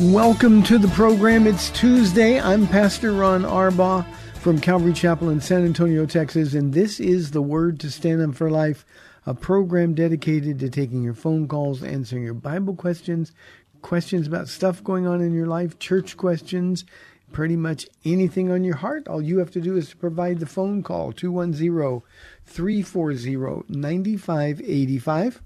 Welcome 0.00 0.62
to 0.62 0.78
the 0.78 0.88
program. 0.88 1.46
It's 1.46 1.68
Tuesday. 1.68 2.40
I'm 2.40 2.66
Pastor 2.66 3.12
Ron 3.12 3.42
Arbaugh 3.42 4.06
from 4.36 4.58
Calvary 4.58 4.94
Chapel 4.94 5.28
in 5.28 5.42
San 5.42 5.62
Antonio, 5.62 6.06
Texas, 6.06 6.54
and 6.54 6.72
this 6.72 7.00
is 7.00 7.32
the 7.32 7.42
Word 7.42 7.78
to 7.80 7.90
Stand 7.90 8.22
Up 8.22 8.34
for 8.34 8.50
Life, 8.50 8.86
a 9.26 9.34
program 9.34 9.92
dedicated 9.92 10.58
to 10.60 10.70
taking 10.70 11.02
your 11.02 11.12
phone 11.12 11.46
calls, 11.46 11.82
answering 11.82 12.22
your 12.22 12.32
Bible 12.32 12.74
questions, 12.74 13.32
questions 13.82 14.26
about 14.26 14.48
stuff 14.48 14.82
going 14.82 15.06
on 15.06 15.20
in 15.20 15.34
your 15.34 15.46
life, 15.46 15.78
church 15.78 16.16
questions, 16.16 16.86
pretty 17.30 17.56
much 17.56 17.86
anything 18.02 18.50
on 18.50 18.64
your 18.64 18.76
heart. 18.76 19.06
All 19.06 19.20
you 19.20 19.36
have 19.36 19.50
to 19.50 19.60
do 19.60 19.76
is 19.76 19.90
to 19.90 19.96
provide 19.98 20.40
the 20.40 20.46
phone 20.46 20.82
call 20.82 21.12
210 21.12 22.00
340 22.46 23.64
9585. 23.68 25.42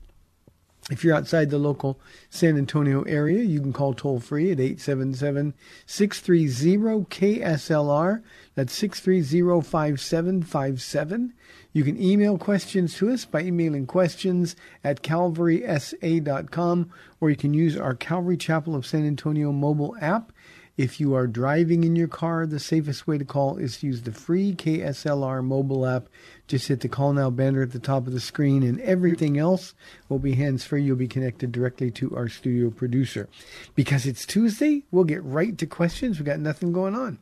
If 0.91 1.03
you're 1.03 1.17
outside 1.17 1.49
the 1.49 1.57
local 1.57 1.99
San 2.29 2.59
Antonio 2.59 3.03
area, 3.03 3.43
you 3.43 3.59
can 3.59 3.73
call 3.73 3.95
toll 3.95 4.21
free 4.21 4.53
at 4.53 4.61
877 4.61 5.55
630 5.87 7.07
KSLR. 7.07 8.23
That's 8.55 8.75
630 8.75 9.63
5757. 9.63 11.33
You 11.73 11.85
can 11.85 12.01
email 12.01 12.37
questions 12.37 12.95
to 12.97 13.11
us 13.11 13.25
by 13.25 13.41
emailing 13.41 13.87
questions 13.87 14.57
at 14.85 15.03
calvarysa.com, 15.03 16.91
or 17.19 17.31
you 17.31 17.37
can 17.37 17.55
use 17.55 17.79
our 17.79 17.95
Calvary 17.95 18.37
Chapel 18.37 18.77
of 18.77 18.85
San 18.85 19.07
Antonio 19.07 19.53
mobile 19.53 19.97
app. 20.03 20.33
If 20.77 20.99
you 20.99 21.15
are 21.15 21.29
driving 21.29 21.85
in 21.85 21.95
your 21.95 22.09
car, 22.09 22.47
the 22.47 22.59
safest 22.59 23.07
way 23.07 23.17
to 23.17 23.25
call 23.25 23.59
is 23.59 23.79
to 23.79 23.87
use 23.87 24.03
the 24.03 24.13
free 24.13 24.55
KSLR 24.55 25.43
mobile 25.45 25.87
app. 25.87 26.09
Just 26.47 26.69
hit 26.69 26.81
the 26.81 26.89
call 26.89 27.13
now 27.15 27.31
banner 27.31 27.63
at 27.63 27.73
the 27.73 27.79
top 27.79 28.07
of 28.07 28.13
the 28.13 28.21
screen, 28.21 28.63
and 28.63 28.81
everything 28.83 29.39
else 29.39 29.75
will 30.09 30.19
be 30.19 30.35
hands 30.35 30.65
free. 30.65 30.83
You'll 30.83 30.97
be 30.97 31.09
connected 31.09 31.53
directly 31.53 31.91
to 31.93 32.15
our 32.15 32.29
studio 32.29 32.71
producer. 32.71 33.29
Because 33.75 34.05
it's 34.05 34.27
Tuesday, 34.27 34.83
we'll 34.91 35.05
get 35.05 35.25
right 35.25 35.57
to 35.57 35.67
questions. 35.67 36.19
We've 36.19 36.27
got 36.27 36.41
nothing 36.41 36.73
going 36.73 36.95
on. 36.95 37.19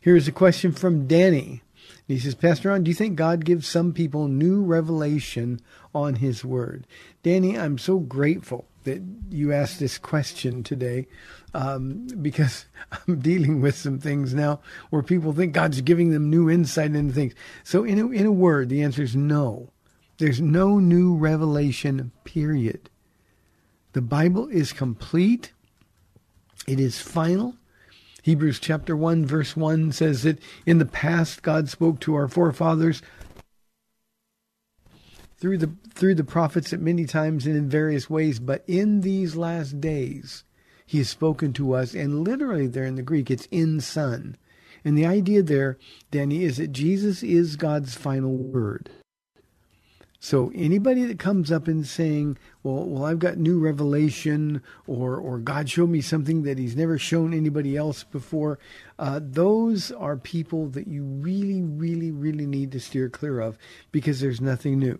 Here's 0.00 0.28
a 0.28 0.32
question 0.32 0.72
from 0.72 1.06
Danny. 1.06 1.62
He 2.08 2.18
says, 2.18 2.34
Pastor 2.34 2.70
Ron, 2.70 2.84
do 2.84 2.90
you 2.90 2.94
think 2.94 3.16
God 3.16 3.44
gives 3.44 3.68
some 3.68 3.92
people 3.92 4.28
new 4.28 4.62
revelation 4.62 5.60
on 5.94 6.16
His 6.16 6.44
Word? 6.44 6.86
Danny, 7.22 7.58
I'm 7.58 7.78
so 7.78 7.98
grateful 7.98 8.64
that 8.88 9.02
you 9.30 9.52
asked 9.52 9.78
this 9.78 9.98
question 9.98 10.62
today 10.62 11.06
um, 11.54 12.06
because 12.20 12.64
I'm 12.92 13.20
dealing 13.20 13.60
with 13.60 13.76
some 13.76 13.98
things 13.98 14.34
now 14.34 14.60
where 14.90 15.02
people 15.02 15.32
think 15.32 15.52
God's 15.52 15.80
giving 15.82 16.10
them 16.10 16.30
new 16.30 16.48
insight 16.50 16.94
into 16.94 17.12
things. 17.12 17.34
So, 17.64 17.84
in 17.84 17.98
a, 17.98 18.08
in 18.08 18.26
a 18.26 18.32
word, 18.32 18.70
the 18.70 18.82
answer 18.82 19.02
is 19.02 19.14
no. 19.14 19.70
There's 20.18 20.40
no 20.40 20.78
new 20.78 21.14
revelation, 21.14 22.10
period. 22.24 22.90
The 23.92 24.02
Bible 24.02 24.48
is 24.48 24.72
complete, 24.72 25.52
it 26.66 26.80
is 26.80 27.00
final. 27.00 27.54
Hebrews 28.22 28.58
chapter 28.58 28.96
1 28.96 29.24
verse 29.26 29.56
1 29.56 29.92
says 29.92 30.24
that 30.24 30.38
in 30.66 30.78
the 30.78 30.84
past 30.84 31.42
God 31.42 31.68
spoke 31.68 32.00
to 32.00 32.14
our 32.14 32.28
forefathers 32.28 33.00
through 35.38 35.58
the 35.58 35.70
through 35.94 36.16
the 36.16 36.24
prophets 36.24 36.72
at 36.72 36.80
many 36.80 37.04
times 37.04 37.46
and 37.46 37.56
in 37.56 37.68
various 37.68 38.10
ways, 38.10 38.38
but 38.40 38.64
in 38.66 39.00
these 39.00 39.36
last 39.36 39.80
days 39.80 40.44
he 40.84 40.98
has 40.98 41.08
spoken 41.08 41.52
to 41.52 41.74
us 41.74 41.94
and 41.94 42.24
literally 42.24 42.66
there 42.66 42.84
in 42.84 42.96
the 42.96 43.02
Greek 43.02 43.30
it's 43.30 43.46
in 43.50 43.80
son. 43.80 44.36
And 44.84 44.96
the 44.96 45.06
idea 45.06 45.42
there, 45.42 45.76
Danny, 46.10 46.44
is 46.44 46.56
that 46.56 46.72
Jesus 46.72 47.22
is 47.22 47.56
God's 47.56 47.94
final 47.94 48.36
word. 48.36 48.90
So 50.20 50.50
anybody 50.54 51.04
that 51.04 51.20
comes 51.20 51.52
up 51.52 51.68
and 51.68 51.86
saying, 51.86 52.38
"Well, 52.64 52.84
well, 52.84 53.04
I've 53.04 53.20
got 53.20 53.38
new 53.38 53.60
revelation," 53.60 54.62
or 54.86 55.16
"or 55.16 55.38
God 55.38 55.70
showed 55.70 55.90
me 55.90 56.00
something 56.00 56.42
that 56.42 56.58
He's 56.58 56.74
never 56.74 56.98
shown 56.98 57.32
anybody 57.32 57.76
else 57.76 58.02
before," 58.02 58.58
uh, 58.98 59.20
those 59.22 59.92
are 59.92 60.16
people 60.16 60.68
that 60.70 60.88
you 60.88 61.04
really, 61.04 61.62
really, 61.62 62.10
really 62.10 62.46
need 62.46 62.72
to 62.72 62.80
steer 62.80 63.08
clear 63.08 63.38
of 63.38 63.58
because 63.92 64.18
there's 64.18 64.40
nothing 64.40 64.80
new. 64.80 64.98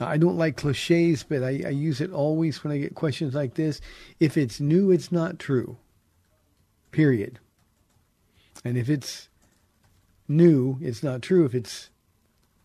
I 0.00 0.16
don't 0.16 0.38
like 0.38 0.56
cliches, 0.56 1.22
but 1.22 1.42
I, 1.42 1.62
I 1.66 1.70
use 1.70 2.00
it 2.00 2.12
always 2.12 2.62
when 2.62 2.72
I 2.72 2.78
get 2.78 2.94
questions 2.94 3.34
like 3.34 3.54
this. 3.54 3.80
If 4.20 4.36
it's 4.36 4.60
new, 4.60 4.90
it's 4.90 5.10
not 5.10 5.38
true. 5.38 5.76
Period. 6.92 7.38
And 8.64 8.76
if 8.76 8.88
it's 8.88 9.28
new, 10.28 10.78
it's 10.80 11.02
not 11.02 11.22
true. 11.22 11.44
If 11.44 11.54
it's 11.54 11.90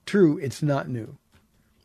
true, 0.05 0.37
it's 0.37 0.61
not 0.61 0.89
new. 0.89 1.17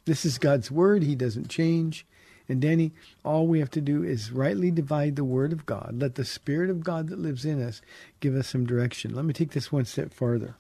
This 0.05 0.25
is 0.25 0.39
God's 0.39 0.71
word. 0.71 1.03
He 1.03 1.15
doesn't 1.15 1.49
change. 1.49 2.07
And 2.49 2.63
Danny, 2.63 2.93
all 3.25 3.47
we 3.47 3.59
have 3.59 3.71
to 3.73 3.81
do 3.81 4.03
is 4.03 4.33
rightly 4.33 4.71
divide 4.71 5.17
the 5.17 5.25
word 5.25 5.53
of 5.53 5.67
God. 5.67 5.97
Let 5.99 6.15
the 6.15 6.25
Spirit 6.25 6.71
of 6.71 6.83
God 6.83 7.09
that 7.09 7.19
lives 7.19 7.45
in 7.45 7.63
us 7.63 7.83
give 8.21 8.35
us 8.35 8.49
some 8.49 8.65
direction. 8.65 9.15
Let 9.15 9.27
me 9.27 9.35
take 9.35 9.51
this 9.51 9.71
one 9.71 9.85
step 9.85 10.15
farther. 10.15 10.57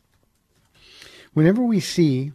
Whenever 1.32 1.62
we 1.62 1.80
see 1.80 2.32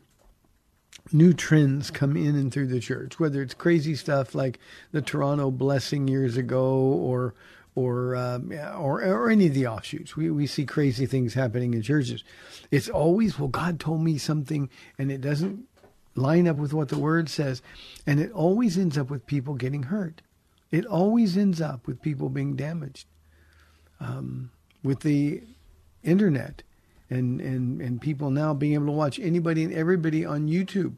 new 1.12 1.34
trends 1.34 1.92
come 1.92 2.16
in 2.16 2.36
and 2.36 2.52
through 2.52 2.68
the 2.68 2.80
church, 2.80 3.20
whether 3.20 3.42
it's 3.42 3.54
crazy 3.54 3.96
stuff 3.96 4.34
like 4.34 4.60
the 4.92 5.02
Toronto 5.02 5.52
blessing 5.52 6.08
years 6.08 6.38
ago 6.38 6.74
or 6.74 7.34
or 7.76 8.16
um, 8.16 8.52
or 8.78 9.04
or 9.04 9.30
any 9.30 9.48
of 9.48 9.54
the 9.54 9.68
offshoots. 9.68 10.16
We 10.16 10.30
we 10.30 10.48
see 10.48 10.66
crazy 10.66 11.06
things 11.06 11.34
happening 11.34 11.74
in 11.74 11.82
churches. 11.82 12.24
It's 12.72 12.90
always 12.90 13.38
well, 13.38 13.50
God 13.50 13.80
told 13.80 14.02
me 14.02 14.18
something, 14.18 14.70
and 14.98 15.12
it 15.12 15.22
doesn't 15.22 15.66
line 16.16 16.48
up 16.48 16.58
with 16.58 16.74
what 16.74 16.90
the 16.90 17.00
word 17.00 17.30
says, 17.30 17.62
and 18.06 18.20
it 18.20 18.32
always 18.32 18.78
ends 18.78 18.98
up 18.98 19.10
with 19.10 19.26
people 19.26 19.56
getting 19.56 19.84
hurt. 19.84 20.22
It 20.72 20.86
always 20.86 21.38
ends 21.38 21.62
up 21.62 21.86
with 21.88 22.02
people 22.02 22.30
being 22.30 22.56
damaged. 22.56 23.08
Um, 24.00 24.52
with 24.84 25.00
the 25.00 25.42
internet 26.04 26.62
and, 27.10 27.42
and, 27.42 27.82
and 27.82 28.02
people 28.02 28.30
now 28.30 28.54
being 28.54 28.74
able 28.74 28.88
to 28.88 28.92
watch 28.92 29.20
anybody 29.20 29.64
and 29.64 29.74
everybody 29.74 30.26
on 30.26 30.48
YouTube. 30.48 30.96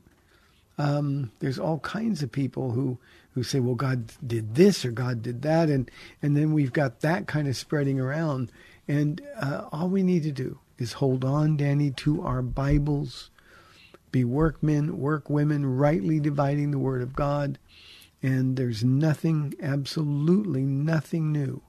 Um, 0.78 1.32
there's 1.40 1.60
all 1.60 1.80
kinds 1.80 2.22
of 2.22 2.32
people 2.32 2.72
who, 2.72 2.98
who 3.34 3.44
say, 3.44 3.60
well, 3.60 3.76
God 3.76 4.12
did 4.26 4.56
this 4.56 4.86
or 4.86 4.92
God 4.92 5.22
did 5.22 5.42
that. 5.44 5.70
And, 5.70 5.90
and 6.22 6.36
then 6.36 6.54
we've 6.54 6.74
got 6.74 7.02
that 7.02 7.28
kind 7.28 7.48
of 7.48 7.56
spreading 7.56 8.00
around. 8.00 8.52
And 8.88 9.22
uh, 9.38 9.66
all 9.72 9.90
we 9.90 10.04
need 10.04 10.24
to 10.24 10.32
do 10.32 10.60
is 10.78 10.94
hold 10.94 11.24
on, 11.24 11.58
Danny, 11.58 11.92
to 11.92 12.22
our 12.22 12.42
Bibles, 12.42 13.30
be 14.12 14.24
workmen, 14.24 15.00
workwomen, 15.00 15.78
rightly 15.78 16.20
dividing 16.20 16.72
the 16.72 16.80
Word 16.80 17.02
of 17.02 17.14
God. 17.14 17.58
And 18.22 18.58
there's 18.58 18.84
nothing, 18.84 19.54
absolutely 19.62 20.64
nothing 20.64 21.32
new 21.32 21.62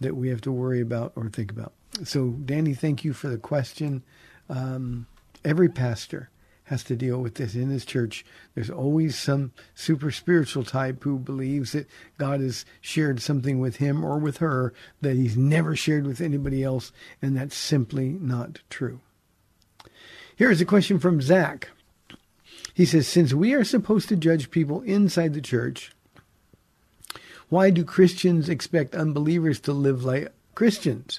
that 0.00 0.16
we 0.16 0.28
have 0.28 0.40
to 0.42 0.52
worry 0.52 0.80
about 0.80 1.12
or 1.14 1.28
think 1.28 1.50
about. 1.50 1.72
So, 2.04 2.30
Danny, 2.30 2.74
thank 2.74 3.04
you 3.04 3.12
for 3.12 3.28
the 3.28 3.38
question. 3.38 4.02
Um, 4.48 5.06
every 5.44 5.68
pastor 5.68 6.30
has 6.64 6.84
to 6.84 6.94
deal 6.94 7.20
with 7.20 7.34
this 7.34 7.56
in 7.56 7.68
his 7.68 7.84
church. 7.84 8.24
There's 8.54 8.70
always 8.70 9.18
some 9.18 9.50
super 9.74 10.12
spiritual 10.12 10.62
type 10.62 11.02
who 11.02 11.18
believes 11.18 11.72
that 11.72 11.88
God 12.16 12.40
has 12.40 12.64
shared 12.80 13.20
something 13.20 13.58
with 13.58 13.76
him 13.76 14.04
or 14.04 14.18
with 14.18 14.36
her 14.36 14.72
that 15.00 15.16
he's 15.16 15.36
never 15.36 15.74
shared 15.74 16.06
with 16.06 16.20
anybody 16.20 16.62
else, 16.62 16.92
and 17.20 17.36
that's 17.36 17.56
simply 17.56 18.10
not 18.10 18.60
true. 18.70 19.00
Here's 20.36 20.60
a 20.60 20.64
question 20.64 21.00
from 21.00 21.20
Zach. 21.20 21.70
He 22.72 22.86
says, 22.86 23.08
Since 23.08 23.34
we 23.34 23.52
are 23.52 23.64
supposed 23.64 24.08
to 24.08 24.16
judge 24.16 24.52
people 24.52 24.80
inside 24.82 25.34
the 25.34 25.40
church, 25.40 25.92
why 27.48 27.70
do 27.70 27.84
Christians 27.84 28.48
expect 28.48 28.94
unbelievers 28.94 29.58
to 29.60 29.72
live 29.72 30.04
like 30.04 30.32
Christians? 30.54 31.18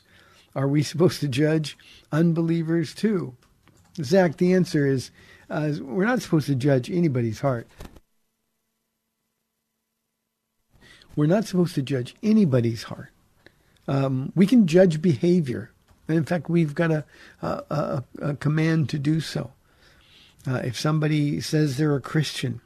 Are 0.55 0.67
we 0.67 0.83
supposed 0.91 1.19
to 1.21 1.27
judge 1.27 1.77
unbelievers 2.11 2.93
too? 2.93 3.35
Zach, 4.01 4.37
the 4.37 4.53
answer 4.53 4.85
is 4.85 5.11
uh, 5.49 5.73
we're 5.81 6.05
not 6.05 6.21
supposed 6.21 6.47
to 6.47 6.55
judge 6.55 6.89
anybody's 6.89 7.41
heart. 7.41 7.67
We're 11.15 11.25
not 11.25 11.45
supposed 11.45 11.75
to 11.75 11.81
judge 11.81 12.15
anybody's 12.23 12.83
heart. 12.83 13.09
Um, 13.87 14.31
we 14.33 14.47
can 14.47 14.65
judge 14.65 15.01
behavior. 15.01 15.71
And 16.07 16.17
in 16.17 16.23
fact, 16.23 16.49
we've 16.49 16.73
got 16.73 16.91
a, 16.91 17.05
a, 17.41 17.47
a, 17.47 18.03
a 18.21 18.35
command 18.35 18.89
to 18.89 18.99
do 18.99 19.19
so. 19.19 19.51
Uh, 20.47 20.55
if 20.63 20.79
somebody 20.79 21.41
says 21.41 21.77
they're 21.77 21.95
a 21.95 22.01
Christian 22.01 22.61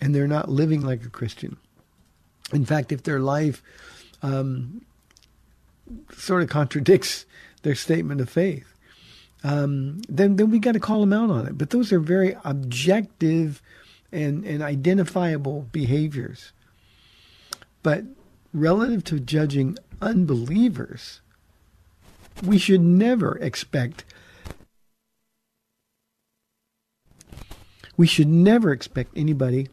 and 0.00 0.14
they're 0.14 0.26
not 0.26 0.48
living 0.48 0.82
like 0.82 1.04
a 1.04 1.10
Christian, 1.10 1.56
in 2.52 2.64
fact, 2.64 2.92
if 2.92 3.04
their 3.04 3.20
life 3.20 3.62
um, 4.22 4.84
sort 6.12 6.42
of 6.42 6.48
contradicts 6.48 7.26
their 7.62 7.74
statement 7.74 8.20
of 8.20 8.28
faith, 8.28 8.74
um, 9.42 10.00
then 10.08 10.36
then 10.36 10.50
we 10.50 10.58
got 10.58 10.72
to 10.72 10.80
call 10.80 11.00
them 11.00 11.12
out 11.12 11.30
on 11.30 11.46
it. 11.46 11.58
But 11.58 11.70
those 11.70 11.92
are 11.92 12.00
very 12.00 12.36
objective 12.44 13.60
and 14.12 14.44
and 14.44 14.62
identifiable 14.62 15.68
behaviors. 15.72 16.52
But 17.82 18.04
relative 18.52 19.04
to 19.04 19.20
judging 19.20 19.76
unbelievers, 20.00 21.20
we 22.42 22.56
should 22.58 22.80
never 22.80 23.36
expect 23.38 24.04
we 27.96 28.06
should 28.06 28.28
never 28.28 28.72
expect 28.72 29.16
anybody 29.16 29.68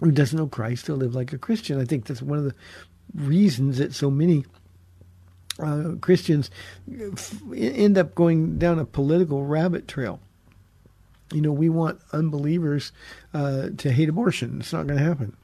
who 0.00 0.10
doesn't 0.10 0.36
know 0.36 0.46
Christ 0.46 0.86
to 0.86 0.94
live 0.94 1.14
like 1.14 1.32
a 1.32 1.38
Christian. 1.38 1.80
I 1.80 1.84
think 1.84 2.06
that's 2.06 2.20
one 2.20 2.38
of 2.38 2.44
the 2.44 2.54
reasons 3.14 3.78
that 3.78 3.94
so 3.94 4.10
many 4.10 4.44
uh, 5.58 5.92
Christians 6.00 6.50
end 7.54 7.98
up 7.98 8.14
going 8.14 8.58
down 8.58 8.78
a 8.78 8.84
political 8.84 9.44
rabbit 9.44 9.88
trail. 9.88 10.20
You 11.32 11.40
know, 11.40 11.52
we 11.52 11.68
want 11.68 12.00
unbelievers 12.12 12.92
uh, 13.32 13.68
to 13.78 13.92
hate 13.92 14.08
abortion. 14.08 14.58
It's 14.60 14.72
not 14.72 14.86
going 14.86 14.98
to 14.98 15.04
happen. 15.04 15.36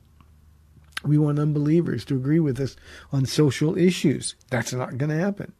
We 1.05 1.19
want 1.19 1.38
unbelievers 1.38 2.05
to 2.06 2.16
agree 2.16 2.40
with 2.40 2.60
us 2.60 2.76
on 3.12 3.25
social 3.26 3.78
issues. 3.78 4.34
That's 4.50 4.72
not 4.72 4.99
going 4.99 5.10
to 5.10 5.19
happen. 5.19 5.52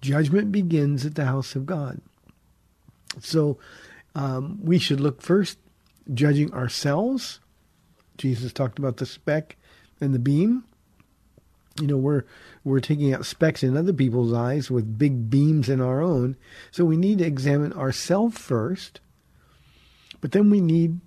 Judgment 0.00 0.52
begins 0.52 1.04
at 1.06 1.14
the 1.14 1.24
house 1.24 1.56
of 1.56 1.66
God. 1.66 2.00
So 3.20 3.58
um, 4.14 4.60
we 4.62 4.78
should 4.78 5.00
look 5.00 5.22
first 5.22 5.58
judging 6.12 6.52
ourselves. 6.52 7.40
Jesus 8.16 8.52
talked 8.52 8.78
about 8.78 8.98
the 8.98 9.06
speck 9.06 9.56
and 10.00 10.14
the 10.14 10.18
beam. 10.18 10.64
You 11.80 11.86
know, 11.86 11.96
we're 11.96 12.24
we're 12.64 12.80
taking 12.80 13.14
out 13.14 13.26
specks 13.26 13.62
in 13.62 13.76
other 13.76 13.92
people's 13.92 14.32
eyes 14.32 14.70
with 14.70 14.98
big 14.98 15.30
beams 15.30 15.68
in 15.68 15.80
our 15.80 16.02
own. 16.02 16.36
So 16.70 16.84
we 16.84 16.96
need 16.96 17.18
to 17.18 17.24
examine 17.24 17.72
ourselves 17.72 18.38
first, 18.38 19.00
but 20.20 20.32
then 20.32 20.50
we 20.50 20.60
need 20.60 21.00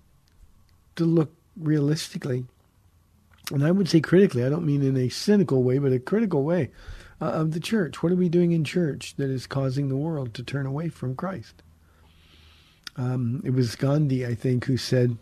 to 0.95 1.05
look 1.05 1.33
realistically, 1.57 2.45
and 3.51 3.65
I 3.65 3.71
would 3.71 3.89
say 3.89 3.99
critically. 3.99 4.45
I 4.45 4.49
don't 4.49 4.65
mean 4.65 4.81
in 4.81 4.97
a 4.97 5.09
cynical 5.09 5.63
way, 5.63 5.77
but 5.77 5.91
a 5.91 5.99
critical 5.99 6.43
way 6.43 6.71
uh, 7.21 7.25
of 7.25 7.51
the 7.51 7.59
church. 7.59 8.01
What 8.01 8.11
are 8.11 8.17
we 8.17 8.29
doing 8.29 8.51
in 8.51 8.63
church 8.63 9.15
that 9.17 9.29
is 9.29 9.47
causing 9.47 9.89
the 9.89 9.97
world 9.97 10.33
to 10.35 10.43
turn 10.43 10.65
away 10.65 10.89
from 10.89 11.15
Christ? 11.15 11.61
Um, 12.97 13.41
it 13.45 13.51
was 13.51 13.75
Gandhi, 13.75 14.25
I 14.25 14.35
think, 14.35 14.65
who 14.65 14.77
said, 14.77 15.17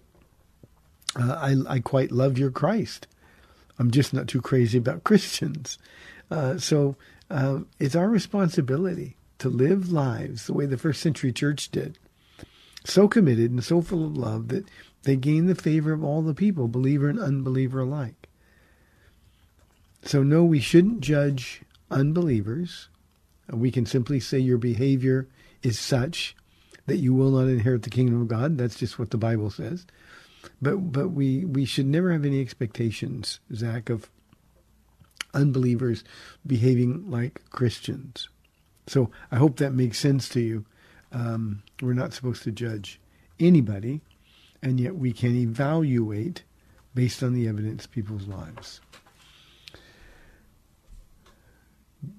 uh, 1.16 1.34
I, 1.34 1.75
I 1.75 1.80
quite 1.80 2.12
love 2.12 2.38
your 2.38 2.51
Christ. 2.51 3.07
I'm 3.80 3.92
just 3.92 4.14
not 4.14 4.28
too 4.28 4.42
crazy 4.42 4.78
about 4.78 5.04
Christians. 5.06 5.78
Uh, 6.30 6.58
so 6.58 6.96
uh, 7.31 7.60
it's 7.80 7.96
our 7.96 8.10
responsibility 8.10 9.16
to 9.40 9.50
live 9.50 9.92
lives 9.92 10.46
the 10.46 10.54
way 10.54 10.66
the 10.66 10.78
first 10.78 11.02
century 11.02 11.31
church 11.31 11.72
did, 11.72 11.98
so 12.84 13.08
committed 13.08 13.52
and 13.52 13.64
so 13.64 13.81
full 13.81 14.06
of 14.06 14.18
love 14.18 14.50
that 14.50 14.66
they 15.04 15.16
gain 15.16 15.48
the 15.48 15.56
favor 15.56 15.94
of 15.94 16.04
all 16.04 16.22
the 16.22 16.34
people, 16.34 16.68
believer 16.68 17.10
and 17.10 17.20
unbeliever 17.20 17.80
alike. 17.80 18.28
So, 20.04 20.24
no, 20.24 20.44
we 20.44 20.60
shouldn't 20.60 21.02
judge 21.02 21.62
unbelievers. 21.90 22.90
We 23.52 23.72
can 23.72 23.86
simply 23.86 24.20
say 24.20 24.40
your 24.40 24.58
behavior 24.58 25.28
is 25.64 25.80
such 25.80 26.36
that 26.86 26.98
you 26.98 27.14
will 27.14 27.32
not 27.32 27.50
inherit 27.50 27.84
the 27.84 27.90
kingdom 27.90 28.22
of 28.22 28.28
God. 28.28 28.58
That's 28.58 28.78
just 28.78 29.00
what 29.00 29.12
the 29.12 29.18
Bible 29.18 29.50
says. 29.50 29.86
But 30.62 30.91
but 30.91 31.09
we 31.09 31.45
we 31.45 31.65
should 31.65 31.86
never 31.86 32.12
have 32.12 32.25
any 32.25 32.41
expectations, 32.41 33.39
Zach, 33.53 33.89
of 33.89 34.09
unbelievers 35.33 36.03
behaving 36.45 37.09
like 37.09 37.41
Christians. 37.50 38.30
So 38.88 39.12
I 39.31 39.36
hope 39.36 39.57
that 39.57 39.74
makes 39.74 40.00
sense 40.00 40.27
to 40.30 40.39
you. 40.39 40.65
Um, 41.12 41.63
we're 41.81 41.94
not 41.94 42.13
supposed 42.13 42.44
to 42.44 42.51
judge 42.51 43.00
anybody, 43.39 44.01
and 44.62 44.80
yet 44.80 44.95
we 44.95 45.12
can 45.12 45.36
evaluate 45.36 46.44
based 46.95 47.24
on 47.24 47.33
the 47.33 47.47
evidence 47.47 47.86
people's 47.86 48.27
lives. 48.27 48.81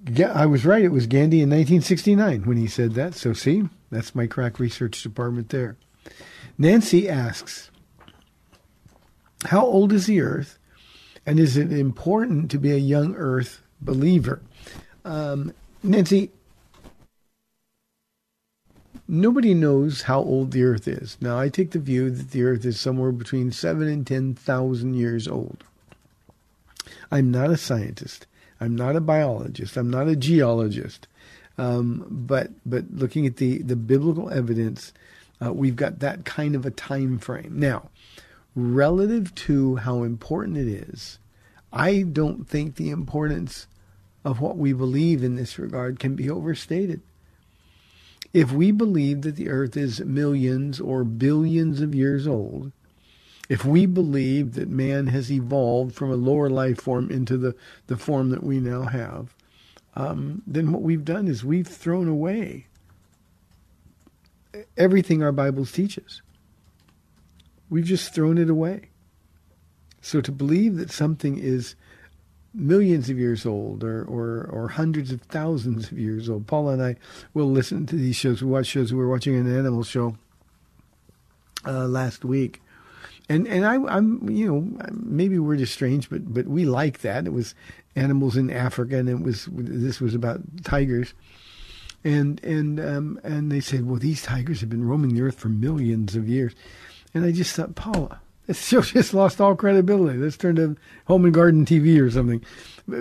Yeah, 0.06 0.32
I 0.32 0.46
was 0.46 0.66
right. 0.66 0.84
It 0.84 0.92
was 0.92 1.06
Gandhi 1.06 1.38
in 1.40 1.50
1969 1.50 2.42
when 2.42 2.56
he 2.56 2.66
said 2.66 2.94
that. 2.94 3.14
So, 3.14 3.32
see, 3.32 3.68
that's 3.90 4.14
my 4.14 4.26
crack 4.26 4.58
research 4.58 5.02
department 5.02 5.48
there. 5.48 5.76
Nancy 6.58 7.08
asks, 7.08 7.69
How 9.46 9.64
old 9.64 9.92
is 9.92 10.06
the 10.06 10.20
earth? 10.20 10.58
And 11.26 11.38
is 11.38 11.56
it 11.56 11.72
important 11.72 12.50
to 12.50 12.58
be 12.58 12.72
a 12.72 12.76
young 12.78 13.14
earth 13.14 13.62
believer? 13.80 14.42
Um, 15.04 15.52
Nancy, 15.82 16.30
nobody 19.08 19.54
knows 19.54 20.02
how 20.02 20.20
old 20.20 20.52
the 20.52 20.64
earth 20.64 20.86
is. 20.86 21.16
Now, 21.20 21.38
I 21.38 21.48
take 21.48 21.70
the 21.70 21.78
view 21.78 22.10
that 22.10 22.30
the 22.30 22.44
earth 22.44 22.64
is 22.64 22.78
somewhere 22.78 23.12
between 23.12 23.52
7 23.52 23.86
and 23.88 24.06
10,000 24.06 24.94
years 24.94 25.26
old. 25.26 25.64
I'm 27.10 27.30
not 27.30 27.50
a 27.50 27.56
scientist. 27.56 28.26
I'm 28.60 28.76
not 28.76 28.96
a 28.96 29.00
biologist. 29.00 29.76
I'm 29.76 29.90
not 29.90 30.08
a 30.08 30.16
geologist. 30.16 31.06
Um, 31.58 32.06
but 32.08 32.50
but 32.64 32.84
looking 32.90 33.26
at 33.26 33.36
the 33.36 33.58
the 33.58 33.76
biblical 33.76 34.30
evidence, 34.30 34.92
uh, 35.44 35.52
we've 35.52 35.76
got 35.76 35.98
that 35.98 36.24
kind 36.24 36.54
of 36.54 36.64
a 36.64 36.70
time 36.70 37.18
frame. 37.18 37.58
Now, 37.58 37.90
relative 38.54 39.34
to 39.34 39.76
how 39.76 40.02
important 40.02 40.56
it 40.56 40.68
is, 40.68 41.18
I 41.72 42.02
don't 42.02 42.48
think 42.48 42.74
the 42.74 42.90
importance 42.90 43.66
of 44.24 44.40
what 44.40 44.56
we 44.56 44.72
believe 44.72 45.22
in 45.22 45.36
this 45.36 45.58
regard 45.58 45.98
can 45.98 46.14
be 46.14 46.28
overstated. 46.28 47.00
If 48.32 48.52
we 48.52 48.70
believe 48.70 49.22
that 49.22 49.36
the 49.36 49.48
earth 49.48 49.76
is 49.76 50.00
millions 50.00 50.80
or 50.80 51.04
billions 51.04 51.80
of 51.80 51.94
years 51.94 52.26
old, 52.26 52.72
if 53.48 53.64
we 53.64 53.86
believe 53.86 54.54
that 54.54 54.68
man 54.68 55.08
has 55.08 55.32
evolved 55.32 55.94
from 55.94 56.12
a 56.12 56.16
lower 56.16 56.48
life 56.48 56.80
form 56.80 57.10
into 57.10 57.36
the, 57.36 57.56
the 57.88 57.96
form 57.96 58.30
that 58.30 58.44
we 58.44 58.60
now 58.60 58.82
have, 58.82 59.34
um, 59.96 60.42
then 60.46 60.70
what 60.70 60.82
we've 60.82 61.04
done 61.04 61.26
is 61.26 61.44
we've 61.44 61.66
thrown 61.66 62.06
away 62.06 62.66
everything 64.76 65.22
our 65.22 65.32
Bibles 65.32 65.72
teaches. 65.72 66.22
We've 67.70 67.84
just 67.84 68.14
thrown 68.14 68.36
it 68.36 68.50
away. 68.50 68.90
So 70.02 70.20
to 70.20 70.32
believe 70.32 70.76
that 70.76 70.90
something 70.90 71.38
is 71.38 71.74
millions 72.52 73.08
of 73.08 73.18
years 73.18 73.46
old 73.46 73.84
or, 73.84 74.02
or, 74.04 74.48
or 74.50 74.68
hundreds 74.68 75.12
of 75.12 75.22
thousands 75.22 75.92
of 75.92 75.98
years 75.98 76.28
old. 76.28 76.46
Paula 76.46 76.72
and 76.72 76.82
I 76.82 76.96
will 77.32 77.50
listen 77.50 77.86
to 77.86 77.96
these 77.96 78.16
shows. 78.16 78.42
We 78.42 78.50
watch 78.50 78.66
shows. 78.66 78.92
We 78.92 78.98
were 78.98 79.08
watching 79.08 79.36
an 79.36 79.56
animal 79.56 79.84
show 79.84 80.16
uh, 81.64 81.86
last 81.86 82.24
week 82.24 82.60
and 83.30 83.46
and 83.46 83.64
I, 83.64 83.76
I'm 83.76 84.28
you 84.28 84.46
know 84.46 84.90
maybe 84.92 85.38
we're 85.38 85.56
just 85.56 85.72
strange, 85.72 86.10
but 86.10 86.34
but 86.34 86.48
we 86.48 86.66
like 86.66 87.00
that. 87.02 87.26
It 87.26 87.32
was 87.32 87.54
animals 87.94 88.36
in 88.36 88.50
Africa, 88.50 88.96
and 88.96 89.08
it 89.08 89.20
was 89.20 89.48
this 89.52 90.00
was 90.00 90.14
about 90.14 90.40
tigers, 90.64 91.14
and 92.02 92.42
and 92.42 92.80
um, 92.80 93.20
and 93.22 93.50
they 93.50 93.60
said, 93.60 93.86
well, 93.86 94.00
these 94.00 94.22
tigers 94.22 94.60
have 94.60 94.68
been 94.68 94.84
roaming 94.84 95.14
the 95.14 95.22
earth 95.22 95.38
for 95.38 95.48
millions 95.48 96.16
of 96.16 96.28
years, 96.28 96.54
and 97.14 97.24
I 97.24 97.32
just 97.32 97.54
thought, 97.54 97.74
Paula, 97.74 98.20
this 98.46 98.64
show 98.66 98.82
just 98.82 99.14
lost 99.14 99.40
all 99.40 99.54
credibility. 99.54 100.18
Let's 100.18 100.36
turn 100.36 100.56
to 100.56 100.76
Home 101.06 101.24
and 101.24 101.34
Garden 101.34 101.64
TV 101.64 102.00
or 102.00 102.10
something, 102.10 102.44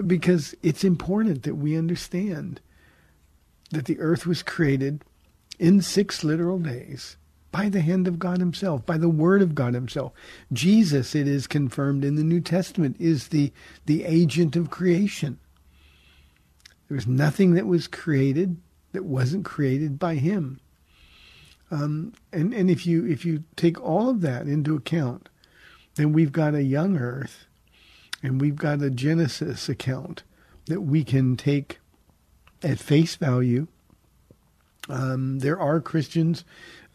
because 0.08 0.56
it's 0.62 0.84
important 0.84 1.44
that 1.44 1.56
we 1.56 1.78
understand 1.78 2.60
that 3.72 3.86
the 3.86 4.00
earth 4.00 4.26
was 4.26 4.44
created 4.44 5.04
in 5.60 5.82
six 5.82 6.24
literal 6.24 6.60
days 6.60 7.18
by 7.52 7.70
the 7.70 7.82
hand 7.82 8.08
of 8.08 8.20
God 8.20 8.40
Himself, 8.40 8.86
by 8.86 8.98
the 8.98 9.10
Word 9.10 9.42
of 9.42 9.56
God 9.56 9.74
Himself. 9.74 10.14
Jesus, 10.54 11.16
it 11.16 11.28
is 11.28 11.48
confirmed 11.48 12.06
in 12.06 12.16
the 12.16 12.24
New 12.24 12.42
Testament, 12.42 12.96
is 13.00 13.30
the, 13.30 13.52
the 13.86 14.06
agent 14.06 14.56
of 14.56 14.70
creation. 14.70 15.40
There 16.88 16.96
was 16.96 17.08
nothing 17.08 17.54
that 17.54 17.68
was 17.68 17.88
created 17.88 18.58
that 18.92 19.06
wasn't 19.06 19.46
created 19.46 20.00
by 20.00 20.16
Him. 20.16 20.60
Um, 21.72 22.14
and 22.34 22.54
and 22.54 22.70
if 22.70 22.86
you 22.86 23.06
if 23.06 23.26
you 23.26 23.44
take 23.56 23.80
all 23.82 24.10
of 24.10 24.22
that 24.22 24.48
into 24.48 24.76
account, 24.76 25.30
then 25.96 26.14
we've 26.14 26.32
got 26.32 26.56
a 26.56 26.64
young 26.64 26.98
Earth, 26.98 27.46
and 28.24 28.42
we've 28.42 28.56
got 28.56 28.82
a 28.82 28.90
Genesis 28.90 29.70
account 29.70 30.24
that 30.66 30.82
we 30.82 31.04
can 31.04 31.36
take 31.36 31.80
at 32.64 32.80
face 32.80 33.16
value. 33.16 33.68
Um, 34.88 35.40
there 35.40 35.60
are 35.60 35.80
Christians, 35.80 36.44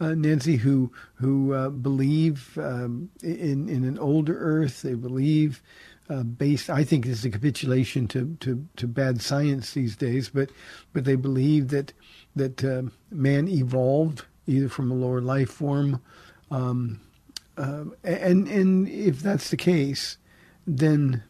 uh, 0.01 0.15
Nancy, 0.15 0.57
who 0.57 0.91
who 1.15 1.53
uh, 1.53 1.71
believe 1.71 2.59
um, 2.59 3.11
in 3.23 3.69
in 3.69 3.85
an 3.85 3.99
older 3.99 4.37
Earth. 4.37 4.83
They 4.83 4.95
believe 4.95 5.63
uh, 6.11 6.23
based. 6.23 6.69
I 6.69 6.85
think 6.85 7.07
this 7.07 7.21
is 7.21 7.25
a 7.25 7.31
capitulation 7.31 8.09
to, 8.09 8.37
to, 8.41 8.67
to 8.77 8.87
bad 8.87 9.23
science 9.23 9.73
these 9.73 9.97
days, 9.97 10.29
but 10.29 10.51
but 10.93 11.05
they 11.05 11.15
believe 11.15 11.69
that 11.69 11.93
that 12.35 12.65
uh, 12.65 12.83
man 13.11 13.49
evolved 13.49 14.25
either 14.47 14.69
from 14.69 14.91
a 14.91 14.95
lower 14.95 15.21
life 15.21 15.51
form, 15.51 16.01
um, 16.51 17.01
uh, 17.57 17.85
and 18.03 18.49
and 18.49 18.89
if 18.89 19.21
that's 19.21 19.51
the 19.51 19.57
case, 19.57 20.19
then 20.67 21.23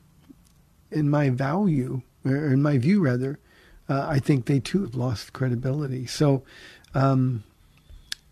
in 0.90 1.10
my 1.10 1.30
value 1.30 2.02
or 2.24 2.46
in 2.46 2.62
my 2.62 2.78
view 2.78 3.00
rather, 3.00 3.38
uh, 3.88 4.06
I 4.08 4.18
think 4.18 4.46
they 4.46 4.60
too 4.60 4.82
have 4.82 4.94
lost 4.94 5.32
credibility. 5.32 6.06
So. 6.06 6.42
Um, 6.96 7.42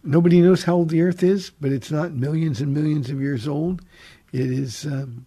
nobody 0.04 0.40
knows 0.40 0.62
how 0.62 0.74
old 0.74 0.90
the 0.90 1.02
Earth 1.02 1.20
is, 1.24 1.50
but 1.60 1.72
it's 1.72 1.90
not 1.90 2.12
millions 2.12 2.60
and 2.60 2.72
millions 2.72 3.10
of 3.10 3.20
years 3.20 3.48
old. 3.48 3.82
It 4.32 4.52
is 4.52 4.86
um, 4.86 5.26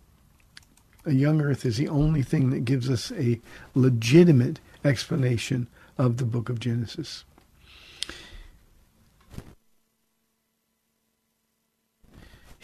a 1.06 1.14
young 1.14 1.42
earth 1.42 1.66
is 1.66 1.78
the 1.78 1.88
only 1.88 2.24
thing 2.24 2.50
that 2.50 2.66
gives 2.66 2.90
us 2.90 3.12
a 3.12 3.40
legitimate 3.74 4.60
explanation 4.84 5.68
of 5.98 6.18
the 6.18 6.26
book 6.26 6.50
of 6.50 6.60
Genesis. 6.60 7.24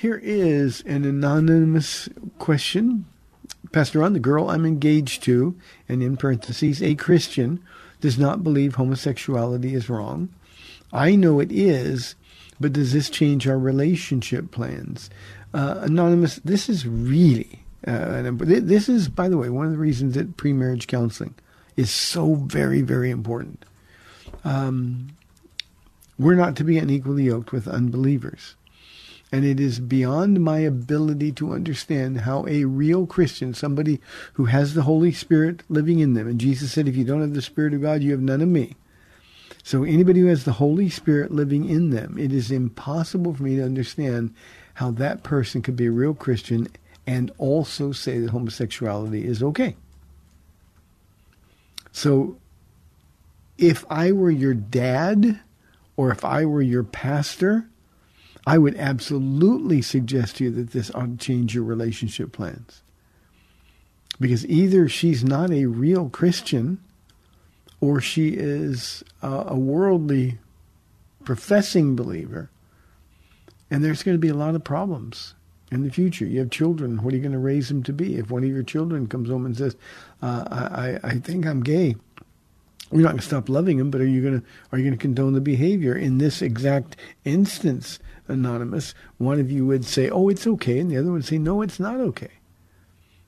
Here 0.02 0.20
is 0.24 0.82
an 0.88 1.06
anonymous 1.06 2.10
question. 2.40 3.06
Pastor 3.72 4.00
Ron, 4.00 4.14
the 4.14 4.20
girl 4.20 4.50
I'm 4.50 4.66
engaged 4.66 5.22
to, 5.26 5.56
and 5.88 6.02
in 6.02 6.18
parentheses, 6.18 6.82
a 6.82 6.96
Christian, 6.96 7.64
does 8.00 8.18
not 8.18 8.44
believe 8.44 8.74
homosexuality 8.74 9.76
is 9.76 9.92
wrong. 9.92 10.30
I 10.92 11.16
know 11.16 11.40
it 11.40 11.52
is, 11.52 12.16
but 12.60 12.74
does 12.74 12.94
this 12.94 13.12
change 13.12 13.48
our 13.48 13.60
relationship 13.60 14.50
plans? 14.50 15.12
Uh, 15.54 15.82
anonymous, 15.82 16.38
this 16.38 16.68
is 16.68 16.88
really 16.88 17.64
uh, 17.86 18.24
this 18.42 18.90
is, 18.90 19.08
by 19.08 19.30
the 19.30 19.38
way, 19.38 19.50
one 19.50 19.68
of 19.68 19.72
the 19.72 19.78
reasons 19.78 20.16
that 20.16 20.36
pre-marriage 20.36 20.88
counseling 20.88 21.36
is 21.78 21.92
so 21.92 22.34
very, 22.34 22.82
very 22.82 23.12
important. 23.12 23.64
Um, 24.44 25.10
we're 26.18 26.34
not 26.34 26.56
to 26.56 26.64
be 26.64 26.80
unequally 26.80 27.26
yoked 27.26 27.52
with 27.52 27.68
unbelievers. 27.68 28.56
And 29.32 29.46
it 29.46 29.60
is 29.60 29.80
beyond 29.80 30.42
my 30.42 30.60
ability 30.60 31.32
to 31.34 31.54
understand 31.54 32.22
how 32.22 32.46
a 32.48 32.66
real 32.66 33.08
Christian, 33.08 33.54
somebody 33.54 34.02
who 34.34 34.46
has 34.46 34.74
the 34.74 34.82
Holy 34.82 35.14
Spirit 35.14 35.64
living 35.70 36.00
in 36.00 36.16
them, 36.16 36.28
and 36.28 36.40
Jesus 36.40 36.74
said, 36.74 36.88
if 36.88 36.98
you 36.98 37.06
don't 37.06 37.22
have 37.22 37.34
the 37.34 37.42
Spirit 37.42 37.74
of 37.74 37.82
God, 37.82 38.02
you 38.02 38.12
have 38.12 38.20
none 38.20 38.42
of 38.42 38.50
me. 38.50 38.76
So 39.64 39.84
anybody 39.84 40.20
who 40.20 40.26
has 40.26 40.44
the 40.44 40.54
Holy 40.54 40.90
Spirit 40.90 41.32
living 41.32 41.70
in 41.70 41.92
them, 41.92 42.18
it 42.18 42.34
is 42.34 42.52
impossible 42.52 43.34
for 43.34 43.44
me 43.44 43.56
to 43.56 43.64
understand 43.64 44.34
how 44.76 44.92
that 44.92 45.24
person 45.24 45.62
could 45.62 45.76
be 45.76 45.86
a 45.86 45.92
real 45.92 46.14
Christian 46.14 46.68
and 47.08 47.32
also 47.38 47.92
say 47.92 48.20
that 48.20 48.32
homosexuality 48.32 49.26
is 49.26 49.42
okay. 49.42 49.76
So 51.92 52.38
if 53.58 53.86
I 53.90 54.12
were 54.12 54.32
your 54.32 54.54
dad 54.54 55.40
or 55.96 56.12
if 56.12 56.26
I 56.26 56.46
were 56.46 56.62
your 56.62 56.84
pastor, 56.84 57.70
I 58.46 58.58
would 58.58 58.76
absolutely 58.76 59.82
suggest 59.82 60.38
to 60.38 60.46
you 60.46 60.52
that 60.52 60.72
this 60.72 60.92
ought 60.96 61.06
to 61.12 61.18
change 61.18 61.54
your 61.54 61.64
relationship 61.64 62.32
plans. 62.32 62.82
Because 64.20 64.46
either 64.48 64.88
she's 64.88 65.24
not 65.24 65.52
a 65.52 65.66
real 65.66 66.10
Christian 66.10 66.80
or 67.80 68.00
she 68.00 68.30
is 68.30 69.04
a, 69.22 69.56
worldly 69.56 70.38
professing 71.24 71.96
believer. 71.96 72.50
And 73.70 73.84
there's 73.84 74.04
going 74.04 74.16
to 74.16 74.20
be 74.20 74.28
a 74.28 74.36
lot 74.36 74.56
of 74.56 74.64
problems 74.64 75.34
in 75.72 75.84
the 75.84 75.90
future. 75.90 76.26
You 76.26 76.40
have 76.40 76.52
children. 76.52 77.02
What 77.02 77.14
are 77.14 77.18
you 77.18 77.24
going 77.24 77.32
to 77.32 77.40
raise 77.40 77.70
them 77.70 77.82
to 77.84 77.94
be? 77.94 78.18
If 78.18 78.30
one 78.30 78.44
of 78.44 78.50
your 78.50 78.64
children 78.64 79.08
comes 79.08 79.30
home 79.30 79.46
and 79.46 79.58
says, 79.58 79.76
uh, 80.22 80.46
I, 80.52 81.00
I 81.04 81.20
think 81.20 81.48
I'm 81.48 81.62
gay, 81.62 81.96
you're 82.92 83.02
not 83.02 83.10
going 83.10 83.20
to 83.20 83.26
stop 83.26 83.50
loving 83.50 83.78
them, 83.78 83.90
but 83.90 84.02
are 84.02 84.08
you 84.08 84.22
going 84.22 84.42
to 84.42 84.48
are 84.72 84.78
you 84.78 84.84
going 84.84 84.98
to 84.98 85.02
condone 85.02 85.34
the 85.34 85.42
behavior 85.42 85.96
in 85.96 86.18
this 86.18 86.42
exact 86.42 86.98
instance? 87.24 88.00
Anonymous, 88.32 88.94
one 89.18 89.40
of 89.40 89.52
you 89.52 89.66
would 89.66 89.86
say, 89.86 90.10
"Oh, 90.10 90.30
it's 90.30 90.48
okay," 90.48 90.80
and 90.80 90.90
the 90.90 90.98
other 90.98 91.12
would 91.12 91.26
say, 91.26 91.38
"No, 91.38 91.62
it's 91.62 91.80
not 91.80 92.00
okay." 92.00 92.32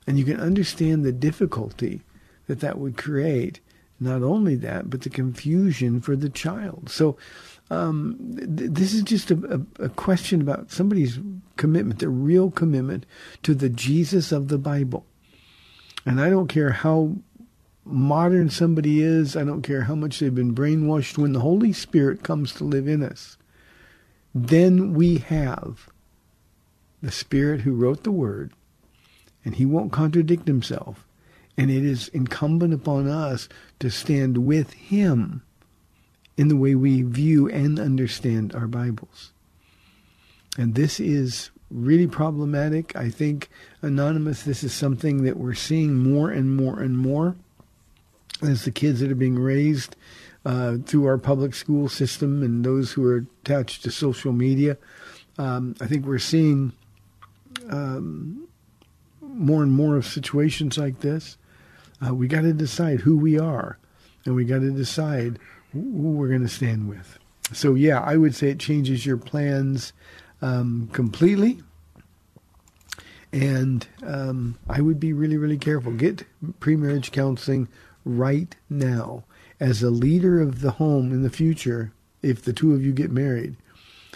And 0.08 0.18
you 0.18 0.26
can 0.26 0.40
understand 0.40 1.04
the 1.04 1.12
difficulty 1.12 2.02
that 2.48 2.60
that 2.60 2.80
would 2.80 2.98
create. 2.98 3.60
Not 4.00 4.22
only 4.22 4.56
that, 4.56 4.90
but 4.90 5.02
the 5.02 5.10
confusion 5.10 6.02
for 6.02 6.16
the 6.16 6.30
child. 6.30 6.90
So, 6.90 7.16
um, 7.70 8.18
th- 8.36 8.72
this 8.72 8.94
is 8.94 9.04
just 9.04 9.32
a, 9.32 9.66
a, 9.80 9.86
a, 9.86 9.90
question 9.90 10.42
about 10.42 10.72
somebody's 10.72 11.20
commitment, 11.56 12.00
their 12.00 12.10
real 12.10 12.52
commitment 12.52 13.06
to 13.44 13.56
the 13.56 13.70
Jesus 13.70 14.32
of 14.32 14.50
the 14.50 14.58
Bible. 14.58 15.06
And 16.06 16.20
I 16.20 16.30
don't 16.30 16.50
care 16.50 16.72
how 16.72 17.16
modern 17.86 18.50
somebody 18.50 19.02
is, 19.02 19.36
I 19.36 19.44
don't 19.44 19.62
care 19.62 19.84
how 19.84 19.96
much 19.96 20.20
they've 20.20 20.34
been 20.34 20.56
brainwashed, 20.56 21.18
when 21.18 21.34
the 21.34 21.40
Holy 21.40 21.74
Spirit 21.74 22.24
comes 22.24 22.54
to 22.54 22.64
live 22.64 22.88
in 22.88 23.04
us, 23.04 23.38
then 24.34 24.94
we 24.94 25.18
have 25.18 25.90
the 27.02 27.12
Spirit 27.12 27.62
who 27.62 27.74
wrote 27.74 28.04
the 28.04 28.12
Word, 28.12 28.54
and 29.46 29.56
He 29.56 29.66
won't 29.66 29.92
contradict 29.92 30.48
Himself. 30.48 31.06
And 31.56 31.70
it 31.70 31.86
is 31.86 32.08
incumbent 32.10 32.74
upon 32.74 33.08
us 33.08 33.48
to 33.80 33.92
stand 33.92 34.40
with 34.40 34.74
Him 34.74 35.44
in 36.36 36.48
the 36.48 36.56
way 36.56 36.74
we 36.74 37.04
view 37.04 37.48
and 37.48 37.80
understand 37.80 38.56
our 38.56 38.68
Bibles. 38.68 39.32
And 40.58 40.74
this 40.74 41.00
is 41.00 41.52
really 41.70 42.08
problematic. 42.08 42.96
I 42.96 43.10
think, 43.10 43.50
Anonymous, 43.82 44.44
this 44.44 44.64
is 44.64 44.74
something 44.74 45.24
that 45.24 45.38
we're 45.38 45.54
seeing 45.54 45.96
more 45.96 46.32
and 46.32 46.56
more 46.56 46.80
and 46.80 46.98
more 46.98 47.36
as 48.42 48.66
the 48.66 48.72
kids 48.72 49.00
that 49.00 49.12
are 49.12 49.16
being 49.16 49.38
raised 49.38 49.96
uh, 50.46 50.78
through 50.86 51.06
our 51.06 51.18
public 51.18 51.54
school 51.54 51.88
system 51.88 52.44
and 52.44 52.66
those 52.66 52.92
who 52.92 53.06
are 53.06 53.26
attached 53.44 53.84
to 53.84 53.92
social 53.92 54.34
media. 54.34 54.78
Um, 55.38 55.76
I 55.82 55.88
think 55.88 56.06
we're 56.06 56.20
seeing 56.20 56.74
um, 57.70 58.48
more 59.22 59.64
and 59.64 59.72
more 59.72 59.96
of 59.98 60.06
situations 60.06 60.78
like 60.78 61.00
this. 61.00 61.38
Uh, 62.06 62.14
we 62.14 62.28
got 62.28 62.42
to 62.42 62.54
decide 62.54 63.02
who 63.02 63.18
we 63.18 63.40
are, 63.40 63.78
and 64.26 64.36
we 64.36 64.46
got 64.46 64.60
to 64.60 64.72
decide 64.72 65.40
who 65.72 65.80
we're 65.80 66.28
going 66.28 66.42
to 66.42 66.48
stand 66.48 66.90
with. 66.90 67.18
So, 67.52 67.74
yeah, 67.74 68.00
I 68.02 68.18
would 68.18 68.36
say 68.36 68.50
it 68.50 68.60
changes 68.60 69.06
your 69.06 69.18
plans 69.18 69.94
um, 70.42 70.90
completely. 70.92 71.62
And 73.32 73.88
um, 74.04 74.60
I 74.70 74.82
would 74.82 75.00
be 75.00 75.14
really, 75.14 75.38
really 75.38 75.58
careful. 75.58 75.92
Get 75.94 76.26
pre-marriage 76.60 77.12
counseling 77.12 77.68
right 78.06 78.56
now. 78.70 79.24
As 79.64 79.82
a 79.82 79.90
leader 79.90 80.42
of 80.42 80.60
the 80.60 80.72
home 80.72 81.14
in 81.14 81.24
the 81.24 81.30
future, 81.30 81.94
if 82.22 82.42
the 82.42 82.52
two 82.52 82.74
of 82.74 82.84
you 82.84 82.92
get 82.92 83.12
married, 83.12 83.56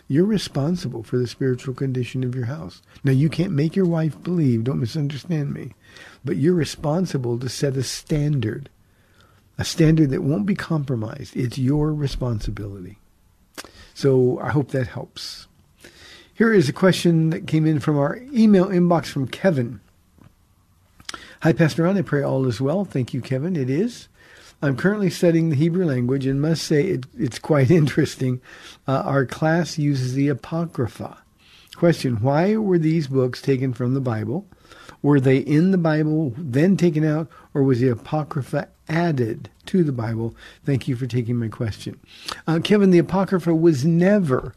you're 0.10 0.26
responsible 0.26 1.04
for 1.04 1.18
the 1.18 1.26
spiritual 1.26 1.74
condition 1.74 2.26
of 2.26 2.36
your 2.36 2.48
house. 2.48 2.82
Now, 3.02 3.14
you 3.14 3.30
can't 3.30 3.54
make 3.54 3.74
your 3.74 3.86
wife 3.86 4.22
believe, 4.22 4.66
don't 4.66 4.82
misunderstand 4.82 5.54
me, 5.54 5.74
but 6.26 6.36
you're 6.36 6.54
responsible 6.54 7.40
to 7.40 7.48
set 7.48 7.78
a 7.78 7.84
standard 7.84 8.70
a 9.58 9.64
standard 9.66 10.10
that 10.12 10.22
won't 10.22 10.46
be 10.46 10.54
compromised. 10.54 11.36
It's 11.36 11.58
your 11.58 11.94
responsibility. 11.94 13.00
So 13.94 14.40
I 14.40 14.52
hope 14.52 14.72
that 14.72 14.88
helps. 14.88 15.48
Here 16.34 16.54
is 16.54 16.70
a 16.70 16.74
question 16.74 17.32
that 17.32 17.48
came 17.48 17.66
in 17.66 17.80
from 17.80 17.98
our 17.98 18.20
email 18.34 18.66
inbox 18.68 19.08
from 19.08 19.28
Kevin. 19.28 19.80
Hi, 21.42 21.54
Pastor 21.54 21.84
Ron. 21.84 21.98
I 21.98 22.04
pray 22.04 22.22
all 22.22 22.46
is 22.46 22.62
well. 22.62 22.86
Thank 22.86 23.14
you, 23.14 23.22
Kevin. 23.22 23.56
It 23.56 23.70
is. 23.70 24.10
I'm 24.62 24.76
currently 24.76 25.10
studying 25.10 25.50
the 25.50 25.56
Hebrew 25.56 25.86
language 25.86 26.26
and 26.26 26.42
must 26.42 26.64
say 26.64 26.84
it, 26.86 27.06
it's 27.18 27.40
quite 27.40 27.70
interesting. 27.82 28.42
Uh, 28.88 29.02
our 29.02 29.26
class 29.26 29.78
uses 29.78 30.14
the 30.14 30.30
Apocrypha. 30.30 31.18
Question 31.76 32.16
Why 32.22 32.58
were 32.58 32.80
these 32.80 33.08
books 33.08 33.42
taken 33.42 33.74
from 33.74 33.94
the 33.94 34.02
Bible? 34.02 34.48
Were 35.04 35.20
they 35.20 35.38
in 35.38 35.72
the 35.72 35.78
Bible, 35.78 36.34
then 36.36 36.76
taken 36.76 37.06
out, 37.06 37.30
or 37.54 37.62
was 37.62 37.80
the 37.80 37.90
Apocrypha 37.90 38.68
added 38.90 39.50
to 39.68 39.84
the 39.84 39.92
Bible? 39.92 40.36
Thank 40.66 40.88
you 40.88 40.96
for 40.96 41.06
taking 41.06 41.36
my 41.36 41.50
question. 41.50 42.00
Uh, 42.48 42.60
Kevin, 42.64 42.90
the 42.90 42.98
Apocrypha 42.98 43.54
was 43.54 43.86
never 43.86 44.56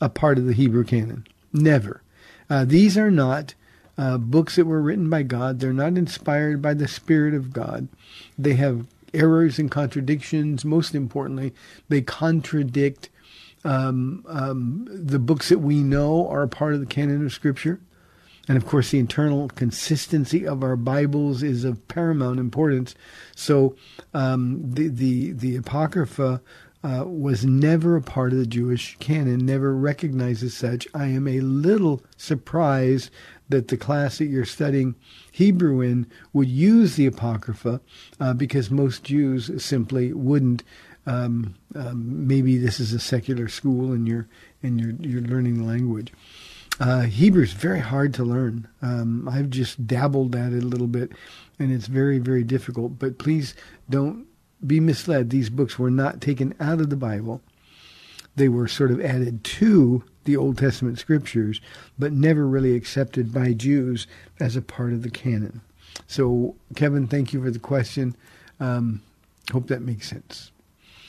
a 0.00 0.08
part 0.08 0.38
of 0.38 0.46
the 0.46 0.54
Hebrew 0.54 0.84
canon. 0.84 1.26
Never. 1.52 2.02
Uh, 2.48 2.64
these 2.64 2.96
are 2.96 3.10
not 3.10 3.54
uh, 3.98 4.16
books 4.16 4.56
that 4.56 4.64
were 4.64 4.80
written 4.80 5.10
by 5.10 5.22
God. 5.22 5.60
They're 5.60 5.74
not 5.74 5.98
inspired 5.98 6.62
by 6.62 6.72
the 6.72 6.88
Spirit 6.88 7.34
of 7.34 7.52
God. 7.52 7.88
They 8.38 8.54
have 8.54 8.86
errors 9.14 9.58
and 9.58 9.70
contradictions. 9.70 10.64
Most 10.64 10.94
importantly, 10.94 11.54
they 11.88 12.02
contradict 12.02 13.08
um, 13.64 14.24
um, 14.28 14.88
the 14.90 15.18
books 15.18 15.48
that 15.48 15.60
we 15.60 15.82
know 15.82 16.28
are 16.28 16.42
a 16.42 16.48
part 16.48 16.74
of 16.74 16.80
the 16.80 16.86
canon 16.86 17.24
of 17.24 17.32
Scripture. 17.32 17.80
And 18.48 18.56
of 18.56 18.66
course, 18.66 18.90
the 18.90 18.98
internal 18.98 19.48
consistency 19.48 20.46
of 20.46 20.64
our 20.64 20.76
Bibles 20.76 21.42
is 21.44 21.64
of 21.64 21.86
paramount 21.86 22.40
importance. 22.40 22.94
So 23.36 23.76
um, 24.14 24.60
the, 24.64 24.88
the, 24.88 25.32
the 25.32 25.56
Apocrypha 25.56 26.42
uh, 26.82 27.04
was 27.06 27.44
never 27.44 27.94
a 27.94 28.02
part 28.02 28.32
of 28.32 28.38
the 28.38 28.46
Jewish 28.46 28.96
canon, 28.98 29.46
never 29.46 29.74
recognized 29.74 30.42
as 30.42 30.54
such. 30.54 30.88
I 30.92 31.06
am 31.06 31.28
a 31.28 31.40
little 31.40 32.02
surprised 32.16 33.10
that 33.52 33.68
the 33.68 33.76
class 33.76 34.18
that 34.18 34.26
you're 34.26 34.44
studying 34.44 34.96
Hebrew 35.30 35.80
in 35.80 36.06
would 36.32 36.48
use 36.48 36.96
the 36.96 37.06
Apocrypha 37.06 37.80
uh, 38.20 38.34
because 38.34 38.70
most 38.70 39.04
Jews 39.04 39.50
simply 39.64 40.12
wouldn't. 40.12 40.64
Um, 41.06 41.54
um, 41.74 42.26
maybe 42.26 42.58
this 42.58 42.78
is 42.78 42.92
a 42.92 43.00
secular 43.00 43.48
school 43.48 43.92
and 43.92 44.06
you're 44.06 44.28
and 44.62 44.80
you're 44.80 44.94
you're 45.00 45.22
learning 45.22 45.58
the 45.58 45.64
language. 45.64 46.12
Uh, 46.80 47.02
Hebrew 47.02 47.42
is 47.42 47.52
very 47.52 47.80
hard 47.80 48.14
to 48.14 48.24
learn. 48.24 48.66
Um, 48.80 49.28
I've 49.28 49.50
just 49.50 49.86
dabbled 49.86 50.34
at 50.34 50.52
it 50.52 50.62
a 50.62 50.66
little 50.66 50.86
bit, 50.86 51.12
and 51.58 51.72
it's 51.72 51.86
very 51.86 52.18
very 52.18 52.44
difficult. 52.44 52.98
But 52.98 53.18
please 53.18 53.54
don't 53.90 54.26
be 54.66 54.80
misled. 54.80 55.30
These 55.30 55.50
books 55.50 55.78
were 55.78 55.90
not 55.90 56.20
taken 56.20 56.54
out 56.60 56.80
of 56.80 56.90
the 56.90 56.96
Bible. 56.96 57.42
They 58.36 58.48
were 58.48 58.68
sort 58.68 58.90
of 58.90 59.00
added 59.00 59.44
to 59.44 60.04
the 60.24 60.36
Old 60.36 60.58
Testament 60.58 60.98
scriptures, 60.98 61.60
but 61.98 62.12
never 62.12 62.46
really 62.46 62.74
accepted 62.74 63.32
by 63.32 63.52
Jews 63.52 64.06
as 64.40 64.56
a 64.56 64.62
part 64.62 64.92
of 64.92 65.02
the 65.02 65.10
canon. 65.10 65.60
So, 66.06 66.54
Kevin, 66.74 67.06
thank 67.06 67.32
you 67.32 67.42
for 67.42 67.50
the 67.50 67.58
question. 67.58 68.16
Um, 68.60 69.02
hope 69.50 69.68
that 69.68 69.82
makes 69.82 70.08
sense. 70.08 70.50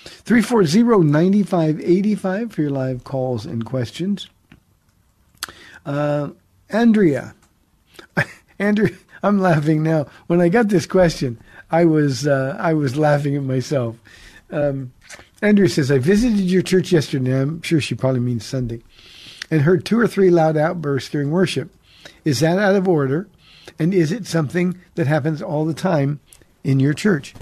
340-9585 0.06 2.52
for 2.52 2.62
your 2.62 2.72
live 2.72 3.04
calls 3.04 3.46
and 3.46 3.66
questions. 3.66 4.30
Uh, 5.86 6.30
Andrea. 6.70 7.36
Andrea, 8.60 8.96
I'm 9.22 9.40
laughing 9.40 9.84
now. 9.84 10.08
When 10.28 10.42
I 10.42 10.50
got 10.50 10.70
this 10.70 10.86
question, 10.86 11.40
I 11.72 11.86
was 11.86 12.28
uh, 12.28 12.58
I 12.60 12.74
was 12.74 12.98
laughing 12.98 13.36
at 13.36 13.44
myself. 13.44 13.98
Um, 14.52 14.94
Andrea 15.42 15.70
says, 15.70 15.92
I 15.92 15.98
visited 15.98 16.40
your 16.40 16.62
church 16.62 16.92
yesterday. 16.92 17.42
I'm 17.42 17.62
sure 17.62 17.82
she 17.82 17.96
probably 17.96 18.22
means 18.22 18.46
Sunday 18.46 18.82
and 19.54 19.62
heard 19.62 19.86
two 19.86 20.00
or 20.00 20.08
three 20.08 20.32
loud 20.32 20.58
outbursts 20.58 21.12
during 21.12 21.30
worship. 21.30 21.70
Is 22.26 22.40
that 22.40 22.58
out 22.58 22.76
of 22.76 22.88
order? 22.88 23.28
And 23.78 23.94
is 23.94 24.12
it 24.12 24.26
something 24.26 24.80
that 24.96 25.06
happens 25.06 25.44
all 25.44 25.64
the 25.64 25.76
time 25.76 26.22
in 26.64 26.80
your 26.80 26.96
church? 26.96 27.36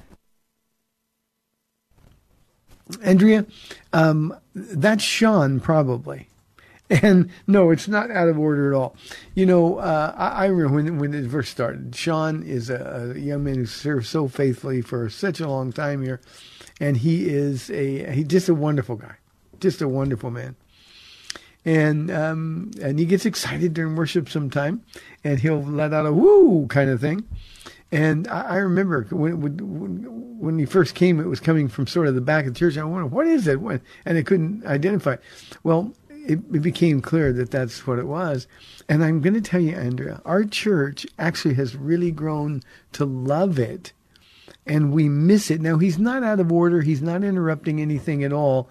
Andrea, 3.01 3.45
um, 3.93 4.35
that's 4.53 5.03
Sean 5.03 5.61
probably. 5.61 6.27
And 6.89 7.29
no, 7.47 7.71
it's 7.71 7.87
not 7.87 8.11
out 8.11 8.27
of 8.27 8.37
order 8.37 8.73
at 8.73 8.77
all. 8.77 8.97
You 9.33 9.45
know, 9.45 9.77
uh, 9.77 10.13
I, 10.17 10.27
I, 10.27 10.45
remember 10.47 10.75
when 10.75 10.97
when 10.97 11.13
it 11.13 11.31
first 11.31 11.49
started. 11.49 11.95
Sean 11.95 12.43
is 12.43 12.69
a, 12.69 13.13
a, 13.15 13.17
young 13.17 13.45
man 13.45 13.55
who 13.55 13.65
served 13.65 14.07
so 14.07 14.27
faithfully 14.27 14.81
for 14.81 15.09
such 15.09 15.39
a 15.39 15.47
long 15.47 15.71
time 15.71 16.03
here, 16.03 16.19
and 16.81 16.97
he 16.97 17.29
is 17.29 17.69
a 17.69 18.11
he's 18.11 18.27
just 18.27 18.49
a 18.49 18.53
wonderful 18.53 18.97
guy, 18.97 19.15
just 19.61 19.81
a 19.81 19.87
wonderful 19.87 20.31
man 20.31 20.57
and 21.65 22.09
um, 22.11 22.71
and 22.81 22.99
he 22.99 23.05
gets 23.05 23.25
excited 23.25 23.73
during 23.73 23.95
worship 23.95 24.29
sometime, 24.29 24.83
and 25.23 25.39
he'll 25.39 25.61
let 25.61 25.93
out 25.93 26.05
a 26.05 26.13
woo 26.13 26.67
kind 26.67 26.89
of 26.89 27.01
thing. 27.01 27.27
And 27.91 28.27
I, 28.27 28.41
I 28.41 28.55
remember 28.57 29.03
when, 29.11 29.41
when 29.41 30.39
when 30.39 30.59
he 30.59 30.65
first 30.65 30.95
came, 30.95 31.19
it 31.19 31.27
was 31.27 31.39
coming 31.39 31.67
from 31.67 31.87
sort 31.87 32.07
of 32.07 32.15
the 32.15 32.21
back 32.21 32.45
of 32.45 32.53
the 32.53 32.59
church. 32.59 32.77
I 32.77 32.83
wondered 32.83 33.11
what 33.11 33.27
is 33.27 33.47
it, 33.47 33.59
and 33.59 34.17
I 34.17 34.23
couldn't 34.23 34.65
identify. 34.65 35.17
Well, 35.63 35.93
it, 36.09 36.39
it 36.53 36.61
became 36.61 37.01
clear 37.01 37.33
that 37.33 37.51
that's 37.51 37.85
what 37.85 37.99
it 37.99 38.07
was. 38.07 38.47
And 38.89 39.03
I'm 39.03 39.21
going 39.21 39.33
to 39.33 39.41
tell 39.41 39.61
you, 39.61 39.75
Andrea, 39.75 40.21
our 40.25 40.43
church 40.43 41.05
actually 41.19 41.55
has 41.55 41.75
really 41.75 42.11
grown 42.11 42.61
to 42.93 43.05
love 43.05 43.59
it, 43.59 43.93
and 44.65 44.91
we 44.91 45.09
miss 45.09 45.51
it. 45.51 45.61
Now 45.61 45.77
he's 45.77 45.99
not 45.99 46.23
out 46.23 46.39
of 46.39 46.51
order. 46.51 46.81
He's 46.81 47.01
not 47.01 47.23
interrupting 47.23 47.81
anything 47.81 48.23
at 48.23 48.33
all. 48.33 48.69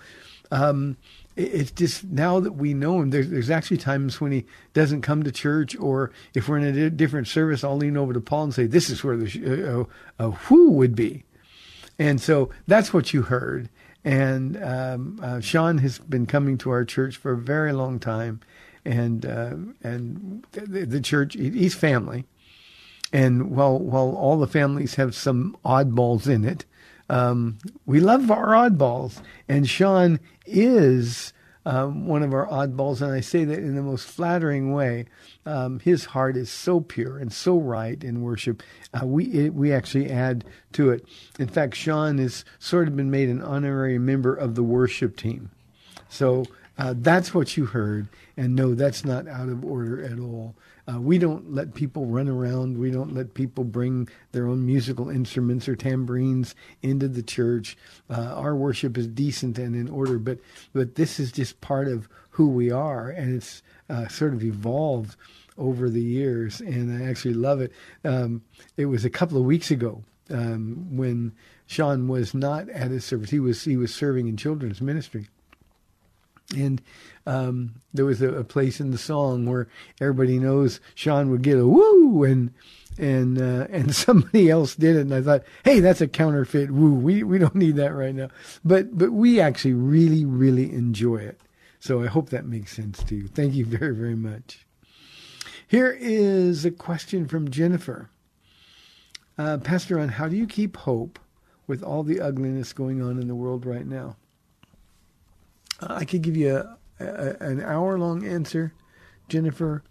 Um, 0.51 0.97
it's 1.41 1.71
just 1.71 2.05
now 2.05 2.41
that 2.41 2.53
we 2.53 2.75
know 2.75 3.01
him, 3.01 3.11
there's, 3.11 3.31
there's 3.31 3.51
actually 3.51 3.79
times 3.79 4.21
when 4.21 4.33
he 4.33 4.47
doesn't 4.75 5.03
come 5.03 5.23
to 5.23 5.33
church, 5.33 5.77
or 5.79 6.11
if 6.35 6.49
we're 6.49 6.59
in 6.59 6.79
a 6.79 6.91
different 6.91 7.29
service, 7.29 7.65
I'll 7.65 7.77
lean 7.77 7.97
over 7.97 8.13
to 8.13 8.21
Paul 8.21 8.45
and 8.45 8.55
say, 8.55 8.67
"This 8.67 8.91
is 8.91 9.03
where 9.03 9.17
the 9.17 9.87
uh, 10.19 10.23
uh, 10.23 10.31
who 10.31 10.71
would 10.73 10.95
be," 10.95 11.25
and 11.99 12.21
so 12.21 12.51
that's 12.67 12.93
what 12.93 13.13
you 13.13 13.23
heard. 13.23 13.69
And 14.05 14.63
um, 14.63 15.21
uh, 15.23 15.41
Sean 15.41 15.79
has 15.79 15.99
been 15.99 16.27
coming 16.27 16.57
to 16.59 16.71
our 16.71 16.85
church 16.85 17.17
for 17.17 17.33
a 17.33 17.39
very 17.39 17.73
long 17.73 17.99
time, 17.99 18.41
and 18.85 19.27
uh, 19.27 19.57
and 19.83 20.45
the, 20.53 20.87
the 20.87 21.01
church 21.01 21.35
he's 21.35 21.75
family, 21.75 22.27
and 23.13 23.51
while 23.51 23.79
while 23.79 24.11
all 24.11 24.39
the 24.39 24.47
families 24.47 24.95
have 24.95 25.15
some 25.15 25.57
oddballs 25.65 26.27
in 26.27 26.45
it, 26.45 26.65
um, 27.11 27.59
we 27.87 28.01
love 28.01 28.31
our 28.31 28.49
oddballs, 28.49 29.21
and 29.49 29.69
Sean 29.69 30.21
is 30.47 31.33
um, 31.67 32.07
one 32.07 32.23
of 32.23 32.33
our 32.33 32.47
oddballs, 32.47 33.03
and 33.03 33.13
I 33.13 33.21
say 33.21 33.45
that 33.45 33.59
in 33.59 33.75
the 33.75 33.83
most 33.83 34.07
flattering 34.07 34.73
way. 34.73 35.07
Um, 35.45 35.81
his 35.81 36.05
heart 36.07 36.37
is 36.37 36.51
so 36.51 36.81
pure 36.81 37.19
and 37.19 37.33
so 37.33 37.59
right 37.59 38.03
in 38.03 38.23
worship. 38.23 38.63
Uh, 38.95 39.07
we 39.07 39.25
it, 39.27 39.55
we 39.55 39.73
actually 39.73 40.11
add 40.11 40.45
to 40.73 40.91
it. 40.91 41.05
In 41.39 41.49
fact, 41.49 41.75
Sean 41.75 42.19
has 42.19 42.45
sort 42.59 42.89
of 42.89 42.97
been 42.97 43.11
made 43.11 43.29
an 43.29 43.43
honorary 43.43 43.99
member 43.99 44.35
of 44.35 44.55
the 44.55 44.63
worship 44.63 45.17
team. 45.17 45.51
So 46.09 46.45
uh, 46.79 46.95
that's 46.97 47.35
what 47.35 47.57
you 47.57 47.67
heard, 47.67 48.09
and 48.37 48.57
no, 48.57 48.75
that's 48.75 49.05
not 49.05 49.29
out 49.29 49.49
of 49.49 49.65
order 49.65 50.03
at 50.03 50.19
all. 50.19 50.55
Uh, 50.91 51.01
we 51.01 51.19
don't 51.19 51.53
let 51.53 51.75
people 51.75 52.07
run 52.07 52.29
around. 52.29 52.79
We 52.79 52.91
don't 52.91 53.13
let 53.15 53.35
people 53.35 53.65
bring 53.65 54.09
their 54.33 54.47
own 54.47 54.65
musical 54.65 55.09
instruments 55.11 55.69
or 55.69 55.77
tambourines 55.77 56.55
into 56.83 57.07
the 57.07 57.23
church. 57.23 57.77
Uh, 58.09 58.35
our 58.35 58.57
worship 58.57 58.97
is 58.97 59.07
decent 59.07 59.59
and 59.59 59.77
in 59.77 59.89
order, 59.89 60.19
but 60.19 60.39
but 60.73 60.95
this 60.95 61.21
is 61.21 61.33
just 61.33 61.61
part 61.61 61.87
of 61.87 62.09
who 62.31 62.49
we 62.49 62.71
are, 62.71 63.11
and 63.11 63.37
it's 63.37 63.63
uh, 63.89 64.09
sort 64.09 64.33
of 64.33 64.43
evolved 64.43 65.17
over 65.59 65.91
the 65.91 66.03
years, 66.03 66.61
and 66.61 67.03
I 67.03 67.09
actually 67.09 67.35
love 67.35 67.61
it. 67.61 67.73
Um, 68.05 68.43
it 68.77 68.87
was 68.87 69.05
a 69.05 69.11
couple 69.11 69.37
of 69.37 69.45
weeks 69.45 69.71
ago 69.71 70.03
um, 70.31 70.97
when 70.97 71.33
Sean 71.67 72.09
was 72.09 72.33
not 72.33 72.69
at 72.71 72.91
his 72.91 73.05
service; 73.05 73.31
he 73.31 73.39
was 73.39 73.63
he 73.65 73.77
was 73.77 73.95
serving 73.95 74.29
in 74.29 74.37
children's 74.37 74.81
ministry 74.81 75.29
and 76.55 76.83
um, 77.27 77.75
there 77.93 78.05
was 78.05 78.23
a, 78.23 78.33
a, 78.33 78.45
place 78.45 78.81
in 78.81 78.91
the 78.91 78.99
song 78.99 79.47
where 79.47 79.69
everybody 80.01 80.39
knows 80.39 80.81
Sean 80.95 81.31
would 81.31 81.43
get 81.43 81.59
a 81.59 81.67
woo, 81.67 82.25
and 82.25 82.53
and 82.99 83.41
uh, 83.41 83.67
and 83.71 83.95
somebody 84.07 84.51
else 84.51 84.75
did 84.75 84.97
it, 84.97 85.01
and 85.01 85.15
I 85.15 85.23
thought, 85.23 85.45
hey, 85.65 85.81
that's 85.81 86.01
a 86.01 86.09
counterfeit 86.09 86.71
woo. 86.71 86.95
We 86.95 87.23
we 87.23 87.39
don't 87.39 87.55
need 87.55 87.77
that 87.77 87.95
right 87.95 88.15
now. 88.15 88.29
But 88.65 88.97
but 88.97 89.13
we 89.13 89.41
actually 89.41 89.75
really 89.75 90.25
really 90.25 90.73
enjoy 90.73 91.19
it. 91.19 91.41
So 91.79 92.03
I 92.03 92.09
hope 92.09 92.31
that 92.31 92.47
makes 92.47 92.75
sense 92.75 93.03
to 93.05 93.15
you. 93.15 93.29
Thank 93.29 93.55
you 93.55 93.65
very 93.65 93.95
very 93.95 94.17
much. 94.17 94.67
Here 95.67 95.97
is 96.01 96.65
a 96.65 96.71
question 96.71 97.29
from 97.29 97.51
Jennifer. 97.51 98.11
Uh, 99.39 99.59
Pastor 99.59 99.97
Ron 99.97 100.09
how 100.09 100.29
do 100.29 100.37
you 100.37 100.47
keep 100.47 100.77
hope 100.77 101.19
with 101.67 101.83
all 101.83 102.03
the 102.03 102.21
ugliness 102.21 102.73
going 102.73 103.01
on 103.01 103.19
in 103.21 103.29
the 103.29 103.35
world 103.35 103.65
right 103.65 103.87
now? 103.87 104.17
I 105.81 106.05
could 106.05 106.23
give 106.23 106.37
you 106.37 106.57
a, 106.57 106.79
a, 106.99 107.37
an 107.41 107.63
hour 107.63 107.99
long 107.99 108.27
answer, 108.27 108.73
Jennifer, 109.29 109.83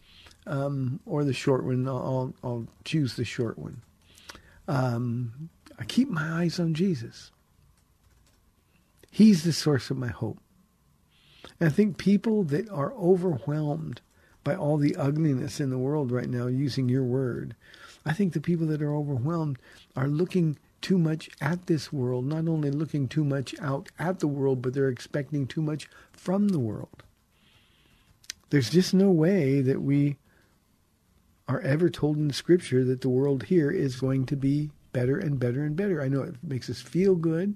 um, 0.46 1.00
or 1.06 1.24
the 1.24 1.34
short 1.34 1.64
one. 1.64 1.88
I'll, 1.88 2.34
I'll 2.44 2.68
choose 2.84 3.16
the 3.16 3.26
short 3.26 3.58
one. 3.58 3.82
Um, 4.68 5.50
I 5.80 5.86
keep 5.86 6.10
my 6.10 6.42
eyes 6.42 6.60
on 6.60 6.74
Jesus. 6.74 7.32
He's 9.12 9.44
the 9.44 9.54
source 9.54 9.90
of 9.90 9.98
my 9.98 10.10
hope. 10.10 10.40
And 11.60 11.70
I 11.70 11.72
think 11.72 11.98
people 11.98 12.44
that 12.46 12.70
are 12.70 12.94
overwhelmed 12.94 14.02
by 14.44 14.56
all 14.56 14.78
the 14.78 14.96
ugliness 14.96 15.60
in 15.60 15.70
the 15.70 15.78
world 15.78 16.12
right 16.12 16.30
now, 16.30 16.48
using 16.48 16.90
your 16.90 17.04
word, 17.04 17.56
I 18.06 18.14
think 18.14 18.34
the 18.34 18.42
people 18.42 18.68
that 18.68 18.82
are 18.82 18.96
overwhelmed 18.96 19.60
are 19.96 20.08
looking 20.08 20.58
too 20.82 20.98
much 20.98 21.30
at 21.42 21.68
this 21.68 21.92
world, 21.92 22.26
not 22.26 22.48
only 22.48 22.72
looking 22.72 23.08
too 23.08 23.24
much 23.24 23.54
out 23.60 23.90
at 23.98 24.20
the 24.20 24.28
world, 24.28 24.62
but 24.62 24.74
they're 24.74 24.90
expecting 24.90 25.48
too 25.48 25.62
much 25.62 25.90
from 26.12 26.50
the 26.50 26.60
world. 26.60 27.04
There's 28.50 28.70
just 28.70 28.94
no 28.94 29.12
way 29.12 29.62
that 29.62 29.82
we 29.82 30.18
are 31.48 31.62
ever 31.62 31.90
told 31.90 32.18
in 32.18 32.32
Scripture 32.32 32.84
that 32.86 33.02
the 33.02 33.10
world 33.10 33.44
here 33.44 33.72
is 33.72 34.00
going 34.00 34.26
to 34.28 34.36
be 34.36 34.72
better 34.92 35.18
and 35.18 35.40
better 35.40 35.64
and 35.64 35.76
better. 35.76 36.02
I 36.02 36.08
know 36.08 36.22
it 36.22 36.36
makes 36.44 36.70
us 36.70 36.82
feel 36.82 37.16
good, 37.16 37.56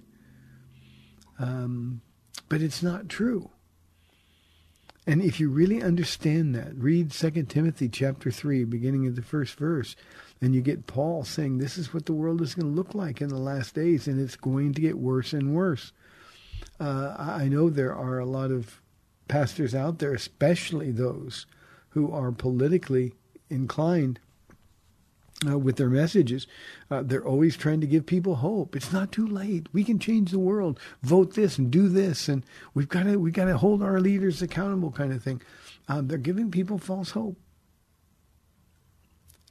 um, 1.39 2.01
but 2.49 2.62
it's 2.62 2.83
not 2.83 3.09
true. 3.09 3.49
And 5.05 5.21
if 5.21 5.39
you 5.39 5.49
really 5.49 5.81
understand 5.81 6.55
that, 6.55 6.75
read 6.75 7.12
2 7.12 7.43
Timothy 7.43 7.89
chapter 7.89 8.31
3, 8.31 8.63
beginning 8.63 9.05
of 9.05 9.15
the 9.15 9.21
first 9.21 9.55
verse. 9.55 9.95
And 10.41 10.54
you 10.54 10.62
get 10.62 10.88
Paul 10.88 11.24
saying 11.24 11.58
this 11.58 11.78
is 11.78 11.93
what 11.93 12.06
the 12.06 12.13
world 12.13 12.41
is 12.41 12.56
going 12.56 12.67
to 12.67 12.76
look 12.76 12.93
like 12.93 13.22
in 13.22 13.30
the 13.30 13.38
last 13.38 13.76
days, 13.76 14.08
and 14.08 14.19
it's 14.19 14.36
going 14.36 14.74
to 14.74 14.82
get 14.82 14.98
worse 14.98 15.32
and 15.34 15.56
worse. 15.56 15.93
Uh, 16.80 17.15
I 17.17 17.48
know 17.48 17.69
there 17.69 17.96
are 17.96 18.19
a 18.19 18.26
lot 18.26 18.52
of 18.52 18.82
pastors 19.28 19.74
out 19.74 20.00
there, 20.00 20.13
especially 20.13 20.91
those 20.91 21.46
who 21.89 22.12
are 22.12 22.32
politically 22.32 23.13
inclined 23.50 24.19
uh, 25.48 25.58
with 25.58 25.78
their 25.78 25.89
messages. 25.89 26.48
Uh, 26.89 27.04
they're 27.04 27.26
always 27.26 27.58
trying 27.58 27.82
to 27.82 27.88
give 27.88 28.06
people 28.06 28.36
hope. 28.36 28.76
It's 28.76 28.91
not 28.91 29.12
too 29.12 29.28
late. 29.28 29.67
We 29.74 29.84
can 29.84 30.00
change 30.00 30.32
the 30.32 30.39
world. 30.39 30.80
Vote 31.02 31.36
this 31.36 31.58
and 31.58 31.72
do 31.72 31.88
this, 31.89 32.28
and 32.28 32.43
we've 32.74 32.89
got 32.89 33.04
to 33.04 33.17
we 33.17 33.32
got 33.32 33.46
to 33.46 33.58
hold 33.58 33.82
our 33.82 34.00
leaders 34.00 34.41
accountable, 34.41 34.91
kind 34.91 35.13
of 35.13 35.24
thing. 35.24 35.41
Uh, 35.88 36.02
they're 36.04 36.17
giving 36.17 36.52
people 36.52 36.78
false 36.78 37.12
hope. 37.12 37.38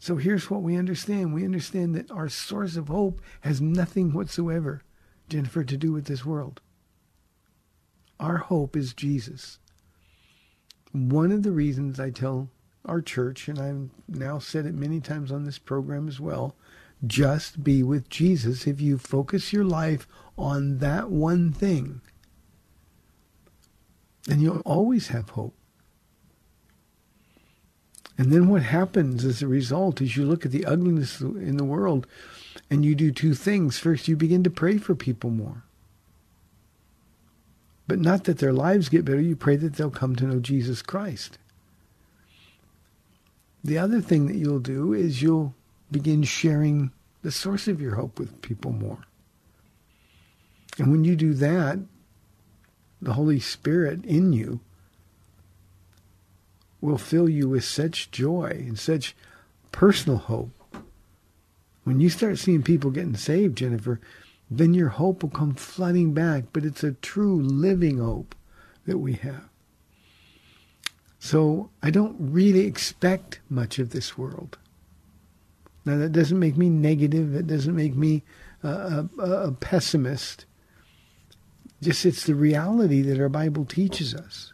So 0.02 0.16
here's 0.16 0.50
what 0.50 0.62
we 0.62 0.76
understand. 0.76 1.32
We 1.32 1.44
understand 1.44 1.94
that 1.94 2.10
our 2.10 2.28
source 2.28 2.74
of 2.74 2.88
hope 2.88 3.22
has 3.42 3.60
nothing 3.60 4.12
whatsoever, 4.12 4.82
Jennifer, 5.28 5.62
to 5.62 5.76
do 5.76 5.92
with 5.92 6.06
this 6.06 6.24
world. 6.24 6.60
Our 8.18 8.38
hope 8.38 8.76
is 8.76 8.94
Jesus. 8.94 9.60
One 10.90 11.30
of 11.30 11.44
the 11.44 11.52
reasons 11.52 12.00
I 12.00 12.10
tell 12.10 12.48
our 12.84 13.00
church, 13.00 13.46
and 13.46 13.60
I've 13.60 13.90
now 14.08 14.40
said 14.40 14.66
it 14.66 14.74
many 14.74 14.98
times 14.98 15.30
on 15.30 15.44
this 15.44 15.60
program 15.60 16.08
as 16.08 16.18
well, 16.18 16.56
just 17.06 17.62
be 17.62 17.84
with 17.84 18.08
Jesus. 18.08 18.66
If 18.66 18.80
you 18.80 18.98
focus 18.98 19.52
your 19.52 19.64
life 19.64 20.08
on 20.36 20.78
that 20.78 21.12
one 21.12 21.52
thing, 21.52 22.00
then 24.24 24.40
you'll 24.40 24.62
always 24.62 25.06
have 25.08 25.30
hope. 25.30 25.54
And 28.22 28.30
then 28.30 28.46
what 28.46 28.62
happens 28.62 29.24
as 29.24 29.42
a 29.42 29.48
result 29.48 30.00
is 30.00 30.16
you 30.16 30.24
look 30.24 30.46
at 30.46 30.52
the 30.52 30.64
ugliness 30.64 31.20
in 31.20 31.56
the 31.56 31.64
world 31.64 32.06
and 32.70 32.84
you 32.84 32.94
do 32.94 33.10
two 33.10 33.34
things. 33.34 33.80
First, 33.80 34.06
you 34.06 34.14
begin 34.14 34.44
to 34.44 34.48
pray 34.48 34.78
for 34.78 34.94
people 34.94 35.30
more. 35.30 35.64
But 37.88 37.98
not 37.98 38.22
that 38.22 38.38
their 38.38 38.52
lives 38.52 38.88
get 38.88 39.04
better, 39.04 39.20
you 39.20 39.34
pray 39.34 39.56
that 39.56 39.74
they'll 39.74 39.90
come 39.90 40.14
to 40.14 40.24
know 40.24 40.38
Jesus 40.38 40.82
Christ. 40.82 41.38
The 43.64 43.76
other 43.76 44.00
thing 44.00 44.28
that 44.28 44.36
you'll 44.36 44.60
do 44.60 44.92
is 44.92 45.20
you'll 45.20 45.56
begin 45.90 46.22
sharing 46.22 46.92
the 47.22 47.32
source 47.32 47.66
of 47.66 47.80
your 47.80 47.96
hope 47.96 48.20
with 48.20 48.40
people 48.40 48.70
more. 48.70 49.04
And 50.78 50.92
when 50.92 51.02
you 51.02 51.16
do 51.16 51.34
that, 51.34 51.80
the 53.00 53.14
Holy 53.14 53.40
Spirit 53.40 54.04
in 54.04 54.32
you 54.32 54.60
will 56.82 56.98
fill 56.98 57.28
you 57.28 57.48
with 57.48 57.64
such 57.64 58.10
joy 58.10 58.50
and 58.66 58.78
such 58.78 59.16
personal 59.70 60.18
hope. 60.18 60.50
When 61.84 62.00
you 62.00 62.10
start 62.10 62.38
seeing 62.38 62.62
people 62.62 62.90
getting 62.90 63.16
saved, 63.16 63.56
Jennifer, 63.56 64.00
then 64.50 64.74
your 64.74 64.90
hope 64.90 65.22
will 65.22 65.30
come 65.30 65.54
flooding 65.54 66.12
back, 66.12 66.44
but 66.52 66.64
it's 66.64 66.84
a 66.84 66.92
true 66.92 67.40
living 67.40 67.98
hope 67.98 68.34
that 68.84 68.98
we 68.98 69.14
have. 69.14 69.48
So 71.18 71.70
I 71.82 71.90
don't 71.90 72.16
really 72.18 72.66
expect 72.66 73.40
much 73.48 73.78
of 73.78 73.90
this 73.90 74.18
world. 74.18 74.58
Now 75.84 75.96
that 75.98 76.12
doesn't 76.12 76.38
make 76.38 76.56
me 76.56 76.68
negative. 76.68 77.34
It 77.34 77.46
doesn't 77.46 77.74
make 77.74 77.94
me 77.94 78.22
a, 78.62 79.06
a, 79.18 79.22
a 79.22 79.52
pessimist. 79.52 80.46
Just 81.80 82.04
it's 82.04 82.24
the 82.24 82.34
reality 82.34 83.02
that 83.02 83.20
our 83.20 83.28
Bible 83.28 83.64
teaches 83.64 84.14
us. 84.14 84.51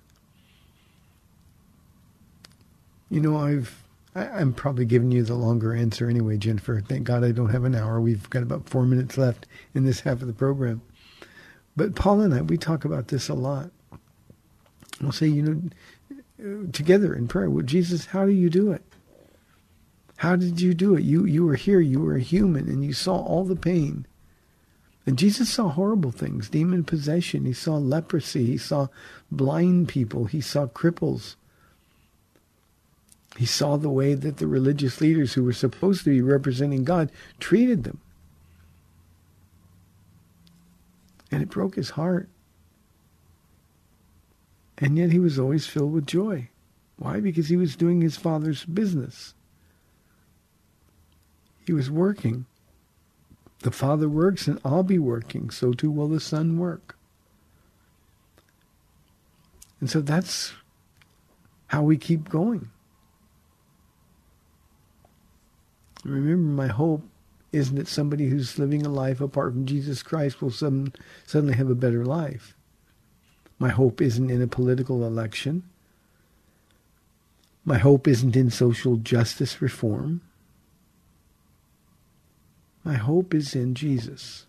You 3.11 3.21
know, 3.21 3.37
I've 3.39 3.85
I, 4.15 4.27
I'm 4.29 4.53
probably 4.53 4.85
giving 4.85 5.13
you 5.13 5.23
the 5.23 5.35
longer 5.35 5.75
answer 5.75 6.09
anyway, 6.09 6.37
Jennifer. 6.37 6.81
Thank 6.81 7.05
God 7.05 7.25
I 7.25 7.33
don't 7.33 7.51
have 7.51 7.65
an 7.65 7.75
hour. 7.75 8.01
We've 8.01 8.29
got 8.31 8.43
about 8.43 8.69
four 8.69 8.85
minutes 8.85 9.17
left 9.17 9.47
in 9.75 9.85
this 9.85 10.01
half 10.01 10.21
of 10.21 10.27
the 10.27 10.33
program. 10.33 10.83
But 11.77 11.95
Paul 11.95 12.21
and 12.23 12.35
I, 12.35 12.43
we 12.43 12.57
talk 12.57 12.85
about 12.85 13.09
this 13.09 13.29
a 13.29 13.35
lot. 13.35 13.71
We'll 15.01 15.13
say, 15.13 15.29
you 15.29 15.43
know, 15.43 15.63
uh, 16.41 16.73
together 16.73 17.15
in 17.15 17.29
prayer. 17.29 17.49
Well, 17.49 17.65
Jesus, 17.65 18.07
how 18.07 18.27
do 18.27 18.33
you 18.33 18.51
do 18.51 18.73
it? 18.73 18.83
How 20.17 20.35
did 20.35 20.61
you 20.61 20.75
do 20.75 20.97
it? 20.97 21.05
You 21.05 21.25
you 21.25 21.45
were 21.47 21.55
here, 21.55 21.81
you 21.81 22.01
were 22.01 22.17
a 22.17 22.21
human, 22.21 22.69
and 22.69 22.85
you 22.85 22.93
saw 22.93 23.19
all 23.19 23.45
the 23.45 23.55
pain. 23.55 24.05
And 25.07 25.17
Jesus 25.17 25.49
saw 25.49 25.69
horrible 25.69 26.11
things, 26.11 26.51
demon 26.51 26.85
possession. 26.85 27.45
He 27.45 27.53
saw 27.53 27.77
leprosy. 27.77 28.45
He 28.45 28.59
saw 28.59 28.89
blind 29.31 29.89
people. 29.89 30.25
He 30.25 30.41
saw 30.41 30.67
cripples. 30.67 31.37
He 33.39 33.47
saw 33.47 33.77
the 33.77 33.89
way 33.89 34.15
that 34.15 34.39
the 34.39 34.49
religious 34.49 35.01
leaders 35.01 35.35
who 35.35 35.45
were 35.45 35.53
supposed 35.53 36.03
to 36.03 36.11
be 36.11 36.21
representing 36.21 36.83
God 36.83 37.13
treated 37.39 37.85
them. 37.85 38.01
And 41.31 41.41
it 41.41 41.49
broke 41.49 41.77
his 41.77 41.91
heart. 41.91 42.29
And 44.77 44.99
yet 44.99 45.13
he 45.13 45.21
was 45.21 45.39
always 45.39 45.69
filled 45.69 45.93
with 45.93 46.05
joy. 46.05 46.49
Why? 46.97 47.21
Because 47.21 47.49
he 47.49 47.55
was 47.55 47.77
doing 47.77 48.01
his 48.01 48.17
father's 48.17 48.65
business. 48.65 49.35
He 51.65 51.73
was 51.73 51.93
working. 51.93 52.45
The 53.61 53.71
Father 53.71 54.09
works 54.09 54.49
and 54.49 54.61
I'll 54.65 54.83
be 54.83 54.99
working. 54.99 55.51
So 55.51 55.73
too 55.73 55.93
will 55.93 56.09
the 56.09 56.19
Son 56.19 56.59
work. 56.59 56.97
And 59.79 59.89
so 59.89 60.01
that's 60.01 60.55
how 61.69 61.85
we 61.85 61.97
keep 61.97 62.29
going. 62.29 62.71
Remember, 66.05 66.63
my 66.63 66.69
hope 66.69 67.03
isn't 67.53 67.77
that 67.77 67.89
somebody 67.89 68.29
who's 68.29 68.59
living 68.59 68.85
a 68.85 68.91
life 68.91 69.21
apart 69.21 69.53
from 69.53 69.67
Jesus 69.67 70.03
Christ 70.03 70.43
will 70.43 70.51
some, 70.51 70.93
suddenly 71.27 71.55
have 71.55 71.71
a 71.71 71.75
better 71.75 72.05
life. 72.05 72.55
My 73.59 73.71
hope 73.71 74.01
isn't 74.01 74.31
in 74.31 74.43
a 74.43 74.47
political 74.47 75.05
election. 75.05 75.65
My 77.65 77.79
hope 77.79 78.07
isn't 78.07 78.37
in 78.37 78.51
social 78.51 78.97
justice 78.97 79.61
reform. 79.61 80.21
My 82.85 82.95
hope 82.95 83.35
is 83.35 83.55
in 83.55 83.75
Jesus. 83.75 84.47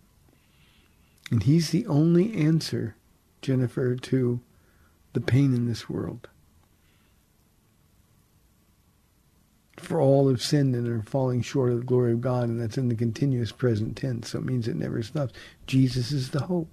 And 1.31 1.43
he's 1.43 1.71
the 1.71 1.85
only 1.87 2.33
answer, 2.35 2.95
Jennifer, 3.41 3.95
to 3.95 4.39
the 5.13 5.21
pain 5.21 5.53
in 5.53 5.67
this 5.67 5.89
world. 5.89 6.27
For 9.79 10.01
all 10.01 10.29
have 10.29 10.41
sinned 10.41 10.75
and 10.75 10.87
are 10.87 11.01
falling 11.01 11.41
short 11.41 11.71
of 11.71 11.79
the 11.79 11.85
glory 11.85 12.13
of 12.13 12.21
God, 12.21 12.49
and 12.49 12.61
that's 12.61 12.77
in 12.77 12.89
the 12.89 12.95
continuous 12.95 13.51
present 13.51 13.97
tense, 13.97 14.29
so 14.29 14.39
it 14.39 14.45
means 14.45 14.67
it 14.67 14.75
never 14.75 15.01
stops. 15.01 15.33
Jesus 15.65 16.11
is 16.11 16.29
the 16.29 16.41
hope. 16.41 16.69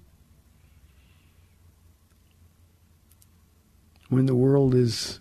when 4.09 4.25
the 4.25 4.35
world 4.35 4.73
is 4.73 5.19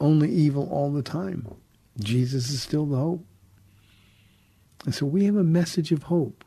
only 0.00 0.30
evil 0.30 0.68
all 0.70 0.92
the 0.92 1.02
time. 1.02 1.46
Jesus 1.98 2.50
is 2.50 2.62
still 2.62 2.86
the 2.86 2.96
hope. 2.96 3.24
And 4.84 4.94
so 4.94 5.06
we 5.06 5.24
have 5.24 5.36
a 5.36 5.44
message 5.44 5.90
of 5.90 6.04
hope. 6.04 6.44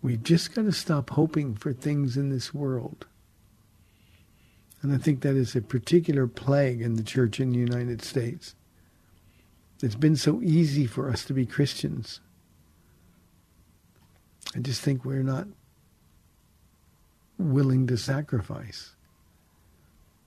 We've 0.00 0.22
just 0.22 0.54
got 0.54 0.62
to 0.62 0.72
stop 0.72 1.10
hoping 1.10 1.56
for 1.56 1.72
things 1.72 2.16
in 2.16 2.30
this 2.30 2.54
world. 2.54 3.06
And 4.82 4.92
I 4.92 4.98
think 4.98 5.22
that 5.22 5.34
is 5.34 5.56
a 5.56 5.60
particular 5.60 6.26
plague 6.26 6.80
in 6.80 6.94
the 6.94 7.02
church 7.02 7.40
in 7.40 7.50
the 7.50 7.58
United 7.58 8.02
States. 8.02 8.54
It's 9.82 9.94
been 9.94 10.16
so 10.16 10.40
easy 10.42 10.86
for 10.86 11.08
us 11.08 11.24
to 11.24 11.32
be 11.32 11.46
Christians. 11.46 12.20
I 14.54 14.60
just 14.60 14.80
think 14.80 15.04
we're 15.04 15.22
not 15.22 15.46
willing 17.38 17.86
to 17.86 17.96
sacrifice. 17.96 18.94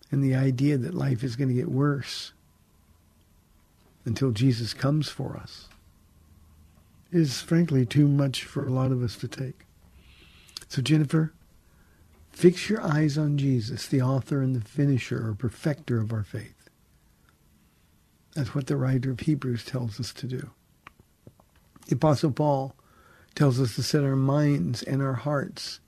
And 0.09 0.23
the 0.23 0.35
idea 0.35 0.77
that 0.77 0.93
life 0.93 1.23
is 1.23 1.35
going 1.35 1.49
to 1.49 1.55
get 1.55 1.69
worse 1.69 2.33
until 4.05 4.31
Jesus 4.31 4.73
comes 4.73 5.09
for 5.09 5.37
us 5.37 5.69
is 7.11 7.41
frankly 7.41 7.85
too 7.85 8.07
much 8.07 8.43
for 8.43 8.65
a 8.65 8.71
lot 8.71 8.91
of 8.91 9.03
us 9.03 9.15
to 9.17 9.27
take. 9.27 9.65
So, 10.69 10.81
Jennifer, 10.81 11.33
fix 12.41 12.71
your 12.71 12.81
eyes 12.81 13.19
on 13.19 13.37
Jesus, 13.37 13.85
the 13.85 14.01
author 14.01 14.41
and 14.41 14.55
the 14.55 14.67
finisher 14.67 15.29
or 15.29 15.35
perfecter 15.35 16.01
of 16.01 16.11
our 16.11 16.23
faith. 16.23 16.71
That's 18.33 18.55
what 18.55 18.65
the 18.65 18.77
writer 18.77 19.11
of 19.11 19.19
Hebrews 19.19 19.63
tells 19.63 19.99
us 19.99 20.11
to 20.13 20.25
do. 20.25 20.49
The 21.85 21.93
Apostle 21.93 22.31
Paul 22.31 22.73
tells 23.35 23.59
us 23.59 23.75
to 23.75 23.83
set 23.83 24.03
our 24.03 24.15
minds 24.15 24.81
and 24.81 25.03
our 25.03 25.13
hearts 25.13 25.81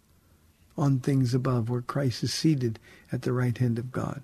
on 0.77 0.99
things 0.99 1.33
above 1.33 1.71
where 1.71 1.81
Christ 1.81 2.23
is 2.23 2.31
seated 2.31 2.77
at 3.11 3.23
the 3.23 3.33
right 3.33 3.57
hand 3.57 3.79
of 3.79 3.91
God. 3.91 4.21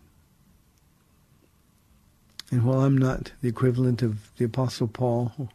And 2.51 2.63
while 2.63 2.81
I'm 2.81 2.97
not 2.97 3.31
the 3.41 3.49
equivalent 3.49 4.03
of 4.03 4.29
the 4.37 4.45
Apostle 4.45 4.87
Paul 4.87 5.49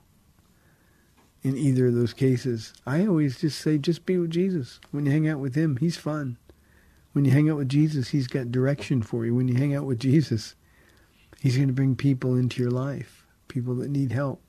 in 1.44 1.56
either 1.56 1.86
of 1.86 1.94
those 1.94 2.12
cases, 2.12 2.72
I 2.84 3.06
always 3.06 3.38
just 3.38 3.60
say, 3.60 3.78
just 3.78 4.04
be 4.06 4.18
with 4.18 4.30
Jesus. 4.30 4.80
When 4.90 5.06
you 5.06 5.12
hang 5.12 5.28
out 5.28 5.38
with 5.38 5.54
him, 5.54 5.76
he's 5.76 5.96
fun. 5.96 6.36
When 7.14 7.24
you 7.24 7.30
hang 7.30 7.48
out 7.48 7.56
with 7.56 7.68
Jesus, 7.70 8.08
he's 8.08 8.26
got 8.26 8.52
direction 8.52 9.00
for 9.00 9.24
you. 9.24 9.34
When 9.34 9.48
you 9.48 9.54
hang 9.54 9.74
out 9.74 9.86
with 9.86 9.98
Jesus, 9.98 10.54
he's 11.40 11.56
going 11.56 11.68
to 11.68 11.74
bring 11.74 11.96
people 11.96 12.36
into 12.36 12.60
your 12.60 12.70
life, 12.70 13.24
people 13.48 13.74
that 13.76 13.88
need 13.90 14.12
help. 14.12 14.42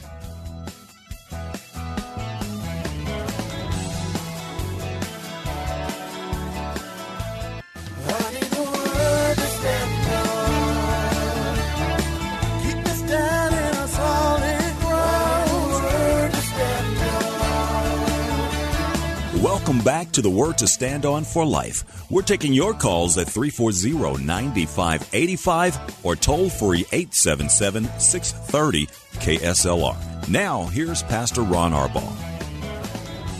Welcome 19.67 19.83
back 19.83 20.13
to 20.13 20.21
the 20.21 20.29
Word 20.29 20.57
to 20.59 20.67
Stand 20.67 21.05
On 21.05 21.25
for 21.25 21.45
Life. 21.45 22.09
We're 22.09 22.21
taking 22.21 22.53
your 22.53 22.73
calls 22.73 23.17
at 23.17 23.27
340 23.27 24.23
9585 24.23 26.05
or 26.05 26.15
toll 26.15 26.49
free 26.49 26.85
877 26.93 27.83
630 27.99 28.87
KSLR. 29.19 30.29
Now, 30.29 30.67
here's 30.67 31.03
Pastor 31.03 31.41
Ron 31.41 31.73
Arbaugh. 31.73 32.15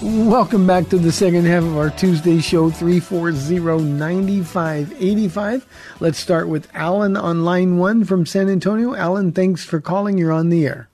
Welcome 0.02 0.68
back 0.68 0.90
to 0.90 0.98
the 0.98 1.13
second 1.13 1.46
half 1.46 1.63
of 1.63 1.78
our 1.78 1.92
Tuesday 1.92 2.42
show, 2.42 2.72
340-9585. 2.72 5.63
Let's 6.02 6.20
start 6.20 6.50
with 6.50 6.68
Alan 6.74 7.16
on 7.16 7.46
line 7.46 7.78
one 7.78 8.04
from 8.04 8.26
San 8.26 8.50
Antonio. 8.50 8.96
Alan, 8.96 9.32
thanks 9.32 9.63
for 9.63 9.80
calling. 9.80 10.18
You're 10.18 10.34
on 10.34 10.50
the 10.50 10.68
air. 10.68 10.90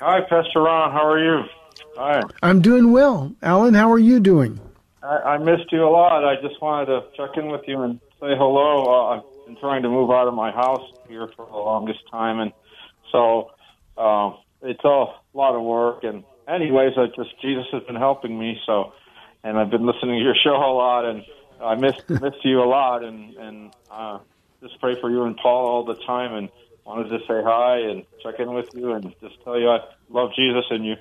Hi, 0.00 0.20
Pastor 0.20 0.60
Ron. 0.60 0.92
How 0.92 1.08
are 1.08 1.18
you? 1.18 1.42
Hi. 1.98 2.22
I'm 2.44 2.62
doing 2.62 2.92
well. 2.92 3.34
Alan, 3.42 3.74
how 3.74 3.90
are 3.90 3.98
you 3.98 4.20
doing? 4.20 4.60
I, 5.02 5.34
I 5.34 5.38
missed 5.38 5.72
you 5.72 5.82
a 5.82 5.90
lot. 5.90 6.24
I 6.24 6.40
just 6.40 6.62
wanted 6.62 6.86
to 6.86 7.02
check 7.16 7.36
in 7.36 7.48
with 7.48 7.62
you 7.66 7.82
and 7.82 7.98
say 8.20 8.36
hello. 8.38 8.84
Uh, 8.84 9.16
I've 9.16 9.46
been 9.46 9.56
trying 9.56 9.82
to 9.82 9.88
move 9.88 10.08
out 10.12 10.28
of 10.28 10.34
my 10.34 10.52
house 10.52 10.92
here 11.08 11.26
for 11.34 11.44
the 11.46 11.56
longest 11.56 11.98
time, 12.08 12.38
and 12.38 12.52
so 13.10 13.50
uh, 13.96 14.30
it's 14.62 14.84
a 14.84 15.06
lot 15.34 15.56
of 15.56 15.62
work. 15.62 16.04
And 16.04 16.22
anyways, 16.46 16.92
I 16.96 17.06
just 17.16 17.30
Jesus 17.42 17.66
has 17.72 17.82
been 17.82 17.96
helping 17.96 18.38
me. 18.38 18.60
So, 18.64 18.92
and 19.42 19.58
I've 19.58 19.70
been 19.70 19.84
listening 19.84 20.20
to 20.20 20.22
your 20.22 20.36
show 20.44 20.54
a 20.54 20.70
lot, 20.72 21.04
and 21.04 21.24
I 21.60 21.74
missed 21.74 22.08
missed 22.08 22.44
you 22.44 22.62
a 22.62 22.68
lot, 22.68 23.02
and 23.02 23.34
and 23.34 23.72
uh, 23.90 24.20
just 24.62 24.78
pray 24.80 24.94
for 25.00 25.10
you 25.10 25.24
and 25.24 25.36
Paul 25.36 25.66
all 25.66 25.84
the 25.84 25.96
time, 26.06 26.32
and 26.34 26.48
wanted 26.84 27.08
to 27.08 27.18
say 27.26 27.42
hi 27.42 27.78
and 27.90 28.04
check 28.22 28.38
in 28.38 28.54
with 28.54 28.68
you, 28.74 28.92
and 28.92 29.12
just 29.20 29.42
tell 29.42 29.58
you 29.58 29.68
I 29.68 29.80
love 30.10 30.30
Jesus 30.36 30.64
and 30.70 30.86
you. 30.86 30.94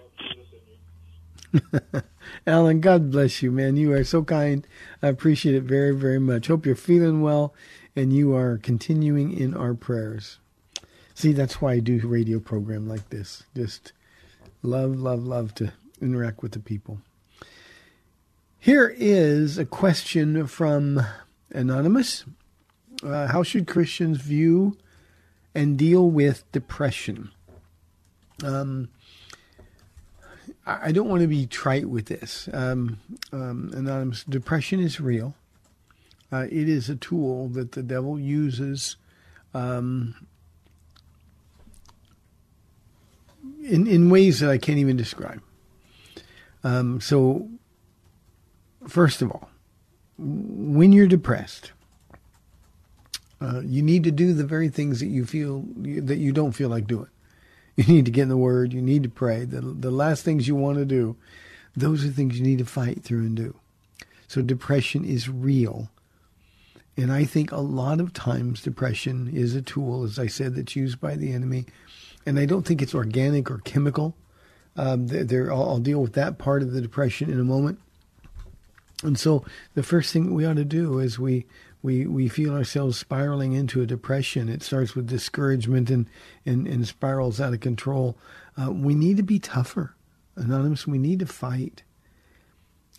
Alan, 2.47 2.81
God 2.81 3.11
bless 3.11 3.41
you, 3.41 3.51
man. 3.51 3.77
You 3.77 3.93
are 3.93 4.03
so 4.03 4.23
kind. 4.23 4.65
I 5.01 5.07
appreciate 5.07 5.55
it 5.55 5.63
very, 5.63 5.95
very 5.95 6.19
much. 6.19 6.47
Hope 6.47 6.65
you're 6.65 6.75
feeling 6.75 7.21
well 7.21 7.53
and 7.95 8.13
you 8.13 8.35
are 8.35 8.57
continuing 8.57 9.35
in 9.35 9.55
our 9.55 9.73
prayers. 9.73 10.39
See, 11.15 11.33
that's 11.33 11.59
why 11.59 11.73
I 11.73 11.79
do 11.79 11.99
a 12.03 12.07
radio 12.07 12.39
program 12.39 12.87
like 12.87 13.09
this. 13.09 13.43
Just 13.55 13.91
love, 14.61 14.99
love, 14.99 15.23
love 15.23 15.55
to 15.55 15.73
interact 15.99 16.43
with 16.43 16.51
the 16.51 16.59
people. 16.59 16.99
Here 18.59 18.93
is 18.95 19.57
a 19.57 19.65
question 19.65 20.45
from 20.45 21.01
Anonymous. 21.51 22.25
Uh, 23.01 23.27
how 23.27 23.41
should 23.41 23.67
Christians 23.67 24.19
view 24.19 24.77
and 25.55 25.77
deal 25.77 26.09
with 26.09 26.43
depression? 26.51 27.31
Um, 28.43 28.89
I 30.67 30.91
don't 30.91 31.08
want 31.08 31.21
to 31.21 31.27
be 31.27 31.45
trite 31.45 31.88
with 31.88 32.08
this. 32.08 32.49
Um, 32.51 32.99
um, 33.32 33.71
anonymous, 33.73 34.25
depression 34.25 34.82
is 34.82 34.99
real. 34.99 35.34
Uh, 36.30 36.45
it 36.51 36.67
is 36.67 36.89
a 36.89 36.95
tool 36.97 37.47
that 37.49 37.71
the 37.71 37.82
devil 37.82 38.19
uses 38.19 38.97
um, 39.53 40.27
in 43.63 43.88
in 43.88 44.10
ways 44.10 44.41
that 44.41 44.49
I 44.49 44.58
can't 44.58 44.77
even 44.77 44.97
describe. 44.97 45.41
Um, 46.65 46.99
so, 46.99 47.47
first 48.86 49.21
of 49.21 49.32
all, 49.32 49.49
when 50.17 50.91
you're 50.91 51.08
depressed, 51.08 51.71
uh, 53.39 53.62
you 53.63 53.82
need 53.82 54.03
to 54.03 54.12
do 54.12 54.34
the 54.34 54.43
very 54.43 54.67
things 54.67 54.99
that 54.99 55.08
you 55.08 55.25
feel 55.25 55.63
that 55.77 56.17
you 56.17 56.34
don't 56.34 56.51
feel 56.51 56.67
like 56.67 56.88
doing. 56.88 57.08
You 57.77 57.85
need 57.85 58.05
to 58.05 58.11
get 58.11 58.23
in 58.23 58.29
the 58.29 58.37
Word. 58.37 58.73
You 58.73 58.81
need 58.81 59.03
to 59.03 59.09
pray. 59.09 59.45
The 59.45 59.61
the 59.61 59.91
last 59.91 60.23
things 60.23 60.47
you 60.47 60.55
want 60.55 60.79
to 60.79 60.85
do, 60.85 61.15
those 61.75 62.03
are 62.03 62.09
things 62.09 62.37
you 62.37 62.43
need 62.43 62.57
to 62.57 62.65
fight 62.65 63.03
through 63.03 63.19
and 63.19 63.35
do. 63.35 63.55
So 64.27 64.41
depression 64.41 65.05
is 65.05 65.29
real, 65.29 65.89
and 66.97 67.13
I 67.13 67.23
think 67.23 67.51
a 67.51 67.61
lot 67.61 68.01
of 68.01 68.11
times 68.13 68.61
depression 68.61 69.29
is 69.31 69.55
a 69.55 69.61
tool, 69.61 70.03
as 70.03 70.19
I 70.19 70.27
said, 70.27 70.55
that's 70.55 70.75
used 70.75 70.99
by 70.99 71.15
the 71.15 71.31
enemy, 71.31 71.65
and 72.25 72.37
I 72.37 72.45
don't 72.45 72.65
think 72.65 72.81
it's 72.81 72.95
organic 72.95 73.49
or 73.49 73.59
chemical. 73.59 74.15
Um, 74.75 75.07
there, 75.07 75.51
I'll, 75.51 75.69
I'll 75.69 75.79
deal 75.79 76.01
with 76.01 76.13
that 76.13 76.37
part 76.37 76.61
of 76.61 76.71
the 76.71 76.81
depression 76.81 77.31
in 77.31 77.39
a 77.39 77.45
moment. 77.45 77.79
And 79.03 79.17
so 79.17 79.45
the 79.75 79.83
first 79.83 80.11
thing 80.11 80.33
we 80.33 80.45
ought 80.45 80.55
to 80.55 80.65
do 80.65 80.99
is 80.99 81.19
we 81.19 81.45
we 81.81 82.05
we 82.05 82.27
feel 82.27 82.53
ourselves 82.53 82.97
spiraling 82.97 83.53
into 83.53 83.81
a 83.81 83.85
depression. 83.85 84.49
It 84.49 84.63
starts 84.63 84.95
with 84.95 85.07
discouragement 85.07 85.89
and 85.89 86.09
and, 86.45 86.67
and 86.67 86.87
spirals 86.87 87.39
out 87.39 87.53
of 87.53 87.59
control. 87.59 88.17
Uh, 88.59 88.71
we 88.71 88.95
need 88.95 89.17
to 89.17 89.23
be 89.23 89.39
tougher, 89.39 89.95
anonymous. 90.35 90.87
We 90.87 90.97
need 90.97 91.19
to 91.19 91.25
fight, 91.25 91.83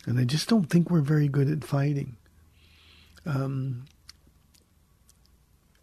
and 0.05 0.19
I 0.19 0.23
just 0.23 0.47
don't 0.47 0.69
think 0.69 0.89
we're 0.89 1.01
very 1.01 1.27
good 1.27 1.49
at 1.49 1.63
fighting. 1.63 2.17
Um, 3.25 3.85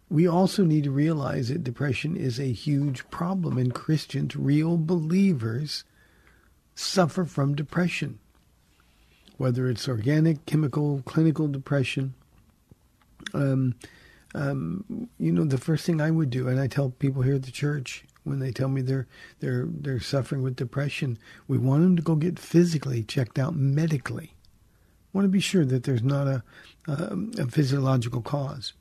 we 0.09 0.27
also 0.27 0.63
need 0.63 0.85
to 0.85 0.91
realize 0.91 1.49
that 1.49 1.63
depression 1.63 2.15
is 2.15 2.39
a 2.39 2.51
huge 2.51 3.09
problem, 3.09 3.57
and 3.57 3.73
Christians, 3.73 4.35
real 4.35 4.77
believers, 4.77 5.83
suffer 6.75 7.25
from 7.25 7.55
depression 7.55 8.19
whether 9.37 9.69
it's 9.69 9.87
organic, 9.87 10.45
chemical, 10.45 11.01
clinical 11.05 11.47
depression. 11.47 12.13
Um, 13.33 13.75
um, 14.35 15.09
you 15.19 15.31
know, 15.31 15.45
the 15.45 15.57
first 15.57 15.85
thing 15.85 16.01
I 16.01 16.11
would 16.11 16.29
do, 16.29 16.47
and 16.47 16.59
I 16.59 16.67
tell 16.67 16.89
people 16.89 17.21
here 17.21 17.35
at 17.35 17.43
the 17.43 17.51
church 17.51 18.05
when 18.23 18.39
they 18.39 18.51
tell 18.51 18.67
me 18.67 18.81
they're 18.81 19.07
they're 19.39 19.67
they're 19.69 19.99
suffering 19.99 20.41
with 20.41 20.55
depression, 20.55 21.17
we 21.47 21.57
want 21.57 21.83
them 21.83 21.95
to 21.95 22.01
go 22.01 22.15
get 22.15 22.37
physically 22.37 23.03
checked 23.03 23.39
out 23.39 23.55
medically. 23.55 24.33
want 25.13 25.25
to 25.25 25.29
be 25.29 25.39
sure 25.39 25.65
that 25.65 25.83
there's 25.83 26.03
not 26.03 26.27
a 26.27 26.43
a, 26.87 27.17
a 27.39 27.47
physiological 27.47 28.21
cause. 28.21 28.73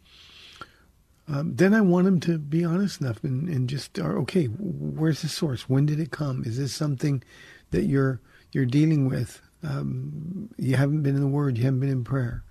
Um, 1.28 1.56
then 1.56 1.74
I 1.74 1.80
want 1.80 2.04
them 2.04 2.20
to 2.20 2.38
be 2.38 2.64
honest 2.64 3.00
enough 3.00 3.24
and, 3.24 3.48
and 3.48 3.68
just 3.68 3.98
are 3.98 4.18
okay. 4.18 4.46
Where's 4.46 5.22
the 5.22 5.28
source? 5.28 5.68
When 5.68 5.86
did 5.86 5.98
it 5.98 6.12
come? 6.12 6.44
Is 6.44 6.58
this 6.58 6.72
something 6.72 7.22
that 7.70 7.84
you're 7.84 8.20
you're 8.52 8.66
dealing 8.66 9.08
with? 9.08 9.40
Um, 9.62 10.50
you 10.56 10.76
haven't 10.76 11.02
been 11.02 11.16
in 11.16 11.20
the 11.20 11.26
Word, 11.26 11.56
you 11.58 11.64
haven't 11.64 11.80
been 11.80 11.88
in 11.88 12.04
prayer. 12.04 12.44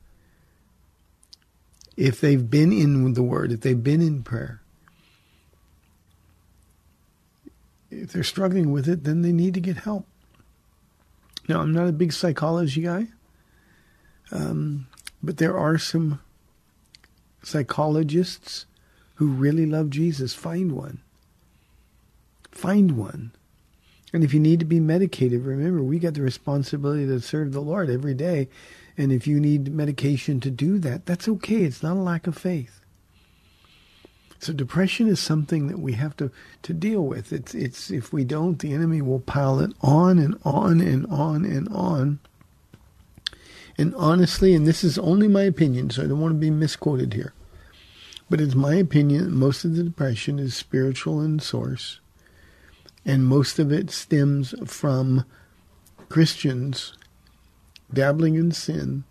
If 1.97 2.19
they've 2.19 2.49
been 2.49 2.73
in 2.73 3.13
the 3.13 3.23
Word, 3.23 3.51
if 3.51 3.61
they've 3.61 3.81
been 3.81 4.01
in 4.01 4.23
prayer, 4.23 4.61
if 7.89 8.11
they're 8.11 8.23
struggling 8.23 8.71
with 8.71 8.87
it, 8.89 9.03
then 9.03 9.21
they 9.21 9.31
need 9.31 9.53
to 9.53 9.61
get 9.61 9.77
help. 9.77 10.05
Now, 11.47 11.61
I'm 11.61 11.73
not 11.73 11.87
a 11.87 11.93
big 11.93 12.11
psychology 12.11 12.81
guy, 12.81 13.07
um, 14.31 14.87
but 15.21 15.37
there 15.37 15.57
are 15.57 15.77
some 15.77 16.19
psychologists 17.43 18.65
who 19.15 19.27
really 19.27 19.65
love 19.65 19.89
Jesus. 19.89 20.33
Find 20.33 20.71
one. 20.71 20.99
Find 22.51 22.97
one. 22.97 23.31
And 24.13 24.23
if 24.23 24.33
you 24.33 24.39
need 24.39 24.59
to 24.59 24.65
be 24.65 24.79
medicated, 24.79 25.43
remember 25.43 25.83
we 25.83 25.99
got 25.99 26.13
the 26.13 26.21
responsibility 26.21 27.05
to 27.05 27.19
serve 27.19 27.51
the 27.51 27.61
Lord 27.61 27.89
every 27.89 28.13
day. 28.13 28.49
And 28.97 29.11
if 29.11 29.27
you 29.27 29.39
need 29.39 29.73
medication 29.73 30.39
to 30.41 30.49
do 30.49 30.79
that, 30.79 31.05
that's 31.05 31.27
okay. 31.27 31.63
It's 31.63 31.83
not 31.83 31.97
a 31.97 31.99
lack 31.99 32.27
of 32.27 32.37
faith. 32.37 32.81
So 34.39 34.53
depression 34.53 35.07
is 35.07 35.19
something 35.19 35.67
that 35.67 35.79
we 35.79 35.93
have 35.93 36.15
to, 36.17 36.29
to 36.63 36.73
deal 36.73 37.01
with. 37.01 37.33
It's 37.33 37.55
it's 37.55 37.89
if 37.89 38.13
we 38.13 38.23
don't, 38.23 38.59
the 38.59 38.73
enemy 38.73 39.01
will 39.01 39.19
pile 39.19 39.59
it 39.59 39.71
on 39.81 40.19
and 40.19 40.39
on 40.43 40.81
and 40.81 41.05
on 41.07 41.45
and 41.45 41.67
on. 41.69 42.19
And 43.77 43.93
honestly, 43.95 44.53
and 44.53 44.65
this 44.65 44.83
is 44.83 44.97
only 44.97 45.27
my 45.27 45.43
opinion, 45.43 45.89
so 45.89 46.03
I 46.03 46.07
don't 46.07 46.21
want 46.21 46.33
to 46.33 46.39
be 46.39 46.51
misquoted 46.51 47.13
here. 47.13 47.33
But 48.29 48.39
it's 48.41 48.55
my 48.55 48.75
opinion 48.75 49.25
that 49.25 49.31
most 49.31 49.65
of 49.65 49.75
the 49.75 49.83
depression 49.83 50.39
is 50.39 50.55
spiritual 50.55 51.21
in 51.21 51.39
source. 51.39 51.99
And 53.05 53.25
most 53.25 53.59
of 53.59 53.71
it 53.71 53.91
stems 53.91 54.55
from 54.65 55.25
Christians 56.09 56.93
dabbling 57.93 58.35
in 58.35 58.51
sin 58.51 59.03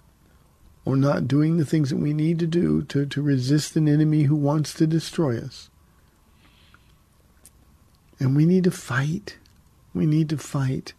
or 0.84 0.96
not 0.96 1.26
doing 1.26 1.56
the 1.56 1.64
things 1.64 1.90
that 1.90 1.96
we 1.96 2.12
need 2.12 2.38
to 2.38 2.46
do 2.46 2.82
to, 2.82 3.06
to 3.06 3.22
resist 3.22 3.76
an 3.76 3.88
enemy 3.88 4.24
who 4.24 4.36
wants 4.36 4.74
to 4.74 4.86
destroy 4.86 5.38
us. 5.38 5.70
And 8.20 8.36
we 8.36 8.44
need 8.44 8.64
to 8.64 8.70
fight. 8.70 9.38
We 9.94 10.06
need 10.06 10.28
to 10.28 10.38
fight. 10.38 10.92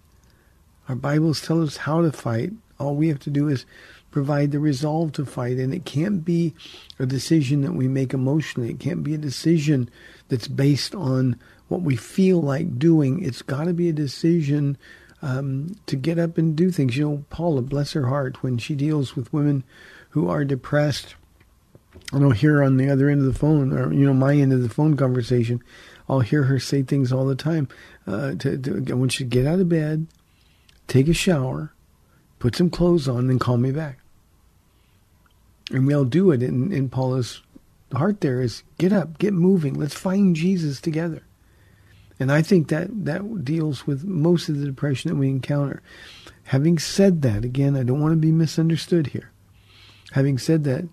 Our 0.89 0.95
Bibles 0.95 1.41
tell 1.41 1.61
us 1.61 1.77
how 1.77 2.01
to 2.01 2.11
fight. 2.11 2.51
All 2.79 2.95
we 2.95 3.07
have 3.07 3.19
to 3.19 3.29
do 3.29 3.47
is 3.47 3.65
provide 4.11 4.51
the 4.51 4.59
resolve 4.59 5.11
to 5.13 5.25
fight. 5.25 5.57
And 5.57 5.73
it 5.73 5.85
can't 5.85 6.25
be 6.25 6.53
a 6.99 7.05
decision 7.05 7.61
that 7.61 7.73
we 7.73 7.88
make 7.88 8.13
emotionally. 8.13 8.71
It 8.71 8.79
can't 8.79 9.03
be 9.03 9.13
a 9.13 9.19
decision 9.19 9.89
that's 10.29 10.47
based 10.47 10.95
on 10.95 11.39
what 11.67 11.81
we 11.81 11.95
feel 11.95 12.41
like 12.41 12.79
doing. 12.79 13.23
It's 13.23 13.41
got 13.41 13.65
to 13.65 13.73
be 13.73 13.89
a 13.89 13.93
decision 13.93 14.77
um, 15.25 15.75
to 15.88 15.95
get 15.95 16.19
up 16.19 16.38
and 16.38 16.55
do 16.55 16.69
things. 16.69 16.95
You 16.95 17.09
know, 17.09 17.25
Paula, 17.31 17.63
bless 17.63 17.93
her 17.93 18.05
heart, 18.05 18.43
when 18.43 18.59
she 18.59 18.75
deals 18.75 19.15
with 19.15 19.33
women 19.33 19.63
who 20.11 20.29
are 20.29 20.45
depressed, 20.45 21.15
I 22.13 22.19
know 22.19 22.29
here 22.29 22.61
on 22.61 22.77
the 22.77 22.89
other 22.89 23.09
end 23.09 23.21
of 23.21 23.25
the 23.25 23.38
phone, 23.38 23.73
or 23.73 23.91
you 23.91 24.05
know, 24.05 24.13
my 24.13 24.35
end 24.35 24.53
of 24.53 24.61
the 24.61 24.69
phone 24.69 24.95
conversation, 24.95 25.63
I'll 26.07 26.19
hear 26.19 26.43
her 26.43 26.59
say 26.59 26.83
things 26.83 27.11
all 27.11 27.25
the 27.25 27.35
time. 27.35 27.67
Uh, 28.05 28.35
to, 28.35 28.55
to 28.57 28.95
when 28.95 29.09
she 29.09 29.23
get 29.23 29.47
out 29.47 29.59
of 29.59 29.67
bed, 29.67 30.05
take 30.88 31.07
a 31.07 31.13
shower, 31.13 31.73
put 32.38 32.55
some 32.55 32.69
clothes 32.69 33.07
on, 33.07 33.27
and 33.31 33.39
call 33.39 33.57
me 33.57 33.71
back. 33.71 33.97
And 35.71 35.88
we'll 35.88 36.05
do 36.05 36.29
it. 36.29 36.43
In, 36.43 36.71
in 36.71 36.88
Paula's 36.89 37.41
heart, 37.91 38.21
there 38.21 38.41
is 38.41 38.61
get 38.77 38.93
up, 38.93 39.17
get 39.17 39.33
moving. 39.33 39.73
Let's 39.73 39.95
find 39.95 40.35
Jesus 40.35 40.79
together. 40.79 41.23
And 42.19 42.32
I 42.32 42.41
think 42.41 42.69
that 42.69 42.88
that 43.06 43.43
deals 43.43 43.86
with 43.86 44.06
most 44.06 44.47
of 44.47 44.58
the 44.58 44.65
depression 44.65 45.10
that 45.10 45.17
we 45.17 45.30
encounter. 45.30 45.82
Having 46.45 46.80
said 46.80 47.21
that, 47.23 47.43
again, 47.43 47.75
I 47.75 47.84
don't 47.84 48.01
want 48.01 48.13
to 48.13 48.17
be 48.17 48.32
misunderstood 48.32 49.08
here. 49.08 49.32
Having 50.12 50.38
said 50.38 50.63
that, 50.63 50.88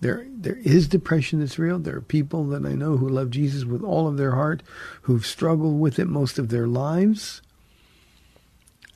there 0.00 0.26
there 0.28 0.58
is 0.62 0.86
depression 0.86 1.40
that's 1.40 1.58
real. 1.58 1.78
There 1.78 1.96
are 1.96 2.02
people 2.02 2.44
that 2.48 2.66
I 2.66 2.72
know 2.74 2.98
who 2.98 3.08
love 3.08 3.30
Jesus 3.30 3.64
with 3.64 3.82
all 3.82 4.06
of 4.06 4.16
their 4.16 4.32
heart, 4.32 4.62
who've 5.02 5.24
struggled 5.24 5.80
with 5.80 5.98
it 5.98 6.06
most 6.06 6.38
of 6.38 6.50
their 6.50 6.66
lives. 6.66 7.40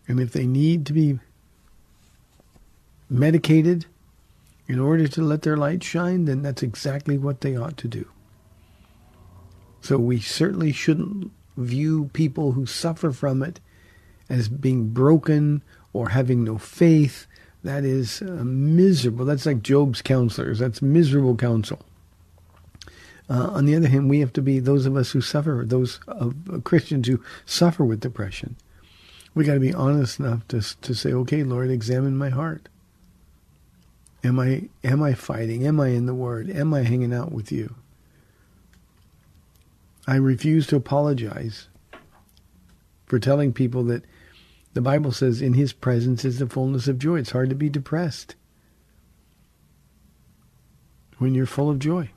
And 0.06 0.20
if 0.20 0.32
they 0.32 0.46
need 0.46 0.86
to 0.86 0.92
be 0.92 1.18
medicated 3.10 3.86
in 4.66 4.78
order 4.78 5.08
to 5.08 5.22
let 5.22 5.42
their 5.42 5.56
light 5.56 5.82
shine, 5.82 6.26
then 6.26 6.42
that's 6.42 6.62
exactly 6.62 7.16
what 7.16 7.40
they 7.40 7.56
ought 7.56 7.78
to 7.78 7.88
do. 7.88 8.06
So 9.80 9.96
we 9.96 10.20
certainly 10.20 10.72
shouldn't 10.72 11.32
view 11.58 12.10
people 12.12 12.52
who 12.52 12.66
suffer 12.66 13.10
from 13.10 13.42
it 13.42 13.60
as 14.28 14.48
being 14.48 14.88
broken 14.88 15.62
or 15.92 16.10
having 16.10 16.44
no 16.44 16.58
faith. 16.58 17.26
That 17.64 17.84
is 17.84 18.22
uh, 18.22 18.44
miserable. 18.44 19.24
That's 19.24 19.46
like 19.46 19.62
Job's 19.62 20.00
counselors. 20.00 20.60
That's 20.60 20.80
miserable 20.80 21.36
counsel. 21.36 21.84
Uh, 23.30 23.50
on 23.52 23.66
the 23.66 23.74
other 23.74 23.88
hand, 23.88 24.08
we 24.08 24.20
have 24.20 24.32
to 24.34 24.42
be 24.42 24.58
those 24.58 24.86
of 24.86 24.96
us 24.96 25.10
who 25.10 25.20
suffer, 25.20 25.64
those 25.66 26.00
uh, 26.08 26.30
Christians 26.64 27.08
who 27.08 27.22
suffer 27.44 27.84
with 27.84 28.00
depression. 28.00 28.56
We 29.34 29.44
got 29.44 29.54
to 29.54 29.60
be 29.60 29.74
honest 29.74 30.18
enough 30.18 30.48
to 30.48 30.60
to 30.80 30.94
say, 30.94 31.12
"Okay, 31.12 31.42
Lord, 31.42 31.70
examine 31.70 32.16
my 32.16 32.30
heart. 32.30 32.68
Am 34.24 34.40
I 34.40 34.68
am 34.82 35.02
I 35.02 35.12
fighting? 35.12 35.66
Am 35.66 35.78
I 35.78 35.88
in 35.88 36.06
the 36.06 36.14
Word? 36.14 36.48
Am 36.48 36.72
I 36.72 36.82
hanging 36.82 37.12
out 37.12 37.30
with 37.30 37.52
you?" 37.52 37.74
I 40.08 40.16
refuse 40.16 40.66
to 40.68 40.76
apologize 40.76 41.68
for 43.04 43.18
telling 43.18 43.52
people 43.52 43.84
that 43.84 44.06
the 44.72 44.80
Bible 44.80 45.12
says 45.12 45.42
in 45.42 45.52
his 45.52 45.74
presence 45.74 46.24
is 46.24 46.38
the 46.38 46.46
fullness 46.46 46.88
of 46.88 46.98
joy. 46.98 47.18
It's 47.18 47.32
hard 47.32 47.50
to 47.50 47.54
be 47.54 47.68
depressed 47.68 48.34
when 51.18 51.34
you're 51.34 51.44
full 51.44 51.68
of 51.68 51.78
joy, 51.78 52.08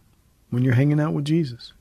when 0.52 0.64
you're 0.64 0.76
hanging 0.76 1.02
out 1.02 1.12
with 1.12 1.26
Jesus. 1.26 1.74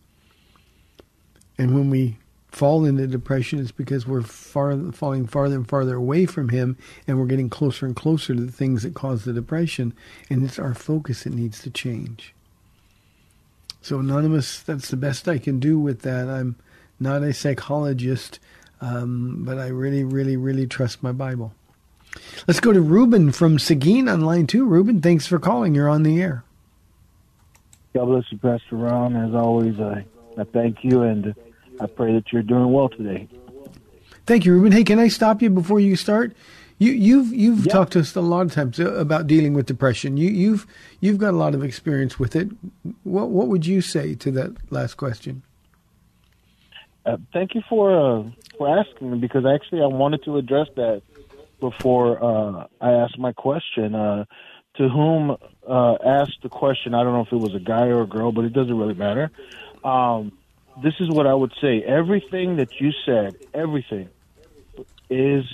And 1.56 1.76
when 1.76 1.90
we 1.90 2.18
fall 2.48 2.84
into 2.84 3.06
depression, 3.06 3.60
it's 3.60 3.70
because 3.70 4.04
we're 4.04 4.22
far, 4.22 4.76
falling 4.90 5.28
farther 5.28 5.54
and 5.54 5.68
farther 5.68 5.94
away 5.94 6.26
from 6.26 6.48
Him, 6.48 6.76
and 7.06 7.20
we're 7.20 7.26
getting 7.26 7.50
closer 7.50 7.86
and 7.86 7.94
closer 7.94 8.34
to 8.34 8.40
the 8.40 8.50
things 8.50 8.82
that 8.82 8.94
cause 8.94 9.24
the 9.24 9.32
depression, 9.32 9.94
and 10.28 10.44
it's 10.44 10.58
our 10.58 10.74
focus 10.74 11.22
that 11.22 11.34
needs 11.34 11.62
to 11.62 11.70
change. 11.70 12.34
So, 13.82 13.98
Anonymous, 13.98 14.60
that's 14.60 14.88
the 14.88 14.96
best 14.96 15.28
I 15.28 15.38
can 15.38 15.58
do 15.58 15.78
with 15.78 16.02
that. 16.02 16.28
I'm 16.28 16.56
not 16.98 17.22
a 17.22 17.32
psychologist, 17.32 18.38
um, 18.80 19.42
but 19.44 19.58
I 19.58 19.68
really, 19.68 20.04
really, 20.04 20.36
really 20.36 20.66
trust 20.66 21.02
my 21.02 21.12
Bible. 21.12 21.52
Let's 22.46 22.60
go 22.60 22.72
to 22.72 22.80
Ruben 22.80 23.32
from 23.32 23.58
Seguin 23.58 24.08
on 24.08 24.20
line 24.20 24.46
two. 24.46 24.66
Ruben, 24.66 25.00
thanks 25.00 25.26
for 25.26 25.38
calling. 25.38 25.74
You're 25.74 25.88
on 25.88 26.02
the 26.02 26.20
air. 26.20 26.44
God 27.94 28.06
bless 28.06 28.24
you, 28.30 28.38
Pastor 28.38 28.76
Ron. 28.76 29.16
As 29.16 29.34
always, 29.34 29.80
I, 29.80 30.04
I 30.36 30.44
thank 30.44 30.84
you 30.84 31.02
and 31.02 31.34
I 31.80 31.86
pray 31.86 32.12
that 32.14 32.32
you're 32.32 32.42
doing 32.42 32.72
well 32.72 32.88
today. 32.88 33.28
Thank 34.26 34.44
you, 34.44 34.52
Ruben. 34.52 34.72
Hey, 34.72 34.84
can 34.84 34.98
I 34.98 35.08
stop 35.08 35.42
you 35.42 35.50
before 35.50 35.80
you 35.80 35.96
start? 35.96 36.36
You, 36.80 36.92
you've 36.92 37.32
you've 37.34 37.66
Yeah. 37.66 37.72
talked 37.74 37.92
to 37.92 38.00
us 38.00 38.16
a 38.16 38.22
lot 38.22 38.46
of 38.46 38.52
times 38.52 38.80
about 38.80 39.26
dealing 39.26 39.52
with 39.52 39.66
depression. 39.66 40.16
You, 40.16 40.30
you've 40.30 40.66
you've 41.00 41.18
got 41.18 41.34
a 41.34 41.36
lot 41.36 41.54
of 41.54 41.62
experience 41.62 42.18
with 42.18 42.34
it. 42.34 42.48
What 43.04 43.28
what 43.28 43.48
would 43.48 43.66
you 43.66 43.82
say 43.82 44.14
to 44.14 44.30
that 44.32 44.72
last 44.72 44.94
question? 44.94 45.42
Uh, 47.04 47.18
thank 47.34 47.54
you 47.54 47.60
for 47.68 47.92
uh, 47.92 48.22
for 48.56 48.66
asking 48.78 49.10
me 49.10 49.18
because 49.18 49.44
actually 49.44 49.82
I 49.82 49.86
wanted 49.88 50.24
to 50.24 50.38
address 50.38 50.68
that 50.76 51.02
before 51.60 52.22
uh, 52.24 52.66
I 52.80 52.92
asked 52.92 53.18
my 53.18 53.32
question. 53.32 53.94
Uh, 53.94 54.24
to 54.76 54.88
whom 54.88 55.36
uh, 55.68 55.94
asked 56.02 56.38
the 56.42 56.48
question, 56.48 56.94
I 56.94 57.02
don't 57.02 57.12
know 57.12 57.22
if 57.22 57.32
it 57.32 57.36
was 57.36 57.54
a 57.54 57.60
guy 57.60 57.88
or 57.88 58.02
a 58.02 58.06
girl, 58.06 58.32
but 58.32 58.44
it 58.46 58.54
doesn't 58.54 58.74
really 58.74 58.94
matter. 58.94 59.30
Um, 59.84 60.32
this 60.82 60.94
is 60.98 61.10
what 61.10 61.26
I 61.26 61.34
would 61.34 61.52
say: 61.60 61.82
everything 61.82 62.56
that 62.56 62.80
you 62.80 62.92
said, 63.04 63.36
everything 63.52 64.08
is 65.10 65.44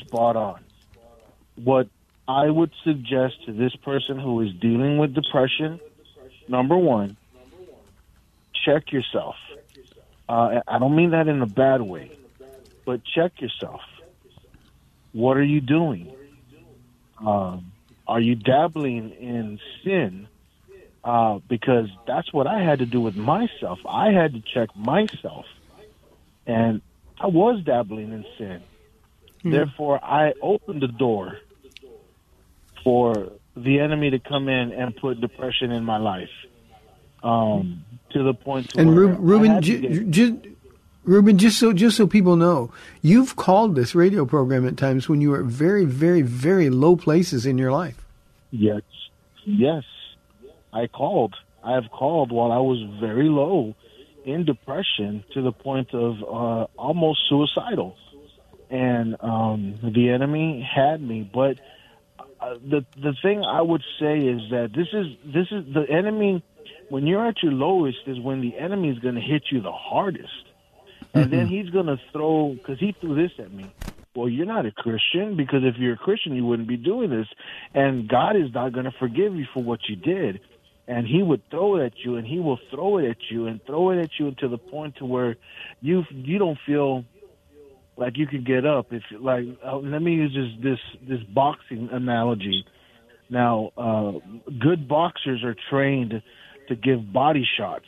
spot 0.00 0.36
on. 0.36 0.60
What 1.56 1.88
I 2.26 2.48
would 2.48 2.72
suggest 2.84 3.44
to 3.46 3.52
this 3.52 3.74
person 3.76 4.18
who 4.18 4.40
is 4.42 4.52
dealing 4.54 4.98
with 4.98 5.14
depression, 5.14 5.80
number 6.46 6.76
one, 6.76 7.16
check 8.64 8.92
yourself. 8.92 9.36
Uh, 10.28 10.60
I 10.68 10.78
don't 10.78 10.94
mean 10.94 11.10
that 11.10 11.26
in 11.26 11.40
a 11.40 11.46
bad 11.46 11.80
way, 11.80 12.12
but 12.84 13.00
check 13.04 13.40
yourself. 13.40 13.80
What 15.12 15.38
are 15.38 15.44
you 15.44 15.60
doing? 15.62 16.12
Um, 17.18 17.72
are 18.06 18.20
you 18.20 18.34
dabbling 18.34 19.10
in 19.12 19.58
sin? 19.82 20.28
Uh, 21.02 21.38
because 21.48 21.88
that's 22.06 22.30
what 22.32 22.46
I 22.46 22.60
had 22.60 22.80
to 22.80 22.86
do 22.86 23.00
with 23.00 23.16
myself. 23.16 23.78
I 23.88 24.10
had 24.10 24.34
to 24.34 24.42
check 24.42 24.76
myself, 24.76 25.46
and 26.46 26.82
I 27.18 27.28
was 27.28 27.62
dabbling 27.64 28.12
in 28.12 28.26
sin. 28.36 28.62
Therefore, 29.44 30.02
I 30.02 30.34
opened 30.42 30.82
the 30.82 30.88
door 30.88 31.38
for 32.84 33.32
the 33.56 33.80
enemy 33.80 34.10
to 34.10 34.18
come 34.18 34.48
in 34.48 34.72
and 34.72 34.94
put 34.96 35.20
depression 35.20 35.72
in 35.72 35.84
my 35.84 35.98
life. 35.98 36.30
Um, 37.22 37.84
to 38.10 38.22
the 38.22 38.32
point 38.34 38.70
to 38.70 38.80
And 38.80 38.88
where 38.90 39.06
Ru- 39.06 39.16
Ruben, 39.16 39.50
had 39.50 39.64
to 39.64 39.80
ju- 39.80 40.04
ju- 40.04 40.56
Ruben, 41.04 41.36
just 41.36 41.58
so 41.58 41.72
just 41.72 41.96
so 41.96 42.06
people 42.06 42.36
know, 42.36 42.70
you've 43.02 43.34
called 43.34 43.74
this 43.74 43.94
radio 43.94 44.24
program 44.24 44.66
at 44.66 44.76
times 44.76 45.08
when 45.08 45.20
you 45.20 45.30
were 45.30 45.40
at 45.40 45.46
very, 45.46 45.84
very, 45.84 46.22
very 46.22 46.70
low 46.70 46.96
places 46.96 47.44
in 47.46 47.58
your 47.58 47.72
life. 47.72 48.04
Yes. 48.50 48.82
Yes. 49.44 49.84
I 50.72 50.86
called. 50.86 51.34
I 51.64 51.72
have 51.72 51.90
called 51.90 52.30
while 52.30 52.52
I 52.52 52.58
was 52.58 52.78
very 53.00 53.28
low 53.28 53.74
in 54.24 54.44
depression 54.44 55.24
to 55.34 55.42
the 55.42 55.52
point 55.52 55.92
of 55.92 56.22
uh, 56.22 56.66
almost 56.76 57.20
suicidal. 57.28 57.96
And 58.70 59.16
um, 59.20 59.78
the 59.82 60.10
enemy 60.10 60.60
had 60.60 61.00
me. 61.00 61.28
But 61.32 61.58
uh, 62.40 62.54
the 62.54 62.84
the 62.96 63.14
thing 63.22 63.42
I 63.42 63.62
would 63.62 63.82
say 63.98 64.18
is 64.18 64.50
that 64.50 64.72
this 64.74 64.88
is 64.92 65.06
this 65.24 65.46
is 65.50 65.72
the 65.72 65.86
enemy 65.88 66.42
when 66.90 67.06
you're 67.06 67.26
at 67.26 67.42
your 67.42 67.52
lowest 67.52 67.98
is 68.06 68.18
when 68.20 68.40
the 68.40 68.56
enemy 68.58 68.90
is 68.90 68.98
going 68.98 69.14
to 69.14 69.20
hit 69.20 69.44
you 69.50 69.60
the 69.60 69.72
hardest. 69.72 70.44
And 71.14 71.32
then 71.32 71.46
he's 71.46 71.70
going 71.70 71.86
to 71.86 71.98
throw 72.12 72.56
cuz 72.64 72.78
he 72.78 72.92
threw 73.00 73.14
this 73.14 73.32
at 73.38 73.52
me. 73.52 73.66
well, 74.14 74.28
you're 74.28 74.46
not 74.46 74.66
a 74.66 74.72
Christian 74.72 75.36
because 75.36 75.62
if 75.64 75.76
you're 75.76 75.94
a 75.94 75.96
Christian, 75.96 76.34
you 76.34 76.44
wouldn't 76.44 76.68
be 76.68 76.76
doing 76.76 77.10
this. 77.10 77.28
And 77.74 78.08
God 78.08 78.36
is 78.36 78.52
not 78.52 78.72
going 78.72 78.84
to 78.84 78.90
forgive 78.98 79.34
you 79.34 79.46
for 79.54 79.62
what 79.62 79.80
you 79.88 79.96
did. 79.96 80.40
And 80.86 81.06
he 81.06 81.22
would 81.22 81.42
throw 81.50 81.76
it 81.76 81.84
at 81.84 81.92
you 82.04 82.16
and 82.16 82.26
he 82.26 82.40
will 82.40 82.58
throw 82.70 82.98
it 82.98 83.08
at 83.08 83.30
you 83.30 83.46
and 83.46 83.64
throw 83.64 83.90
it 83.90 83.98
at 84.02 84.10
you 84.18 84.28
until 84.28 84.48
the 84.48 84.58
point 84.58 84.96
to 84.96 85.04
where 85.04 85.36
you, 85.80 86.04
you 86.10 86.38
don't 86.38 86.58
feel 86.66 87.04
like 87.98 88.16
you 88.16 88.26
could 88.26 88.46
get 88.46 88.64
up. 88.64 88.92
If 88.92 89.02
like, 89.20 89.44
uh, 89.64 89.76
let 89.76 90.00
me 90.00 90.14
use 90.14 90.32
this, 90.34 90.62
this, 90.62 91.08
this 91.08 91.22
boxing 91.28 91.90
analogy. 91.92 92.64
Now, 93.28 93.72
uh, 93.76 94.12
good 94.58 94.88
boxers 94.88 95.44
are 95.44 95.56
trained 95.68 96.22
to 96.68 96.76
give 96.76 97.12
body 97.12 97.46
shots. 97.58 97.84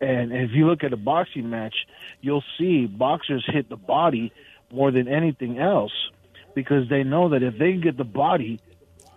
And 0.00 0.32
if 0.32 0.50
you 0.52 0.66
look 0.66 0.84
at 0.84 0.92
a 0.92 0.96
boxing 0.96 1.48
match, 1.48 1.74
you'll 2.20 2.44
see 2.58 2.86
boxers 2.86 3.44
hit 3.50 3.68
the 3.68 3.76
body 3.76 4.32
more 4.70 4.90
than 4.90 5.08
anything 5.08 5.58
else 5.58 5.92
because 6.54 6.88
they 6.90 7.02
know 7.02 7.30
that 7.30 7.42
if 7.42 7.58
they 7.58 7.72
can 7.72 7.80
get 7.80 7.96
the 7.96 8.04
body 8.04 8.60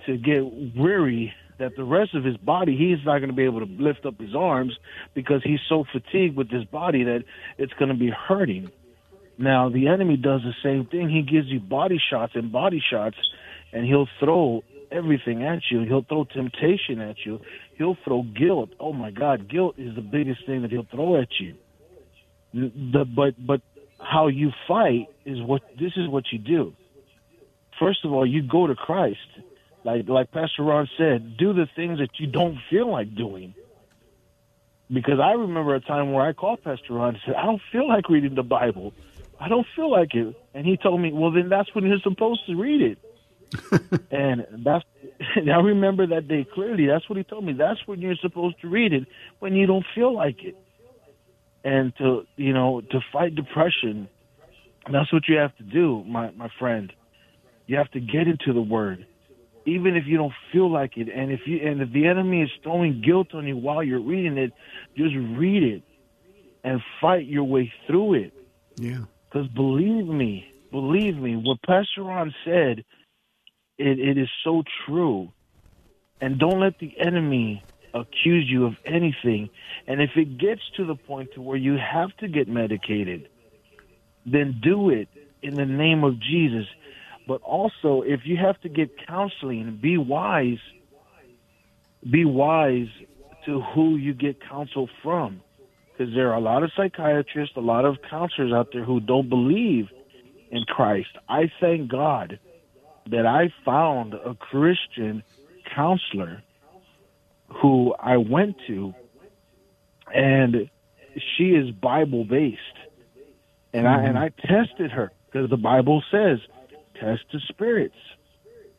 to 0.05 0.17
get 0.17 0.43
weary, 0.75 1.33
that 1.57 1.75
the 1.75 1.83
rest 1.83 2.15
of 2.15 2.23
his 2.23 2.37
body, 2.37 2.77
he's 2.77 3.05
not 3.05 3.19
going 3.19 3.29
to 3.29 3.35
be 3.35 3.43
able 3.43 3.59
to 3.59 3.71
lift 3.77 4.05
up 4.05 4.19
his 4.19 4.33
arms 4.33 4.77
because 5.13 5.43
he's 5.43 5.59
so 5.67 5.83
fatigued 5.91 6.37
with 6.37 6.49
his 6.49 6.63
body 6.63 7.03
that 7.03 7.25
it's 7.57 7.73
going 7.73 7.89
to 7.89 7.97
be 7.97 8.09
hurting. 8.09 8.71
Now, 9.39 9.69
the 9.69 9.87
enemy 9.87 10.17
does 10.17 10.41
the 10.41 10.53
same 10.61 10.85
thing. 10.85 11.09
He 11.09 11.21
gives 11.21 11.47
you 11.47 11.61
body 11.61 11.97
shots 12.11 12.33
and 12.35 12.51
body 12.51 12.83
shots, 12.91 13.15
and 13.71 13.85
he'll 13.85 14.09
throw 14.19 14.65
everything 14.91 15.43
at 15.45 15.61
you. 15.71 15.85
He'll 15.85 16.03
throw 16.03 16.25
temptation 16.25 16.99
at 16.99 17.15
you. 17.25 17.39
He'll 17.77 17.95
throw 18.03 18.23
guilt. 18.23 18.71
Oh 18.81 18.91
my 18.91 19.11
God, 19.11 19.49
guilt 19.49 19.75
is 19.77 19.95
the 19.95 20.01
biggest 20.01 20.45
thing 20.45 20.63
that 20.63 20.71
he'll 20.71 20.87
throw 20.91 21.21
at 21.21 21.29
you. 21.39 21.55
The, 22.53 23.05
but 23.05 23.35
but 23.45 23.61
how 23.97 24.27
you 24.27 24.51
fight 24.67 25.07
is 25.23 25.41
what 25.41 25.61
this 25.79 25.93
is 25.95 26.09
what 26.09 26.25
you 26.33 26.39
do. 26.39 26.73
First 27.79 28.03
of 28.03 28.11
all, 28.11 28.25
you 28.25 28.41
go 28.41 28.67
to 28.67 28.75
Christ. 28.75 29.19
Like 29.85 30.09
like 30.09 30.31
Pastor 30.31 30.63
Ron 30.63 30.89
said, 30.97 31.37
do 31.37 31.53
the 31.53 31.67
things 31.77 31.99
that 31.99 32.19
you 32.19 32.27
don't 32.27 32.57
feel 32.69 32.91
like 32.91 33.15
doing. 33.15 33.53
Because 34.91 35.19
I 35.21 35.31
remember 35.33 35.75
a 35.75 35.79
time 35.79 36.11
where 36.11 36.25
I 36.25 36.33
called 36.33 36.61
Pastor 36.63 36.95
Ron 36.95 37.09
and 37.09 37.19
said, 37.25 37.35
I 37.35 37.45
don't 37.45 37.61
feel 37.71 37.87
like 37.87 38.09
reading 38.09 38.35
the 38.35 38.43
Bible. 38.43 38.91
I 39.39 39.49
don't 39.49 39.67
feel 39.75 39.89
like 39.89 40.13
it. 40.13 40.35
And 40.53 40.65
he 40.65 40.77
told 40.77 40.99
me, 41.01 41.11
Well 41.13 41.31
then 41.31 41.49
that's 41.49 41.73
when 41.73 41.85
you're 41.85 41.99
supposed 41.99 42.45
to 42.47 42.55
read 42.55 42.81
it. 42.81 42.97
and 44.11 44.45
that's 44.63 44.85
and 45.35 45.51
I 45.51 45.57
remember 45.59 46.07
that 46.07 46.27
day 46.27 46.45
clearly. 46.53 46.87
That's 46.87 47.07
what 47.09 47.17
he 47.17 47.23
told 47.23 47.43
me. 47.43 47.53
That's 47.53 47.79
when 47.85 47.99
you're 47.99 48.15
supposed 48.21 48.59
to 48.61 48.67
read 48.67 48.93
it 48.93 49.07
when 49.39 49.55
you 49.55 49.65
don't 49.65 49.85
feel 49.95 50.13
like 50.13 50.43
it 50.43 50.55
and 51.63 51.95
to 51.97 52.25
you 52.37 52.53
know 52.53 52.81
to 52.91 52.99
fight 53.11 53.35
depression 53.35 54.07
that's 54.91 55.11
what 55.11 55.27
you 55.27 55.35
have 55.37 55.55
to 55.57 55.63
do 55.63 56.03
my 56.07 56.31
my 56.31 56.49
friend 56.57 56.93
you 57.67 57.77
have 57.77 57.89
to 57.91 57.99
get 57.99 58.27
into 58.27 58.53
the 58.53 58.61
word 58.61 59.05
even 59.65 59.95
if 59.95 60.05
you 60.07 60.17
don't 60.17 60.33
feel 60.51 60.71
like 60.71 60.97
it 60.97 61.09
and 61.13 61.31
if 61.31 61.41
you 61.45 61.59
and 61.67 61.81
if 61.81 61.91
the 61.91 62.07
enemy 62.07 62.41
is 62.41 62.49
throwing 62.63 63.01
guilt 63.05 63.33
on 63.33 63.45
you 63.45 63.57
while 63.57 63.83
you're 63.83 64.01
reading 64.01 64.37
it 64.37 64.53
just 64.97 65.13
read 65.37 65.63
it 65.63 65.83
and 66.63 66.81
fight 67.01 67.25
your 67.25 67.43
way 67.43 67.71
through 67.87 68.13
it 68.13 68.33
Yeah. 68.77 69.05
Because 69.29 69.47
believe 69.49 70.07
me 70.07 70.45
believe 70.71 71.17
me 71.17 71.35
what 71.35 71.61
pastor 71.63 72.03
ron 72.03 72.33
said 72.45 72.83
it, 73.77 73.99
it 73.99 74.17
is 74.17 74.29
so 74.43 74.63
true 74.85 75.31
and 76.21 76.39
don't 76.39 76.59
let 76.59 76.79
the 76.79 76.93
enemy 76.99 77.63
accuse 77.93 78.45
you 78.47 78.65
of 78.65 78.73
anything. 78.85 79.49
And 79.87 80.01
if 80.01 80.11
it 80.15 80.37
gets 80.37 80.61
to 80.77 80.85
the 80.85 80.95
point 80.95 81.29
to 81.35 81.41
where 81.41 81.57
you 81.57 81.77
have 81.77 82.15
to 82.17 82.27
get 82.27 82.47
medicated, 82.47 83.29
then 84.25 84.59
do 84.61 84.89
it 84.89 85.07
in 85.41 85.55
the 85.55 85.65
name 85.65 86.03
of 86.03 86.19
Jesus. 86.19 86.65
But 87.27 87.41
also, 87.41 88.01
if 88.01 88.21
you 88.25 88.37
have 88.37 88.59
to 88.61 88.69
get 88.69 88.89
counseling, 89.07 89.79
be 89.81 89.97
wise. 89.97 90.59
Be 92.09 92.25
wise 92.25 92.87
to 93.45 93.61
who 93.73 93.95
you 93.95 94.13
get 94.13 94.37
counsel 94.47 94.89
from. 95.03 95.41
Because 95.99 96.13
there 96.15 96.29
are 96.29 96.35
a 96.35 96.39
lot 96.39 96.63
of 96.63 96.71
psychiatrists, 96.77 97.57
a 97.57 97.59
lot 97.59 97.83
of 97.83 97.97
counselors 98.09 98.53
out 98.53 98.69
there 98.71 98.85
who 98.85 99.01
don't 99.01 99.27
believe 99.27 99.89
in 100.49 100.63
Christ. 100.63 101.09
I 101.27 101.51
thank 101.59 101.91
God 101.91 102.39
that 103.09 103.25
I 103.25 103.51
found 103.65 104.13
a 104.13 104.33
Christian 104.33 105.23
counselor 105.75 106.41
who 107.49 107.93
I 107.99 108.15
went 108.15 108.55
to, 108.67 108.93
and 110.13 110.69
she 111.35 111.49
is 111.49 111.71
Bible 111.71 112.23
based, 112.23 112.61
and 113.73 113.85
I 113.85 114.03
and 114.03 114.17
I 114.17 114.29
mm-hmm. 114.29 114.53
tested 114.53 114.91
her 114.91 115.11
because 115.25 115.49
the 115.49 115.57
Bible 115.57 116.01
says 116.09 116.39
test 116.97 117.23
the 117.33 117.41
spirits. 117.49 117.97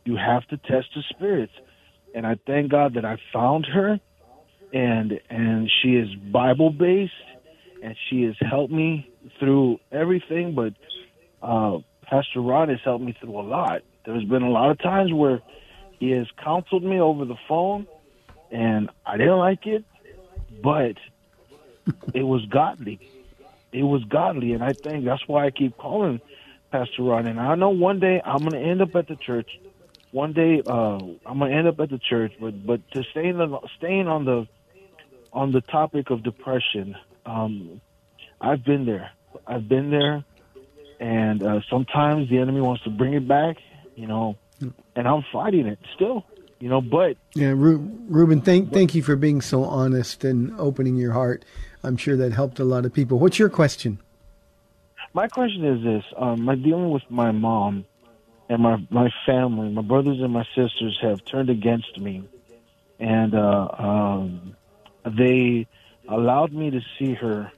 You 0.05 0.15
have 0.15 0.47
to 0.47 0.57
test 0.57 0.87
the 0.95 1.03
spirits, 1.09 1.53
and 2.15 2.25
I 2.25 2.37
thank 2.47 2.71
God 2.71 2.95
that 2.95 3.05
I 3.05 3.17
found 3.31 3.67
her, 3.67 3.99
and 4.73 5.19
and 5.29 5.69
she 5.81 5.95
is 5.95 6.13
Bible 6.15 6.71
based, 6.71 7.11
and 7.81 7.95
she 8.09 8.23
has 8.23 8.35
helped 8.39 8.73
me 8.73 9.09
through 9.39 9.79
everything. 9.91 10.55
But 10.55 10.73
uh, 11.45 11.79
Pastor 12.03 12.41
Ron 12.41 12.69
has 12.69 12.79
helped 12.83 13.03
me 13.03 13.15
through 13.19 13.39
a 13.39 13.41
lot. 13.41 13.81
There's 14.05 14.23
been 14.23 14.43
a 14.43 14.49
lot 14.49 14.71
of 14.71 14.79
times 14.79 15.13
where 15.13 15.41
he 15.99 16.11
has 16.11 16.27
counseled 16.43 16.83
me 16.83 16.99
over 16.99 17.25
the 17.25 17.37
phone 17.47 17.87
and 18.51 18.89
I 19.05 19.17
didn't 19.17 19.37
like 19.37 19.65
it, 19.65 19.85
but 20.61 20.95
it 22.13 22.23
was 22.23 22.45
godly. 22.45 22.99
It 23.71 23.83
was 23.83 24.03
godly, 24.03 24.51
and 24.53 24.63
I 24.63 24.73
think 24.73 25.05
that's 25.05 25.25
why 25.27 25.45
I 25.45 25.51
keep 25.51 25.77
calling 25.77 26.19
Pastor 26.71 27.03
Ron. 27.03 27.25
And 27.25 27.39
I 27.39 27.55
know 27.55 27.69
one 27.69 27.99
day 27.99 28.21
I'm 28.23 28.39
going 28.39 28.51
to 28.51 28.59
end 28.59 28.81
up 28.81 28.95
at 28.95 29.07
the 29.07 29.15
church. 29.15 29.49
One 30.11 30.33
day 30.33 30.61
uh, 30.65 30.97
I'm 31.25 31.39
going 31.39 31.51
to 31.51 31.57
end 31.57 31.67
up 31.67 31.79
at 31.79 31.89
the 31.89 31.99
church, 31.99 32.33
but 32.39 32.65
but 32.65 32.81
to 32.91 33.03
staying 33.11 33.39
on 33.39 33.57
staying 33.77 34.07
on 34.07 34.25
the 34.25 34.47
on 35.33 35.51
the 35.51 35.61
topic 35.61 36.09
of 36.09 36.23
depression, 36.23 36.95
um, 37.25 37.81
I've 38.39 38.63
been 38.63 38.85
there. 38.85 39.11
I've 39.47 39.67
been 39.67 39.91
there, 39.91 40.23
and 40.99 41.43
uh, 41.43 41.59
sometimes 41.69 42.29
the 42.29 42.37
enemy 42.39 42.61
wants 42.61 42.83
to 42.83 42.89
bring 42.89 43.13
it 43.13 43.27
back, 43.27 43.57
you 43.95 44.07
know, 44.07 44.35
and 44.95 45.07
I'm 45.07 45.23
fighting 45.31 45.67
it 45.67 45.79
still, 45.95 46.25
you 46.59 46.69
know. 46.69 46.81
But 46.81 47.17
Yeah, 47.33 47.53
Ru- 47.55 47.99
Ruben, 48.07 48.41
thank 48.41 48.73
thank 48.73 48.93
you 48.93 49.01
for 49.01 49.15
being 49.15 49.41
so 49.41 49.63
honest 49.63 50.23
and 50.23 50.53
opening 50.59 50.95
your 50.95 51.13
heart. 51.13 51.45
I'm 51.83 51.97
sure 51.97 52.17
that 52.17 52.33
helped 52.33 52.59
a 52.59 52.63
lot 52.63 52.85
of 52.85 52.93
people. 52.93 53.19
What's 53.19 53.39
your 53.39 53.49
question? 53.49 53.99
My 55.13 55.27
question 55.27 55.65
is 55.65 55.83
this: 55.83 56.03
um, 56.17 56.47
I'm 56.47 56.61
dealing 56.61 56.89
with 56.89 57.03
my 57.09 57.31
mom 57.31 57.85
and 58.49 58.61
my 58.61 58.77
my 58.89 59.09
family. 59.25 59.69
My 59.69 59.81
brothers 59.81 60.17
and 60.19 60.33
my 60.33 60.45
sisters 60.55 60.97
have 61.01 61.23
turned 61.25 61.49
against 61.49 61.97
me, 61.99 62.27
and 62.99 63.33
uh, 63.33 63.67
um, 63.77 64.55
they 65.05 65.67
allowed 66.07 66.53
me 66.53 66.71
to 66.71 66.81
see 66.97 67.13
her 67.13 67.51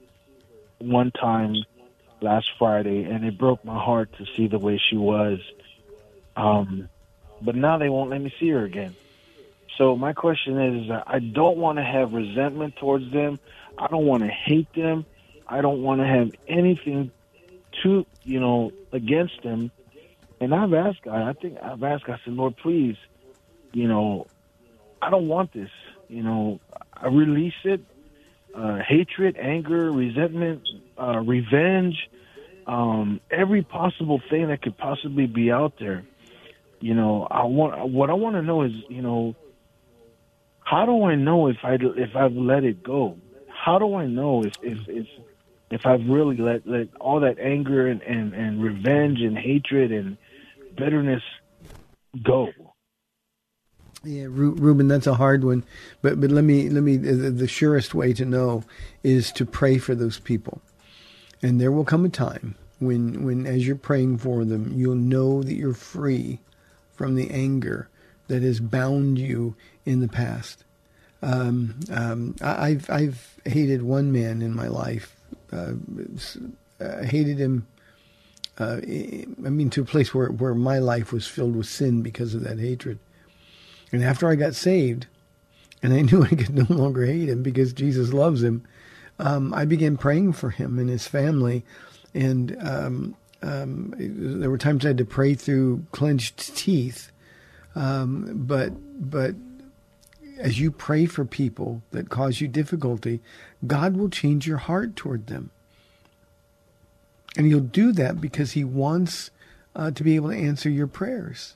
one 0.80 1.12
time 1.12 1.56
last 2.22 2.50
Friday, 2.58 3.04
and 3.04 3.26
it 3.26 3.38
broke 3.38 3.64
my 3.64 3.82
heart 3.82 4.10
to 4.18 4.26
see 4.36 4.48
the 4.48 4.60
way 4.60 4.82
she 4.89 4.96
was. 4.98 5.39
Um, 6.36 6.89
but 7.41 7.56
now 7.56 7.78
they 7.78 7.89
won't 7.89 8.10
let 8.10 8.22
me 8.22 8.34
see 8.39 8.50
her 8.50 8.64
again. 8.64 8.96
So 9.78 9.96
my 9.96 10.14
question 10.14 10.60
is, 10.60 10.86
is 10.86 10.91
I 10.91 11.20
don't 11.20 11.58
want 11.58 11.78
to 11.78 11.84
have 11.84 12.14
resentment 12.14 12.76
towards 12.76 13.12
them. 13.12 13.39
I 13.78 13.88
don't 13.88 14.06
want 14.06 14.24
to 14.24 14.30
hate 14.30 14.68
them. 14.76 15.06
I 15.48 15.62
don't 15.62 15.82
want 15.82 16.02
to 16.02 16.08
have 16.08 16.32
anything 16.48 17.12
to 17.82 18.06
you 18.24 18.39
know 18.39 18.72
against 18.91 19.41
them. 19.44 19.72
And 20.39 20.54
I've 20.54 20.74
asked 20.74 21.02
God. 21.04 21.22
I 21.22 21.34
think 21.34 21.58
I've 21.62 21.84
asked. 21.84 22.04
I 22.08 22.20
said, 22.24 22.34
Lord, 22.34 22.56
please, 22.58 22.98
you 23.74 23.88
know, 23.88 24.28
I 25.02 25.10
don't 25.10 25.28
want 25.28 25.54
this. 25.54 25.70
You 26.08 26.24
know, 26.24 26.60
I 27.04 27.08
release 27.08 27.54
it. 27.66 27.82
Uh, 28.56 28.80
hatred, 28.88 29.36
anger, 29.36 29.91
resentment, 29.91 30.62
uh, 30.97 31.20
revenge, 31.20 31.95
um, 32.68 33.20
every 33.32 33.64
possible 33.64 34.22
thing 34.30 34.47
that 34.47 34.62
could 34.62 34.78
possibly 34.78 35.26
be 35.26 35.51
out 35.51 35.74
there. 35.80 36.04
You 36.80 36.93
know, 36.93 37.28
I 37.30 37.45
want 37.45 37.89
what 37.89 38.10
I 38.10 38.14
want 38.14 38.36
to 38.36 38.41
know 38.41 38.62
is, 38.62 38.72
you 38.89 39.01
know, 39.01 39.36
how 40.60 40.86
do 40.86 41.04
I 41.04 41.16
know 41.16 41.47
if 41.47 41.58
I 41.64 41.78
if 41.80 42.16
I've 42.16 42.36
let 42.36 42.64
it 42.64 42.84
go? 42.84 43.18
How 43.47 43.80
do 43.80 43.95
I 43.95 44.06
know 44.06 44.43
if 44.43 44.54
if 44.62 44.88
if, 44.88 45.08
if 45.72 45.86
I've 45.86 46.08
really 46.08 46.38
let 46.38 46.68
let 46.68 46.89
all 46.99 47.22
that 47.22 47.39
anger 47.39 47.88
and, 47.88 48.01
and, 48.04 48.34
and 48.34 48.62
revenge 48.62 49.22
and 49.22 49.38
hatred 49.38 49.91
and 49.91 50.18
bitterness 50.76 51.24
go? 52.22 52.49
Yeah, 54.06 54.26
Ruben, 54.30 54.89
that's 54.89 55.08
a 55.08 55.16
hard 55.16 55.45
one, 55.45 55.64
but 56.01 56.20
but 56.20 56.30
let 56.30 56.43
me 56.43 56.70
let 56.70 56.84
me 56.84 56.97
the, 56.97 57.47
surest 57.47 57.93
way 57.93 58.12
to 58.14 58.26
know 58.26 58.66
is 59.01 59.32
to 59.34 59.45
pray 59.45 59.78
for 59.78 59.95
those 59.95 60.20
people, 60.20 60.62
and 61.41 61.62
there 61.62 61.72
will 61.72 61.86
come 61.86 62.04
a 62.04 62.10
time 62.10 62.56
when 62.80 63.24
when 63.24 63.47
as 63.47 63.66
you're 63.66 63.78
praying 63.78 64.18
for 64.18 64.43
them, 64.43 64.74
you'll 64.76 64.95
know 64.95 65.41
that 65.41 65.54
you're 65.56 65.74
free 65.74 66.39
from 66.91 67.16
the 67.16 67.32
anger 67.32 67.88
that 68.28 68.41
has 68.43 68.60
bound 68.60 69.18
you 69.18 69.56
in 69.86 70.01
the 70.01 70.10
past. 70.10 70.66
Um, 71.22 71.80
um, 71.89 72.36
I, 72.41 72.68
I've 72.68 72.89
I've 72.89 73.39
hated 73.45 73.84
one 73.84 74.12
man 74.12 74.41
in 74.41 74.54
my 74.54 74.68
life. 74.68 75.16
Uh, 75.49 75.76
I 76.82 77.06
hated 77.06 77.38
him 77.38 77.68
uh, 78.58 78.80
I 78.84 79.49
mean, 79.49 79.70
to 79.72 79.82
a 79.82 79.86
place 79.86 80.14
where, 80.14 80.30
where 80.30 80.54
my 80.54 80.80
life 80.80 81.12
was 81.12 81.26
filled 81.26 81.56
with 81.56 81.68
sin 81.68 82.01
because 82.01 82.36
of 82.36 82.43
that 82.43 82.60
hatred. 82.60 82.99
And 83.94 84.04
after 84.04 84.28
I 84.28 84.36
got 84.36 84.56
saved, 84.56 85.06
and 85.82 85.94
I 85.94 86.02
knew 86.02 86.24
I 86.24 86.30
could 86.30 86.54
no 86.54 86.66
longer 86.76 87.06
hate 87.06 87.30
him 87.30 87.44
because 87.44 87.72
Jesus 87.72 88.12
loves 88.12 88.44
him, 88.44 88.66
um, 89.20 89.54
I 89.54 89.64
began 89.64 89.96
praying 89.96 90.34
for 90.34 90.50
him 90.50 90.80
and 90.80 90.89
his 90.89 91.08
family. 91.08 91.64
And 92.14 92.58
um, 92.60 93.16
um, 93.41 93.94
there 93.98 94.50
were 94.50 94.58
times 94.58 94.84
I 94.84 94.89
had 94.89 94.98
to 94.98 95.06
pray 95.06 95.36
through 95.36 95.86
clenched 95.91 96.56
teeth. 96.58 97.12
Um, 97.76 98.32
but 98.34 98.72
but 99.10 99.36
as 100.39 100.60
you 100.60 100.72
pray 100.72 101.06
for 101.06 101.26
people 101.26 101.82
that 101.91 102.10
cause 102.10 102.41
you 102.41 102.48
difficulty, 102.48 103.22
God 103.66 103.96
will 103.96 104.10
change 104.10 104.48
your 104.48 104.58
heart 104.58 104.96
toward 104.96 105.28
them. 105.28 105.52
And 107.36 107.48
he'll 107.48 107.60
do 107.60 107.91
that 107.94 108.22
because 108.22 108.52
he 108.52 108.64
wants 108.64 109.32
uh, 109.76 109.91
to 109.91 110.04
be 110.04 110.16
able 110.16 110.30
to 110.30 110.38
answer 110.38 110.70
your 110.70 110.88
prayers. 110.88 111.56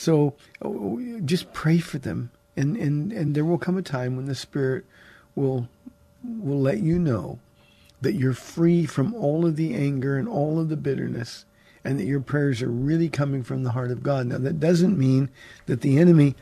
So 0.00 0.32
oh, 0.62 0.98
just 1.26 1.52
pray 1.52 1.76
for 1.76 1.98
them. 1.98 2.30
And, 2.56 2.74
and, 2.78 3.12
and 3.12 3.34
there 3.34 3.44
will 3.44 3.58
come 3.58 3.76
a 3.76 3.82
time 3.82 4.16
when 4.16 4.24
the 4.24 4.34
Spirit 4.34 4.86
will, 5.34 5.68
will 6.24 6.58
let 6.58 6.78
you 6.78 6.98
know 6.98 7.38
that 8.00 8.14
you're 8.14 8.32
free 8.32 8.86
from 8.86 9.12
all 9.14 9.44
of 9.44 9.56
the 9.56 9.74
anger 9.74 10.16
and 10.16 10.26
all 10.26 10.58
of 10.58 10.70
the 10.70 10.76
bitterness 10.78 11.44
and 11.84 12.00
that 12.00 12.06
your 12.06 12.20
prayers 12.20 12.62
are 12.62 12.70
really 12.70 13.10
coming 13.10 13.42
from 13.42 13.62
the 13.62 13.72
heart 13.72 13.90
of 13.90 14.02
God. 14.02 14.28
Now, 14.28 14.38
that 14.38 14.58
doesn't 14.58 14.98
mean 14.98 15.28
that 15.66 15.82
the 15.82 15.98
enemy 15.98 16.34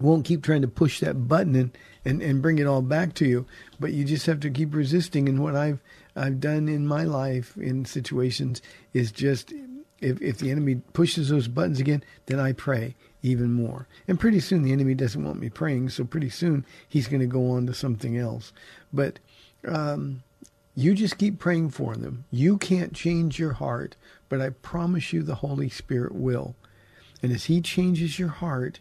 won't 0.00 0.24
keep 0.24 0.42
trying 0.42 0.62
to 0.62 0.68
push 0.68 1.00
that 1.00 1.28
button 1.28 1.54
and, 1.54 1.76
and, 2.02 2.22
and 2.22 2.40
bring 2.40 2.58
it 2.58 2.66
all 2.66 2.80
back 2.80 3.12
to 3.16 3.26
you, 3.26 3.44
but 3.78 3.92
you 3.92 4.06
just 4.06 4.24
have 4.24 4.40
to 4.40 4.48
keep 4.48 4.74
resisting. 4.74 5.28
And 5.28 5.42
what 5.42 5.54
I've 5.54 5.80
I've 6.16 6.40
done 6.40 6.68
in 6.68 6.86
my 6.86 7.04
life 7.04 7.56
in 7.58 7.84
situations 7.84 8.62
is 8.94 9.12
just 9.12 9.52
if, 10.00 10.20
if 10.20 10.38
the 10.38 10.50
enemy 10.50 10.76
pushes 10.92 11.28
those 11.28 11.48
buttons 11.48 11.80
again, 11.80 12.02
then 12.26 12.40
I 12.40 12.52
pray 12.52 12.94
even 13.22 13.52
more. 13.52 13.86
And 14.08 14.18
pretty 14.18 14.40
soon 14.40 14.62
the 14.62 14.72
enemy 14.72 14.94
doesn't 14.94 15.22
want 15.22 15.40
me 15.40 15.50
praying, 15.50 15.90
so 15.90 16.04
pretty 16.04 16.30
soon 16.30 16.64
he's 16.88 17.08
going 17.08 17.20
to 17.20 17.26
go 17.26 17.50
on 17.50 17.66
to 17.66 17.74
something 17.74 18.16
else. 18.16 18.52
But 18.92 19.18
um, 19.66 20.22
you 20.74 20.94
just 20.94 21.18
keep 21.18 21.38
praying 21.38 21.70
for 21.70 21.96
them. 21.96 22.24
You 22.30 22.56
can't 22.56 22.94
change 22.94 23.38
your 23.38 23.52
heart, 23.52 23.96
but 24.28 24.40
I 24.40 24.50
promise 24.50 25.12
you 25.12 25.22
the 25.22 25.36
Holy 25.36 25.68
Spirit 25.68 26.14
will. 26.14 26.54
And 27.22 27.32
as 27.32 27.44
he 27.44 27.60
changes 27.60 28.18
your 28.18 28.28
heart, 28.28 28.80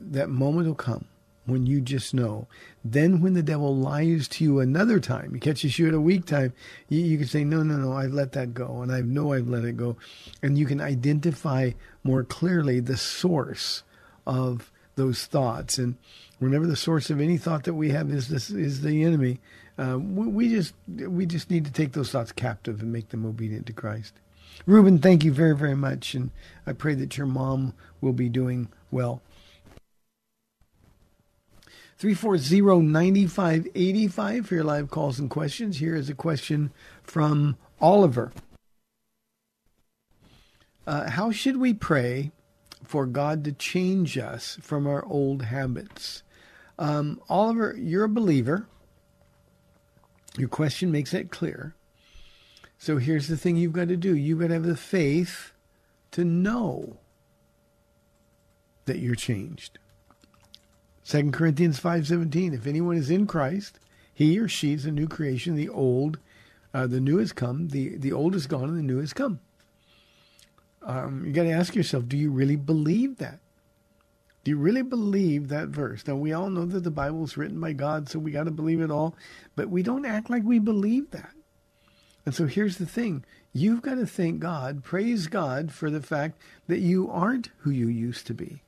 that 0.00 0.30
moment 0.30 0.66
will 0.66 0.74
come 0.74 1.06
when 1.44 1.66
you 1.66 1.80
just 1.80 2.14
know. 2.14 2.46
Then 2.84 3.20
when 3.20 3.34
the 3.34 3.42
devil 3.42 3.74
lies 3.76 4.28
to 4.28 4.44
you 4.44 4.60
another 4.60 5.00
time, 5.00 5.34
he 5.34 5.40
catches 5.40 5.78
you 5.78 5.88
at 5.88 5.94
a 5.94 6.00
weak 6.00 6.24
time, 6.24 6.52
you, 6.88 7.00
you, 7.00 7.18
can 7.18 7.26
say, 7.26 7.44
no, 7.44 7.62
no, 7.62 7.76
no, 7.76 7.92
I've 7.92 8.12
let 8.12 8.32
that 8.32 8.54
go. 8.54 8.82
And 8.82 8.92
I 8.92 9.00
know 9.00 9.32
I've 9.32 9.48
let 9.48 9.64
it 9.64 9.76
go. 9.76 9.96
And 10.42 10.56
you 10.56 10.66
can 10.66 10.80
identify 10.80 11.72
more 12.04 12.24
clearly 12.24 12.80
the 12.80 12.96
source 12.96 13.82
of 14.26 14.70
those 14.94 15.26
thoughts. 15.26 15.78
And 15.78 15.96
whenever 16.38 16.66
the 16.66 16.76
source 16.76 17.10
of 17.10 17.20
any 17.20 17.38
thought 17.38 17.64
that 17.64 17.74
we 17.74 17.90
have 17.90 18.10
is 18.10 18.28
this 18.28 18.50
is 18.50 18.82
the 18.82 19.04
enemy, 19.04 19.40
uh, 19.78 19.98
we, 19.98 20.26
we 20.26 20.48
just 20.48 20.74
we 20.86 21.26
just 21.26 21.50
need 21.50 21.64
to 21.64 21.72
take 21.72 21.92
those 21.92 22.10
thoughts 22.10 22.32
captive 22.32 22.80
and 22.82 22.92
make 22.92 23.08
them 23.08 23.24
obedient 23.24 23.66
to 23.66 23.72
Christ. 23.72 24.14
Ruben, 24.66 24.98
thank 24.98 25.24
you 25.24 25.32
very, 25.32 25.56
very 25.56 25.74
much. 25.74 26.14
And 26.14 26.30
I 26.66 26.72
pray 26.72 26.94
that 26.94 27.16
your 27.16 27.26
mom 27.26 27.74
will 28.00 28.12
be 28.12 28.28
doing 28.28 28.68
well. 28.90 29.22
340-9585 32.02 34.46
for 34.46 34.54
your 34.56 34.64
live 34.64 34.90
calls 34.90 35.20
and 35.20 35.30
questions. 35.30 35.78
Here 35.78 35.94
is 35.94 36.08
a 36.08 36.14
question 36.14 36.72
from 37.04 37.56
Oliver. 37.80 38.32
Uh, 40.84 41.10
how 41.10 41.30
should 41.30 41.58
we 41.58 41.72
pray 41.72 42.32
for 42.82 43.06
God 43.06 43.44
to 43.44 43.52
change 43.52 44.18
us 44.18 44.58
from 44.60 44.88
our 44.88 45.04
old 45.04 45.42
habits? 45.42 46.24
Um, 46.76 47.20
Oliver, 47.28 47.76
you're 47.78 48.02
a 48.02 48.08
believer. 48.08 48.66
Your 50.36 50.48
question 50.48 50.90
makes 50.90 51.12
that 51.12 51.30
clear. 51.30 51.76
So 52.78 52.98
here's 52.98 53.28
the 53.28 53.36
thing 53.36 53.56
you've 53.56 53.74
got 53.74 53.86
to 53.86 53.96
do. 53.96 54.16
You've 54.16 54.40
got 54.40 54.48
to 54.48 54.54
have 54.54 54.64
the 54.64 54.76
faith 54.76 55.52
to 56.10 56.24
know 56.24 56.96
that 58.86 58.98
you're 58.98 59.14
changed. 59.14 59.78
2 61.12 61.30
Corinthians 61.30 61.78
5:17 61.78 62.54
If 62.54 62.66
anyone 62.66 62.96
is 62.96 63.10
in 63.10 63.26
Christ, 63.26 63.78
he 64.14 64.38
or 64.38 64.48
she 64.48 64.72
is 64.72 64.86
a 64.86 64.90
new 64.90 65.06
creation, 65.06 65.56
the 65.56 65.68
old 65.68 66.18
uh, 66.72 66.86
the 66.86 67.02
new 67.02 67.18
has 67.18 67.34
come, 67.34 67.68
the 67.68 67.98
the 67.98 68.10
old 68.10 68.34
is 68.34 68.46
gone 68.46 68.70
and 68.70 68.78
the 68.78 68.82
new 68.82 68.98
has 68.98 69.12
come. 69.12 69.38
Um, 70.80 71.26
you 71.26 71.34
got 71.34 71.42
to 71.42 71.50
ask 71.50 71.74
yourself, 71.74 72.08
do 72.08 72.16
you 72.16 72.30
really 72.30 72.56
believe 72.56 73.18
that? 73.18 73.40
Do 74.42 74.52
you 74.52 74.56
really 74.56 74.80
believe 74.80 75.48
that 75.48 75.68
verse? 75.68 76.06
Now 76.06 76.16
we 76.16 76.32
all 76.32 76.48
know 76.48 76.64
that 76.64 76.82
the 76.82 76.90
Bible 76.90 77.24
is 77.24 77.36
written 77.36 77.60
by 77.60 77.74
God, 77.74 78.08
so 78.08 78.18
we 78.18 78.30
got 78.30 78.44
to 78.44 78.50
believe 78.50 78.80
it 78.80 78.90
all, 78.90 79.14
but 79.54 79.68
we 79.68 79.82
don't 79.82 80.06
act 80.06 80.30
like 80.30 80.44
we 80.44 80.58
believe 80.58 81.10
that. 81.10 81.34
And 82.24 82.34
so 82.34 82.46
here's 82.46 82.78
the 82.78 82.86
thing. 82.86 83.22
You've 83.52 83.82
got 83.82 83.96
to 83.96 84.06
thank 84.06 84.40
God, 84.40 84.82
praise 84.82 85.26
God 85.26 85.72
for 85.72 85.90
the 85.90 86.00
fact 86.00 86.40
that 86.68 86.80
you 86.80 87.10
aren't 87.10 87.50
who 87.58 87.70
you 87.70 87.88
used 87.88 88.26
to 88.28 88.34
be 88.34 88.62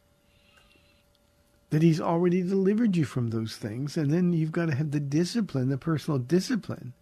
that 1.74 1.82
he's 1.82 2.00
already 2.00 2.40
delivered 2.40 2.96
you 2.96 3.04
from 3.04 3.30
those 3.30 3.56
things. 3.56 3.96
And 3.96 4.12
then 4.12 4.32
you've 4.32 4.52
got 4.52 4.66
to 4.66 4.76
have 4.76 4.92
the 4.92 5.00
discipline, 5.00 5.70
the 5.70 5.76
personal 5.76 6.20
discipline, 6.20 6.92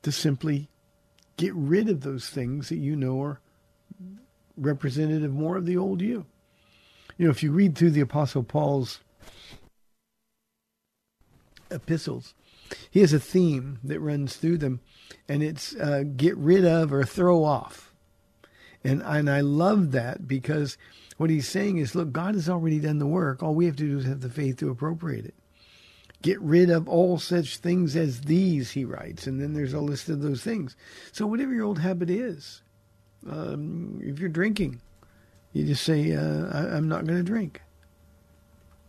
to 0.00 0.10
simply 0.10 0.70
get 1.36 1.54
rid 1.54 1.90
of 1.90 2.00
those 2.00 2.30
things 2.30 2.70
that 2.70 2.78
you 2.78 2.96
know 2.96 3.20
are 3.20 3.40
representative 4.56 5.30
more 5.30 5.58
of 5.58 5.66
the 5.66 5.76
old 5.76 6.00
you. 6.00 6.24
You 7.18 7.26
know, 7.26 7.30
if 7.30 7.42
you 7.42 7.52
read 7.52 7.76
through 7.76 7.90
the 7.90 8.00
Apostle 8.00 8.44
Paul's 8.44 9.00
epistles, 11.70 12.32
he 12.90 13.00
has 13.00 13.12
a 13.12 13.20
theme 13.20 13.78
that 13.84 14.00
runs 14.00 14.36
through 14.36 14.56
them, 14.56 14.80
and 15.28 15.42
it's 15.42 15.76
uh, 15.76 16.04
get 16.16 16.34
rid 16.38 16.64
of 16.64 16.94
or 16.94 17.04
throw 17.04 17.44
off. 17.44 17.92
And, 18.82 19.02
and 19.02 19.28
I 19.28 19.42
love 19.42 19.92
that 19.92 20.26
because 20.26 20.78
what 21.22 21.30
he's 21.30 21.48
saying 21.48 21.78
is, 21.78 21.94
look, 21.94 22.10
God 22.10 22.34
has 22.34 22.48
already 22.48 22.80
done 22.80 22.98
the 22.98 23.06
work. 23.06 23.44
All 23.44 23.54
we 23.54 23.66
have 23.66 23.76
to 23.76 23.88
do 23.88 23.98
is 23.98 24.04
have 24.06 24.22
the 24.22 24.28
faith 24.28 24.56
to 24.56 24.70
appropriate 24.70 25.24
it. 25.24 25.34
Get 26.20 26.40
rid 26.40 26.68
of 26.68 26.88
all 26.88 27.16
such 27.16 27.58
things 27.58 27.94
as 27.94 28.22
these, 28.22 28.72
he 28.72 28.84
writes. 28.84 29.28
And 29.28 29.40
then 29.40 29.54
there's 29.54 29.72
a 29.72 29.78
list 29.78 30.08
of 30.08 30.20
those 30.20 30.42
things. 30.42 30.74
So 31.12 31.24
whatever 31.28 31.54
your 31.54 31.64
old 31.64 31.78
habit 31.78 32.10
is, 32.10 32.62
um, 33.30 34.00
if 34.02 34.18
you're 34.18 34.30
drinking, 34.30 34.80
you 35.52 35.64
just 35.64 35.84
say, 35.84 36.12
uh, 36.12 36.48
I, 36.48 36.76
am 36.76 36.88
not 36.88 37.06
going 37.06 37.18
to 37.18 37.22
drink. 37.22 37.62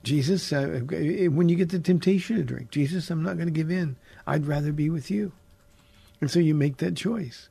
Jesus, 0.02 0.52
uh, 0.52 0.82
when 0.90 1.50
you 1.50 1.56
get 1.56 1.70
the 1.70 1.78
temptation 1.78 2.38
to 2.38 2.44
drink, 2.44 2.72
Jesus, 2.72 3.12
I'm 3.12 3.22
not 3.22 3.36
going 3.36 3.46
to 3.46 3.52
give 3.52 3.70
in. 3.70 3.96
I'd 4.26 4.48
rather 4.48 4.72
be 4.72 4.90
with 4.90 5.12
you. 5.12 5.34
And 6.20 6.32
so 6.32 6.40
you 6.40 6.56
make 6.56 6.78
that 6.78 6.96
choice. 6.96 7.50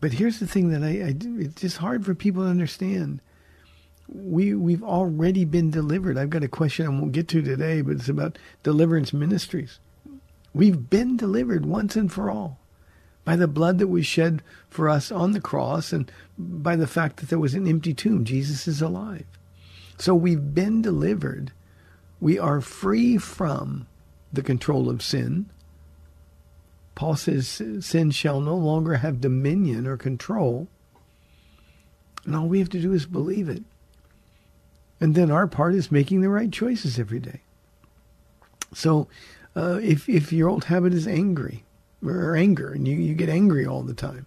But 0.00 0.14
here's 0.14 0.40
the 0.40 0.48
thing 0.48 0.70
that 0.70 0.82
I, 0.82 1.10
I 1.10 1.14
it's 1.40 1.60
just 1.60 1.76
hard 1.76 2.04
for 2.04 2.16
people 2.16 2.42
to 2.42 2.48
understand 2.48 3.20
we 4.12 4.54
we've 4.54 4.82
already 4.82 5.44
been 5.44 5.70
delivered. 5.70 6.18
I've 6.18 6.30
got 6.30 6.44
a 6.44 6.48
question 6.48 6.86
I 6.86 6.90
won't 6.90 7.12
get 7.12 7.28
to 7.28 7.42
today, 7.42 7.80
but 7.80 7.96
it's 7.96 8.08
about 8.08 8.38
deliverance 8.62 9.12
ministries. 9.12 9.78
We've 10.52 10.90
been 10.90 11.16
delivered 11.16 11.64
once 11.64 11.96
and 11.96 12.12
for 12.12 12.30
all 12.30 12.58
by 13.24 13.36
the 13.36 13.46
blood 13.46 13.78
that 13.78 13.88
was 13.88 14.06
shed 14.06 14.42
for 14.68 14.88
us 14.88 15.12
on 15.12 15.32
the 15.32 15.40
cross 15.40 15.92
and 15.92 16.10
by 16.38 16.74
the 16.74 16.86
fact 16.86 17.18
that 17.18 17.28
there 17.28 17.38
was 17.38 17.54
an 17.54 17.68
empty 17.68 17.94
tomb. 17.94 18.24
Jesus 18.24 18.66
is 18.66 18.82
alive. 18.82 19.26
So 19.98 20.14
we've 20.14 20.54
been 20.54 20.82
delivered. 20.82 21.52
We 22.20 22.38
are 22.38 22.60
free 22.60 23.18
from 23.18 23.86
the 24.32 24.42
control 24.42 24.88
of 24.88 25.02
sin. 25.02 25.50
Paul 26.94 27.16
says 27.16 27.62
sin 27.80 28.10
shall 28.10 28.40
no 28.40 28.56
longer 28.56 28.96
have 28.96 29.20
dominion 29.20 29.86
or 29.86 29.96
control. 29.96 30.68
And 32.24 32.34
all 32.34 32.48
we 32.48 32.58
have 32.58 32.70
to 32.70 32.80
do 32.80 32.92
is 32.92 33.06
believe 33.06 33.48
it. 33.48 33.62
And 35.00 35.14
then 35.14 35.30
our 35.30 35.46
part 35.46 35.74
is 35.74 35.90
making 35.90 36.20
the 36.20 36.28
right 36.28 36.52
choices 36.52 36.98
every 36.98 37.20
day. 37.20 37.40
So 38.74 39.08
uh, 39.56 39.80
if, 39.82 40.08
if 40.08 40.32
your 40.32 40.48
old 40.48 40.64
habit 40.64 40.92
is 40.92 41.08
angry 41.08 41.64
or 42.04 42.36
anger 42.36 42.72
and 42.72 42.86
you, 42.86 42.96
you 42.96 43.14
get 43.14 43.28
angry 43.28 43.66
all 43.66 43.82
the 43.82 43.94
time, 43.94 44.26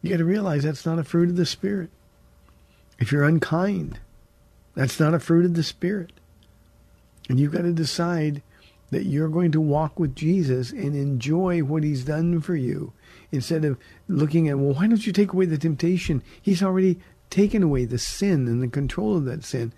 you 0.00 0.10
got 0.10 0.16
to 0.16 0.24
realize 0.24 0.62
that's 0.62 0.86
not 0.86 0.98
a 0.98 1.04
fruit 1.04 1.28
of 1.28 1.36
the 1.36 1.46
Spirit. 1.46 1.90
If 2.98 3.12
you're 3.12 3.24
unkind, 3.24 4.00
that's 4.74 4.98
not 4.98 5.14
a 5.14 5.20
fruit 5.20 5.44
of 5.44 5.54
the 5.54 5.62
Spirit. 5.62 6.12
And 7.28 7.38
you've 7.38 7.52
got 7.52 7.62
to 7.62 7.72
decide 7.72 8.42
that 8.90 9.06
you're 9.06 9.28
going 9.28 9.50
to 9.52 9.60
walk 9.60 9.98
with 9.98 10.14
Jesus 10.14 10.70
and 10.70 10.94
enjoy 10.94 11.60
what 11.60 11.82
he's 11.82 12.04
done 12.04 12.40
for 12.40 12.54
you 12.54 12.92
instead 13.32 13.64
of 13.64 13.78
looking 14.08 14.48
at, 14.48 14.58
well, 14.58 14.74
why 14.74 14.86
don't 14.86 15.06
you 15.06 15.12
take 15.12 15.32
away 15.32 15.46
the 15.46 15.58
temptation? 15.58 16.22
He's 16.40 16.62
already 16.62 17.00
taken 17.34 17.62
away 17.64 17.84
the 17.84 17.98
sin 17.98 18.46
and 18.46 18.62
the 18.62 18.68
control 18.68 19.16
of 19.16 19.24
that 19.24 19.42
sin. 19.44 19.72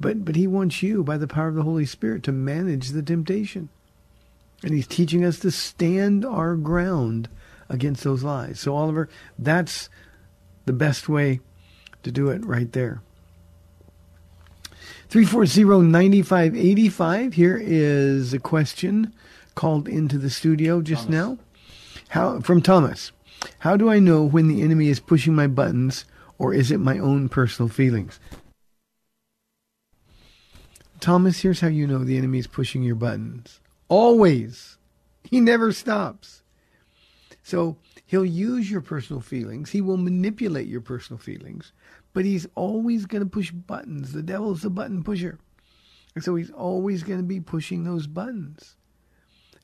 But 0.00 0.24
but 0.24 0.34
he 0.34 0.48
wants 0.48 0.82
you 0.82 1.04
by 1.04 1.16
the 1.16 1.28
power 1.28 1.46
of 1.48 1.54
the 1.54 1.62
Holy 1.62 1.86
Spirit 1.86 2.24
to 2.24 2.32
manage 2.32 2.88
the 2.88 3.02
temptation. 3.02 3.68
And 4.64 4.74
he's 4.74 4.88
teaching 4.88 5.24
us 5.24 5.38
to 5.40 5.50
stand 5.52 6.24
our 6.24 6.56
ground 6.56 7.28
against 7.68 8.02
those 8.02 8.24
lies. 8.24 8.58
So, 8.58 8.74
Oliver, 8.74 9.08
that's 9.38 9.88
the 10.64 10.72
best 10.72 11.08
way 11.08 11.38
to 12.02 12.10
do 12.10 12.30
it 12.30 12.44
right 12.44 12.72
there. 12.72 13.02
340-9585. 15.10 17.34
Here 17.34 17.60
is 17.62 18.34
a 18.34 18.40
question 18.40 19.14
called 19.54 19.86
into 19.86 20.18
the 20.18 20.30
studio 20.30 20.82
just 20.82 21.08
now. 21.08 21.38
How 22.08 22.40
from 22.40 22.62
Thomas. 22.62 23.12
How 23.60 23.76
do 23.76 23.88
I 23.88 24.00
know 24.00 24.24
when 24.24 24.48
the 24.48 24.62
enemy 24.62 24.88
is 24.88 24.98
pushing 24.98 25.34
my 25.34 25.46
buttons 25.46 26.04
or 26.38 26.52
is 26.54 26.70
it 26.70 26.78
my 26.78 26.98
own 26.98 27.28
personal 27.28 27.68
feelings? 27.68 28.20
Thomas, 31.00 31.40
here's 31.40 31.60
how 31.60 31.68
you 31.68 31.86
know 31.86 32.04
the 32.04 32.16
enemy 32.16 32.38
is 32.38 32.46
pushing 32.46 32.82
your 32.82 32.94
buttons. 32.94 33.60
Always. 33.88 34.78
He 35.24 35.40
never 35.40 35.72
stops. 35.72 36.42
So 37.42 37.76
he'll 38.06 38.24
use 38.24 38.70
your 38.70 38.80
personal 38.80 39.20
feelings. 39.20 39.70
He 39.70 39.80
will 39.80 39.96
manipulate 39.96 40.66
your 40.66 40.80
personal 40.80 41.18
feelings, 41.18 41.72
but 42.12 42.24
he's 42.24 42.46
always 42.54 43.06
going 43.06 43.22
to 43.22 43.28
push 43.28 43.50
buttons. 43.50 44.12
The 44.12 44.22
devil's 44.22 44.64
a 44.64 44.70
button 44.70 45.04
pusher. 45.04 45.38
And 46.14 46.24
so 46.24 46.34
he's 46.34 46.50
always 46.50 47.02
going 47.02 47.18
to 47.20 47.24
be 47.24 47.40
pushing 47.40 47.84
those 47.84 48.06
buttons. 48.06 48.76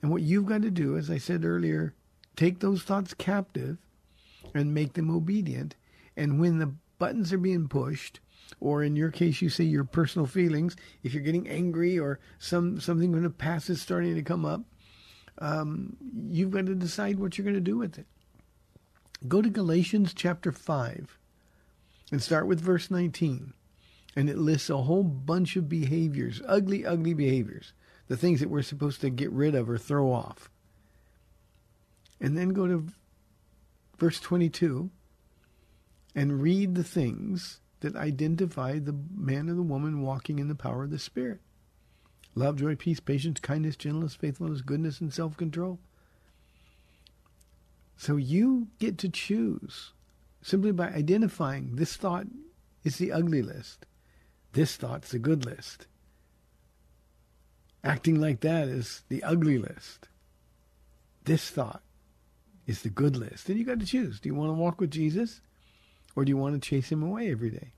And 0.02 0.10
what 0.10 0.22
you've 0.22 0.46
got 0.46 0.62
to 0.62 0.70
do, 0.70 0.96
as 0.96 1.10
I 1.10 1.18
said 1.18 1.44
earlier, 1.44 1.94
take 2.36 2.60
those 2.60 2.82
thoughts 2.82 3.14
captive 3.14 3.78
and 4.54 4.74
make 4.74 4.92
them 4.92 5.10
obedient. 5.10 5.76
And 6.16 6.40
when 6.40 6.58
the 6.58 6.74
buttons 6.98 7.32
are 7.32 7.38
being 7.38 7.68
pushed, 7.68 8.20
or 8.60 8.82
in 8.82 8.96
your 8.96 9.10
case, 9.10 9.42
you 9.42 9.48
say 9.48 9.64
your 9.64 9.84
personal 9.84 10.26
feelings, 10.26 10.76
if 11.02 11.14
you're 11.14 11.22
getting 11.22 11.48
angry 11.48 11.98
or 11.98 12.20
some 12.38 12.80
something 12.80 13.12
from 13.12 13.22
the 13.22 13.30
past 13.30 13.70
is 13.70 13.80
starting 13.80 14.14
to 14.14 14.22
come 14.22 14.44
up, 14.44 14.62
um, 15.38 15.96
you've 16.28 16.50
got 16.50 16.66
to 16.66 16.74
decide 16.74 17.18
what 17.18 17.36
you're 17.36 17.44
going 17.44 17.54
to 17.54 17.60
do 17.60 17.78
with 17.78 17.98
it. 17.98 18.06
Go 19.26 19.40
to 19.40 19.48
Galatians 19.48 20.12
chapter 20.14 20.52
5 20.52 21.18
and 22.10 22.22
start 22.22 22.46
with 22.46 22.60
verse 22.60 22.90
19. 22.90 23.54
And 24.14 24.28
it 24.28 24.36
lists 24.36 24.68
a 24.68 24.76
whole 24.76 25.04
bunch 25.04 25.56
of 25.56 25.68
behaviors, 25.68 26.42
ugly, 26.46 26.84
ugly 26.84 27.14
behaviors, 27.14 27.72
the 28.08 28.16
things 28.16 28.40
that 28.40 28.50
we're 28.50 28.62
supposed 28.62 29.00
to 29.00 29.10
get 29.10 29.32
rid 29.32 29.54
of 29.54 29.70
or 29.70 29.78
throw 29.78 30.12
off. 30.12 30.50
And 32.20 32.36
then 32.36 32.50
go 32.50 32.66
to 32.66 32.86
verse 33.98 34.20
22 34.20 34.90
and 36.14 36.42
read 36.42 36.74
the 36.74 36.84
things 36.84 37.60
that 37.80 37.96
identify 37.96 38.78
the 38.78 38.94
man 39.14 39.48
or 39.48 39.54
the 39.54 39.62
woman 39.62 40.02
walking 40.02 40.38
in 40.38 40.48
the 40.48 40.54
power 40.54 40.84
of 40.84 40.90
the 40.90 40.98
Spirit 40.98 41.40
love, 42.34 42.56
joy, 42.56 42.74
peace, 42.74 43.00
patience, 43.00 43.40
kindness, 43.40 43.76
gentleness, 43.76 44.14
faithfulness, 44.14 44.62
goodness, 44.62 45.00
and 45.00 45.12
self 45.12 45.36
control. 45.36 45.78
So 47.96 48.16
you 48.16 48.68
get 48.78 48.98
to 48.98 49.08
choose 49.08 49.92
simply 50.40 50.72
by 50.72 50.88
identifying 50.88 51.76
this 51.76 51.96
thought 51.96 52.26
is 52.84 52.96
the 52.96 53.12
ugly 53.12 53.42
list, 53.42 53.86
this 54.52 54.76
thought's 54.76 55.10
the 55.10 55.18
good 55.18 55.44
list. 55.44 55.86
Acting 57.84 58.20
like 58.20 58.40
that 58.40 58.68
is 58.68 59.02
the 59.08 59.22
ugly 59.22 59.58
list. 59.58 60.08
This 61.24 61.50
thought 61.50 61.82
is 62.66 62.82
the 62.82 62.90
good 62.90 63.16
list. 63.16 63.48
And 63.48 63.58
you 63.58 63.64
got 63.64 63.80
to 63.80 63.86
choose. 63.86 64.20
Do 64.20 64.28
you 64.28 64.34
want 64.34 64.50
to 64.50 64.54
walk 64.54 64.80
with 64.80 64.90
Jesus 64.90 65.40
or 66.14 66.24
do 66.24 66.30
you 66.30 66.36
want 66.36 66.60
to 66.60 66.68
chase 66.68 66.90
him 66.90 67.02
away 67.02 67.30
every 67.30 67.50
day? 67.50 67.72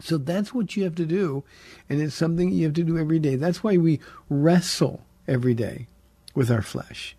So 0.00 0.18
that's 0.18 0.52
what 0.52 0.76
you 0.76 0.84
have 0.84 0.94
to 0.96 1.06
do. 1.06 1.44
And 1.88 2.00
it's 2.00 2.14
something 2.14 2.50
you 2.50 2.64
have 2.64 2.74
to 2.74 2.84
do 2.84 2.98
every 2.98 3.18
day. 3.18 3.36
That's 3.36 3.62
why 3.62 3.76
we 3.76 4.00
wrestle 4.28 5.04
every 5.26 5.54
day 5.54 5.86
with 6.34 6.50
our 6.50 6.62
flesh. 6.62 7.16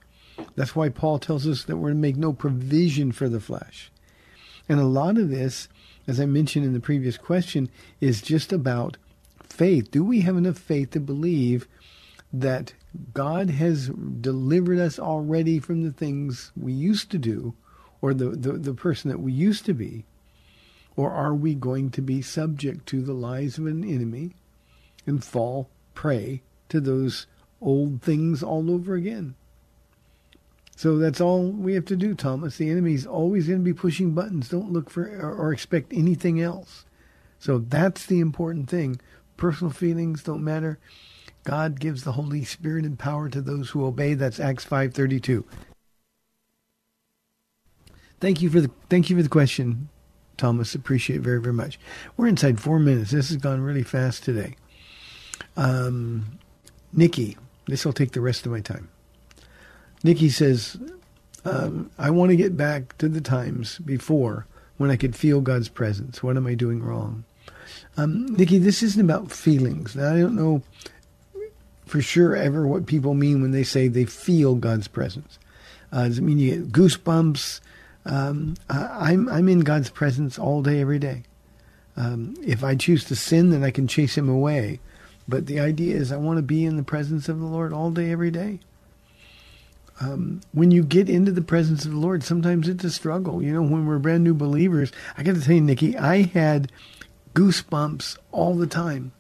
That's 0.56 0.76
why 0.76 0.90
Paul 0.90 1.20
tells 1.20 1.48
us 1.48 1.64
that 1.64 1.78
we're 1.78 1.90
to 1.90 1.96
make 1.96 2.18
no 2.18 2.34
provision 2.34 3.12
for 3.12 3.30
the 3.30 3.40
flesh. 3.40 3.92
And 4.68 4.80
a 4.80 4.86
lot 4.86 5.18
of 5.18 5.30
this, 5.30 5.70
as 6.08 6.20
I 6.20 6.26
mentioned 6.26 6.66
in 6.66 6.74
the 6.74 6.80
previous 6.80 7.18
question, 7.18 7.70
is 8.02 8.22
just 8.22 8.52
about 8.52 8.98
faith. 9.44 9.92
Do 9.92 10.04
we 10.04 10.22
have 10.22 10.36
enough 10.36 10.58
faith 10.58 10.92
to 10.92 11.00
believe 11.00 11.68
that 12.34 12.74
God 13.14 13.50
has 13.52 13.90
delivered 13.90 14.80
us 14.80 15.00
already 15.00 15.60
from 15.60 15.84
the 15.84 15.92
things 15.92 16.52
we 16.56 16.74
used 16.74 17.12
to 17.12 17.18
do 17.18 17.54
or 18.06 18.14
the, 18.14 18.30
the, 18.30 18.52
the 18.54 18.74
person 18.76 19.10
that 19.10 19.20
we 19.20 19.32
used 19.32 19.66
to 19.66 19.74
be? 19.74 20.06
Or 20.96 21.10
are 21.10 21.34
we 21.34 21.56
going 21.56 21.90
to 21.92 22.04
be 22.04 22.22
subject 22.22 22.86
to 22.90 23.02
the 23.02 23.14
lies 23.14 23.58
of 23.58 23.66
an 23.66 23.84
enemy 23.84 24.36
and 25.08 25.24
fall 25.24 25.70
prey 25.96 26.44
to 26.70 26.80
those 26.80 27.26
old 27.60 28.04
things 28.04 28.44
all 28.44 28.70
over 28.70 28.94
again? 28.94 29.34
So 30.76 31.00
that's 31.00 31.20
all 31.20 31.50
we 31.50 31.74
have 31.74 31.86
to 31.86 31.96
do, 31.96 32.14
Thomas. 32.14 32.58
The 32.58 32.70
enemy's 32.70 33.08
always 33.08 33.48
going 33.48 33.62
to 33.62 33.66
be 33.66 33.74
pushing 33.74 34.12
buttons. 34.12 34.50
Don't 34.50 34.72
look 34.72 34.92
for 34.92 35.06
or, 35.06 35.52
expect 35.52 35.92
anything 35.92 36.40
else. 36.40 36.86
So 37.40 37.58
that's 37.58 38.06
the 38.06 38.20
important 38.20 38.70
thing. 38.70 39.02
Personal 39.36 39.74
feelings 39.74 40.22
don't 40.22 40.44
matter. 40.44 40.78
God 41.44 41.80
gives 41.80 42.04
the 42.04 42.12
Holy 42.12 42.44
Spirit 42.44 42.86
and 42.86 43.00
power 43.00 43.30
to 43.30 43.42
those 43.42 43.72
who 43.72 43.84
obey. 43.84 44.14
That's 44.14 44.40
Acts 44.40 44.66
5:32. 44.66 45.44
Thank 48.20 48.42
you 48.42 48.50
for 48.50 48.62
the 48.62 48.72
thank 48.90 49.10
you 49.10 49.16
for 49.16 49.24
the 49.24 49.30
question, 49.30 49.90
Thomas. 50.38 50.76
Appreciate 50.76 51.18
it 51.18 51.22
very 51.22 51.42
very 51.42 51.54
much. 51.54 51.80
We're 52.18 52.28
inside 52.28 52.60
four 52.60 52.80
minutes. 52.80 53.12
This 53.12 53.30
has 53.30 53.38
gone 53.38 53.62
really 53.62 53.84
fast 53.84 54.24
today. 54.24 54.56
Um, 55.58 56.40
Nikki, 56.94 57.38
this 57.68 57.86
will 57.86 57.94
take 57.94 58.12
the 58.12 58.22
rest 58.22 58.46
of 58.46 58.52
my 58.52 58.62
time. 58.62 58.90
Nikki 60.04 60.30
says, 60.30 60.78
um, 61.46 61.92
I 61.98 62.10
want 62.10 62.30
to 62.30 62.36
get 62.36 62.56
back 62.56 62.98
to 63.00 63.10
the 63.10 63.22
times 63.22 63.80
before 63.80 64.46
when 64.78 64.92
I 64.92 64.98
could 64.98 65.16
feel 65.16 65.42
God's 65.42 65.70
presence. 65.70 66.22
What 66.22 66.38
am 66.38 66.48
I 66.48 66.54
doing 66.54 66.84
wrong? 66.84 67.24
Um, 67.98 68.26
Nikki, 68.28 68.58
this 68.58 68.84
isn't 68.84 69.02
about 69.02 69.32
feelings. 69.32 69.96
Now, 69.96 70.14
I 70.14 70.20
don't 70.20 70.36
know 70.36 70.62
for 71.86 72.02
sure 72.02 72.36
ever 72.36 72.68
what 72.68 72.86
people 72.86 73.14
mean 73.14 73.42
when 73.42 73.52
they 73.52 73.64
say 73.64 73.88
they 73.88 74.06
feel 74.06 74.56
God's 74.56 74.88
presence. 74.88 75.40
Uh, 75.92 76.08
does 76.08 76.18
it 76.18 76.24
mean 76.24 76.40
you 76.40 76.56
get 76.58 76.72
goosebumps? 76.72 77.62
Um, 78.06 78.56
I'm 78.70 79.28
I'm 79.30 79.50
in 79.50 79.62
God's 79.62 79.90
presence 79.90 80.38
all 80.38 80.62
day, 80.62 80.80
every 80.80 81.00
day. 81.00 81.24
Um, 81.98 82.36
if 82.46 82.64
I 82.64 82.76
choose 82.76 83.04
to 83.06 83.16
sin, 83.16 83.50
then 83.50 83.64
I 83.64 83.72
can 83.72 83.88
chase 83.88 84.18
Him 84.18 84.30
away. 84.30 84.80
But 85.28 85.48
the 85.48 85.60
idea 85.60 85.96
is, 85.96 86.12
I 86.12 86.18
want 86.18 86.38
to 86.38 86.44
be 86.44 86.66
in 86.66 86.78
the 86.78 86.84
presence 86.84 87.30
of 87.30 87.40
the 87.40 87.46
Lord 87.46 87.74
all 87.74 87.90
day, 87.90 88.12
every 88.12 88.30
day. 88.30 88.60
Um, 90.02 90.42
when 90.52 90.72
you 90.72 90.84
get 90.84 91.10
into 91.10 91.32
the 91.32 91.42
presence 91.42 91.86
of 91.86 91.92
the 91.92 91.98
Lord, 91.98 92.24
sometimes 92.24 92.68
it's 92.68 92.84
a 92.84 92.92
struggle. 92.92 93.42
You 93.42 93.54
know, 93.54 93.62
when 93.62 93.86
we're 93.86 93.98
brand 93.98 94.24
new 94.24 94.34
believers, 94.34 94.92
I 95.18 95.24
got 95.24 95.36
to 95.36 95.42
tell 95.42 95.56
you, 95.56 95.62
Nikki, 95.62 95.98
I 95.98 96.24
had 96.24 96.72
goosebumps 97.34 98.18
all 98.32 98.56
the 98.56 98.68
time. 98.68 99.14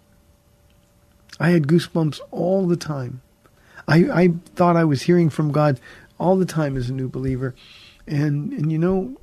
I 1.39 1.49
had 1.49 1.67
goosebumps 1.67 2.19
all 2.29 2.67
the 2.67 2.75
time. 2.75 3.21
I, 3.87 3.97
I 4.11 4.29
thought 4.55 4.75
I 4.75 4.83
was 4.83 5.03
hearing 5.03 5.29
from 5.29 5.51
God 5.51 5.79
all 6.19 6.35
the 6.35 6.45
time 6.45 6.77
as 6.77 6.89
a 6.89 6.93
new 6.93 7.07
believer. 7.07 7.55
And, 8.07 8.53
and 8.53 8.71
you 8.71 8.77
know, 8.77 9.19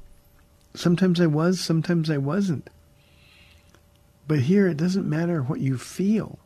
sometimes 0.74 1.20
I 1.20 1.26
was, 1.26 1.60
sometimes 1.60 2.10
I 2.10 2.18
wasn't. 2.18 2.68
But 4.26 4.40
here 4.40 4.66
it 4.68 4.76
doesn't 4.76 5.08
matter 5.08 5.42
what 5.42 5.60
you 5.60 5.76
feel. 5.76 6.38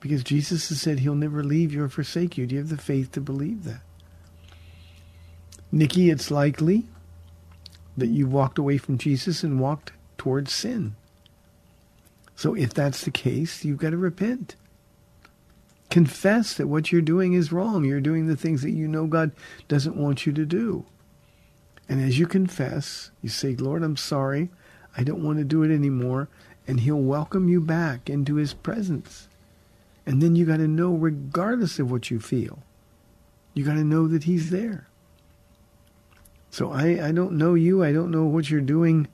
Because 0.00 0.22
Jesus 0.22 0.68
has 0.68 0.80
said 0.80 1.00
he'll 1.00 1.14
never 1.14 1.42
leave 1.42 1.72
you 1.72 1.84
or 1.84 1.88
forsake 1.88 2.38
you. 2.38 2.46
Do 2.46 2.54
you 2.54 2.60
have 2.60 2.70
the 2.70 2.76
faith 2.76 3.12
to 3.12 3.20
believe 3.20 3.64
that? 3.64 3.80
Nikki, 5.72 6.10
it's 6.10 6.30
likely 6.30 6.86
that 7.96 8.08
you 8.08 8.26
walked 8.26 8.58
away 8.58 8.78
from 8.78 8.98
Jesus 8.98 9.42
and 9.42 9.58
walked 9.58 9.92
towards 10.16 10.52
sin. 10.52 10.94
So 12.34 12.54
if 12.54 12.74
that's 12.74 13.02
the 13.02 13.10
case, 13.10 13.64
you've 13.64 13.78
got 13.78 13.90
to 13.90 13.96
repent. 13.96 14.54
Confess 15.90 16.54
that 16.54 16.66
what 16.66 16.90
you're 16.90 17.00
doing 17.00 17.32
is 17.32 17.52
wrong. 17.52 17.84
You're 17.84 18.00
doing 18.00 18.26
the 18.26 18.36
things 18.36 18.62
that 18.62 18.72
you 18.72 18.88
know 18.88 19.06
God 19.06 19.32
doesn't 19.68 19.96
want 19.96 20.26
you 20.26 20.32
to 20.32 20.44
do. 20.44 20.84
And 21.88 22.02
as 22.02 22.18
you 22.18 22.26
confess, 22.26 23.10
you 23.22 23.28
say, 23.28 23.54
Lord, 23.54 23.82
I'm 23.82 23.96
sorry. 23.96 24.50
I 24.96 25.04
don't 25.04 25.22
want 25.22 25.38
to 25.38 25.44
do 25.44 25.62
it 25.62 25.72
anymore. 25.72 26.28
And 26.66 26.80
he'll 26.80 26.96
welcome 26.96 27.48
you 27.48 27.60
back 27.60 28.10
into 28.10 28.34
his 28.34 28.52
presence. 28.52 29.28
And 30.04 30.20
then 30.20 30.34
you 30.34 30.44
got 30.44 30.56
to 30.56 30.68
know, 30.68 30.92
regardless 30.92 31.78
of 31.78 31.90
what 31.90 32.10
you 32.10 32.18
feel, 32.18 32.62
you 33.54 33.64
got 33.64 33.74
to 33.74 33.84
know 33.84 34.08
that 34.08 34.24
he's 34.24 34.50
there. 34.50 34.88
So 36.50 36.72
I, 36.72 37.08
I 37.08 37.12
don't 37.12 37.32
know 37.32 37.54
you. 37.54 37.84
I 37.84 37.92
don't 37.92 38.10
know 38.10 38.24
what 38.24 38.50
you're 38.50 38.60
doing. 38.60 39.08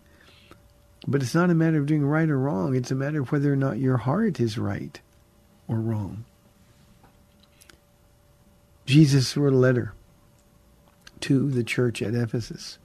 But 1.06 1.22
it's 1.22 1.34
not 1.34 1.50
a 1.50 1.54
matter 1.54 1.78
of 1.78 1.86
doing 1.86 2.06
right 2.06 2.28
or 2.28 2.38
wrong. 2.38 2.74
It's 2.74 2.90
a 2.90 2.94
matter 2.94 3.20
of 3.20 3.32
whether 3.32 3.52
or 3.52 3.56
not 3.56 3.78
your 3.78 3.98
heart 3.98 4.40
is 4.40 4.56
right 4.56 5.00
or 5.68 5.76
wrong. 5.76 6.24
Jesus 8.92 9.38
wrote 9.38 9.54
a 9.54 9.56
letter 9.56 9.94
to 11.20 11.50
the 11.50 11.64
church 11.64 12.02
at 12.02 12.14
Ephesus. 12.14 12.78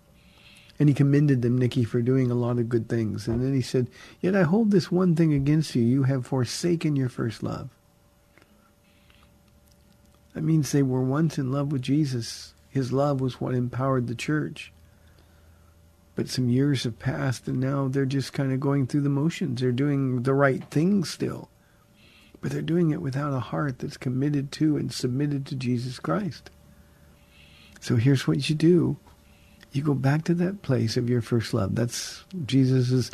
And 0.79 0.87
he 0.87 0.95
commended 0.95 1.41
them, 1.41 1.57
Nikki, 1.57 1.83
for 1.83 2.01
doing 2.01 2.31
a 2.31 2.35
lot 2.35 2.59
of 2.59 2.69
good 2.69 2.87
things. 2.87 3.27
And 3.27 3.43
then 3.43 3.53
he 3.53 3.61
said, 3.61 3.89
Yet 4.21 4.33
I 4.33 4.43
hold 4.43 4.71
this 4.71 4.89
one 4.89 5.17
thing 5.17 5.33
against 5.33 5.75
you. 5.75 5.81
You 5.81 6.03
have 6.03 6.25
forsaken 6.25 6.95
your 6.95 7.09
first 7.09 7.43
love. 7.43 7.69
That 10.33 10.45
means 10.45 10.71
they 10.71 10.81
were 10.81 11.01
once 11.01 11.37
in 11.37 11.51
love 11.51 11.73
with 11.73 11.81
Jesus. 11.81 12.53
His 12.69 12.93
love 12.93 13.19
was 13.19 13.41
what 13.41 13.53
empowered 13.53 14.07
the 14.07 14.15
church. 14.15 14.71
But 16.15 16.29
some 16.29 16.47
years 16.47 16.85
have 16.85 16.99
passed 16.99 17.49
and 17.49 17.59
now 17.59 17.89
they're 17.89 18.05
just 18.05 18.31
kind 18.31 18.53
of 18.53 18.61
going 18.61 18.87
through 18.87 19.01
the 19.01 19.09
motions. 19.09 19.59
They're 19.59 19.73
doing 19.73 20.23
the 20.23 20.33
right 20.33 20.63
things 20.71 21.09
still. 21.09 21.49
But 22.47 22.53
they're 22.53 22.61
doing 22.61 22.91
it 22.91 23.01
without 23.01 23.33
a 23.33 23.41
heart 23.41 23.79
that's 23.79 23.97
committed 23.97 24.53
to 24.53 24.77
and 24.77 24.89
submitted 24.89 25.45
to 25.47 25.55
Jesus 25.57 25.99
Christ. 25.99 26.49
So 27.81 27.97
here's 27.97 28.25
what 28.25 28.47
you 28.47 28.55
do. 28.55 28.95
You 29.73 29.83
go 29.83 29.93
back 29.93 30.23
to 30.23 30.33
that 30.35 30.61
place 30.61 30.95
of 30.95 31.09
your 31.09 31.21
first 31.21 31.53
love. 31.53 31.75
That's 31.75 32.23
Jesus' 32.45 33.11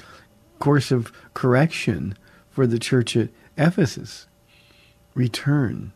course 0.59 0.91
of 0.91 1.11
correction 1.34 2.15
for 2.51 2.67
the 2.67 2.77
church 2.77 3.17
at 3.17 3.29
Ephesus. 3.57 4.27
Return. 5.15 5.93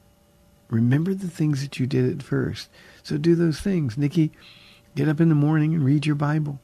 Remember 0.71 1.13
the 1.13 1.29
things 1.29 1.61
that 1.61 1.79
you 1.79 1.85
did 1.85 2.11
at 2.11 2.23
first. 2.23 2.71
So 3.03 3.19
do 3.19 3.35
those 3.35 3.59
things. 3.59 3.99
Nikki, 3.99 4.31
get 4.95 5.07
up 5.07 5.21
in 5.21 5.29
the 5.29 5.35
morning 5.35 5.75
and 5.75 5.85
read 5.85 6.07
your 6.07 6.15
Bible. 6.15 6.59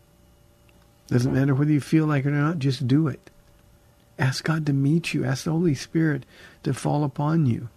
Doesn't 1.05 1.35
matter 1.35 1.53
whether 1.53 1.71
you 1.71 1.81
feel 1.81 2.07
like 2.07 2.25
it 2.25 2.29
or 2.29 2.31
not, 2.31 2.57
just 2.57 2.87
do 2.87 3.07
it. 3.07 3.29
Ask 4.19 4.43
God 4.43 4.65
to 4.67 4.73
meet 4.73 5.13
you. 5.13 5.25
Ask 5.25 5.45
the 5.45 5.51
Holy 5.51 5.75
Spirit 5.75 6.25
to 6.63 6.73
fall 6.73 7.03
upon 7.03 7.45
you. 7.45 7.69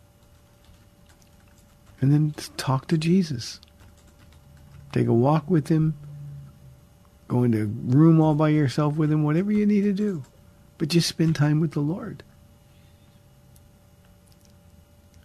And 2.00 2.12
then 2.12 2.34
talk 2.56 2.88
to 2.88 2.98
Jesus. 2.98 3.60
Take 4.92 5.06
a 5.06 5.14
walk 5.14 5.48
with 5.48 5.68
him. 5.68 5.94
Go 7.28 7.42
into 7.42 7.62
a 7.62 7.66
room 7.66 8.20
all 8.20 8.34
by 8.34 8.50
yourself 8.50 8.96
with 8.96 9.10
him, 9.10 9.24
whatever 9.24 9.50
you 9.50 9.66
need 9.66 9.82
to 9.82 9.92
do. 9.92 10.22
But 10.78 10.88
just 10.88 11.08
spend 11.08 11.34
time 11.34 11.60
with 11.60 11.72
the 11.72 11.80
Lord. 11.80 12.22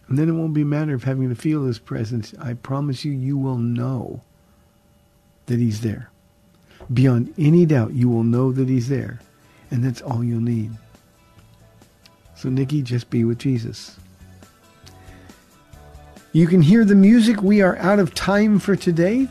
And 0.08 0.18
then 0.18 0.28
it 0.28 0.32
won't 0.32 0.54
be 0.54 0.62
a 0.62 0.66
matter 0.66 0.94
of 0.94 1.04
having 1.04 1.28
to 1.28 1.34
feel 1.34 1.64
his 1.64 1.78
presence. 1.78 2.34
I 2.38 2.54
promise 2.54 3.04
you, 3.04 3.12
you 3.12 3.38
will 3.38 3.56
know 3.56 4.22
that 5.46 5.58
he's 5.58 5.82
there. 5.82 6.10
Beyond 6.92 7.32
any 7.38 7.64
doubt, 7.64 7.94
you 7.94 8.08
will 8.08 8.24
know 8.24 8.52
that 8.52 8.68
he's 8.68 8.88
there. 8.88 9.20
And 9.70 9.84
that's 9.84 10.02
all 10.02 10.22
you'll 10.22 10.40
need. 10.40 10.72
So, 12.42 12.48
Nikki, 12.48 12.82
just 12.82 13.08
be 13.08 13.22
with 13.22 13.38
Jesus. 13.38 13.96
You 16.32 16.48
can 16.48 16.60
hear 16.60 16.84
the 16.84 16.96
music. 16.96 17.40
We 17.40 17.62
are 17.62 17.76
out 17.76 18.00
of 18.00 18.14
time 18.14 18.58
for 18.58 18.74
today. 18.74 19.28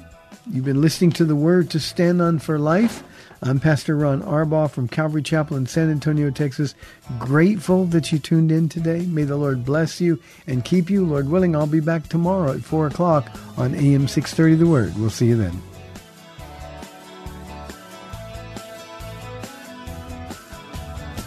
You've 0.50 0.64
been 0.64 0.80
listening 0.80 1.12
to 1.14 1.26
the 1.26 1.36
Word 1.36 1.70
to 1.72 1.80
Stand 1.82 2.22
On 2.22 2.40
for 2.40 2.58
Life. 2.58 3.04
I'm 3.42 3.60
Pastor 3.60 3.98
Ron 3.98 4.22
Arbaugh 4.22 4.72
from 4.72 4.88
Calvary 4.88 5.24
Chapel 5.24 5.58
in 5.58 5.66
San 5.66 5.92
Antonio, 5.92 6.32
Texas. 6.32 6.74
Grateful 7.20 7.84
that 7.88 8.14
you 8.14 8.18
tuned 8.18 8.50
in 8.50 8.70
today. 8.70 9.02
May 9.02 9.26
the 9.26 9.36
Lord 9.36 9.66
bless 9.66 10.00
you 10.00 10.18
and 10.48 10.64
keep 10.64 10.90
you. 10.90 11.06
Lord 11.06 11.28
willing, 11.28 11.54
I'll 11.54 11.68
be 11.68 11.82
back 11.82 12.08
tomorrow 12.08 12.54
at 12.54 12.62
4 12.62 12.88
o'clock 12.88 13.30
on 13.58 13.76
AM 13.76 14.08
630 14.08 14.56
The 14.56 14.68
Word. 14.68 14.98
We'll 14.98 15.10
see 15.10 15.28
you 15.28 15.36
then. 15.36 15.62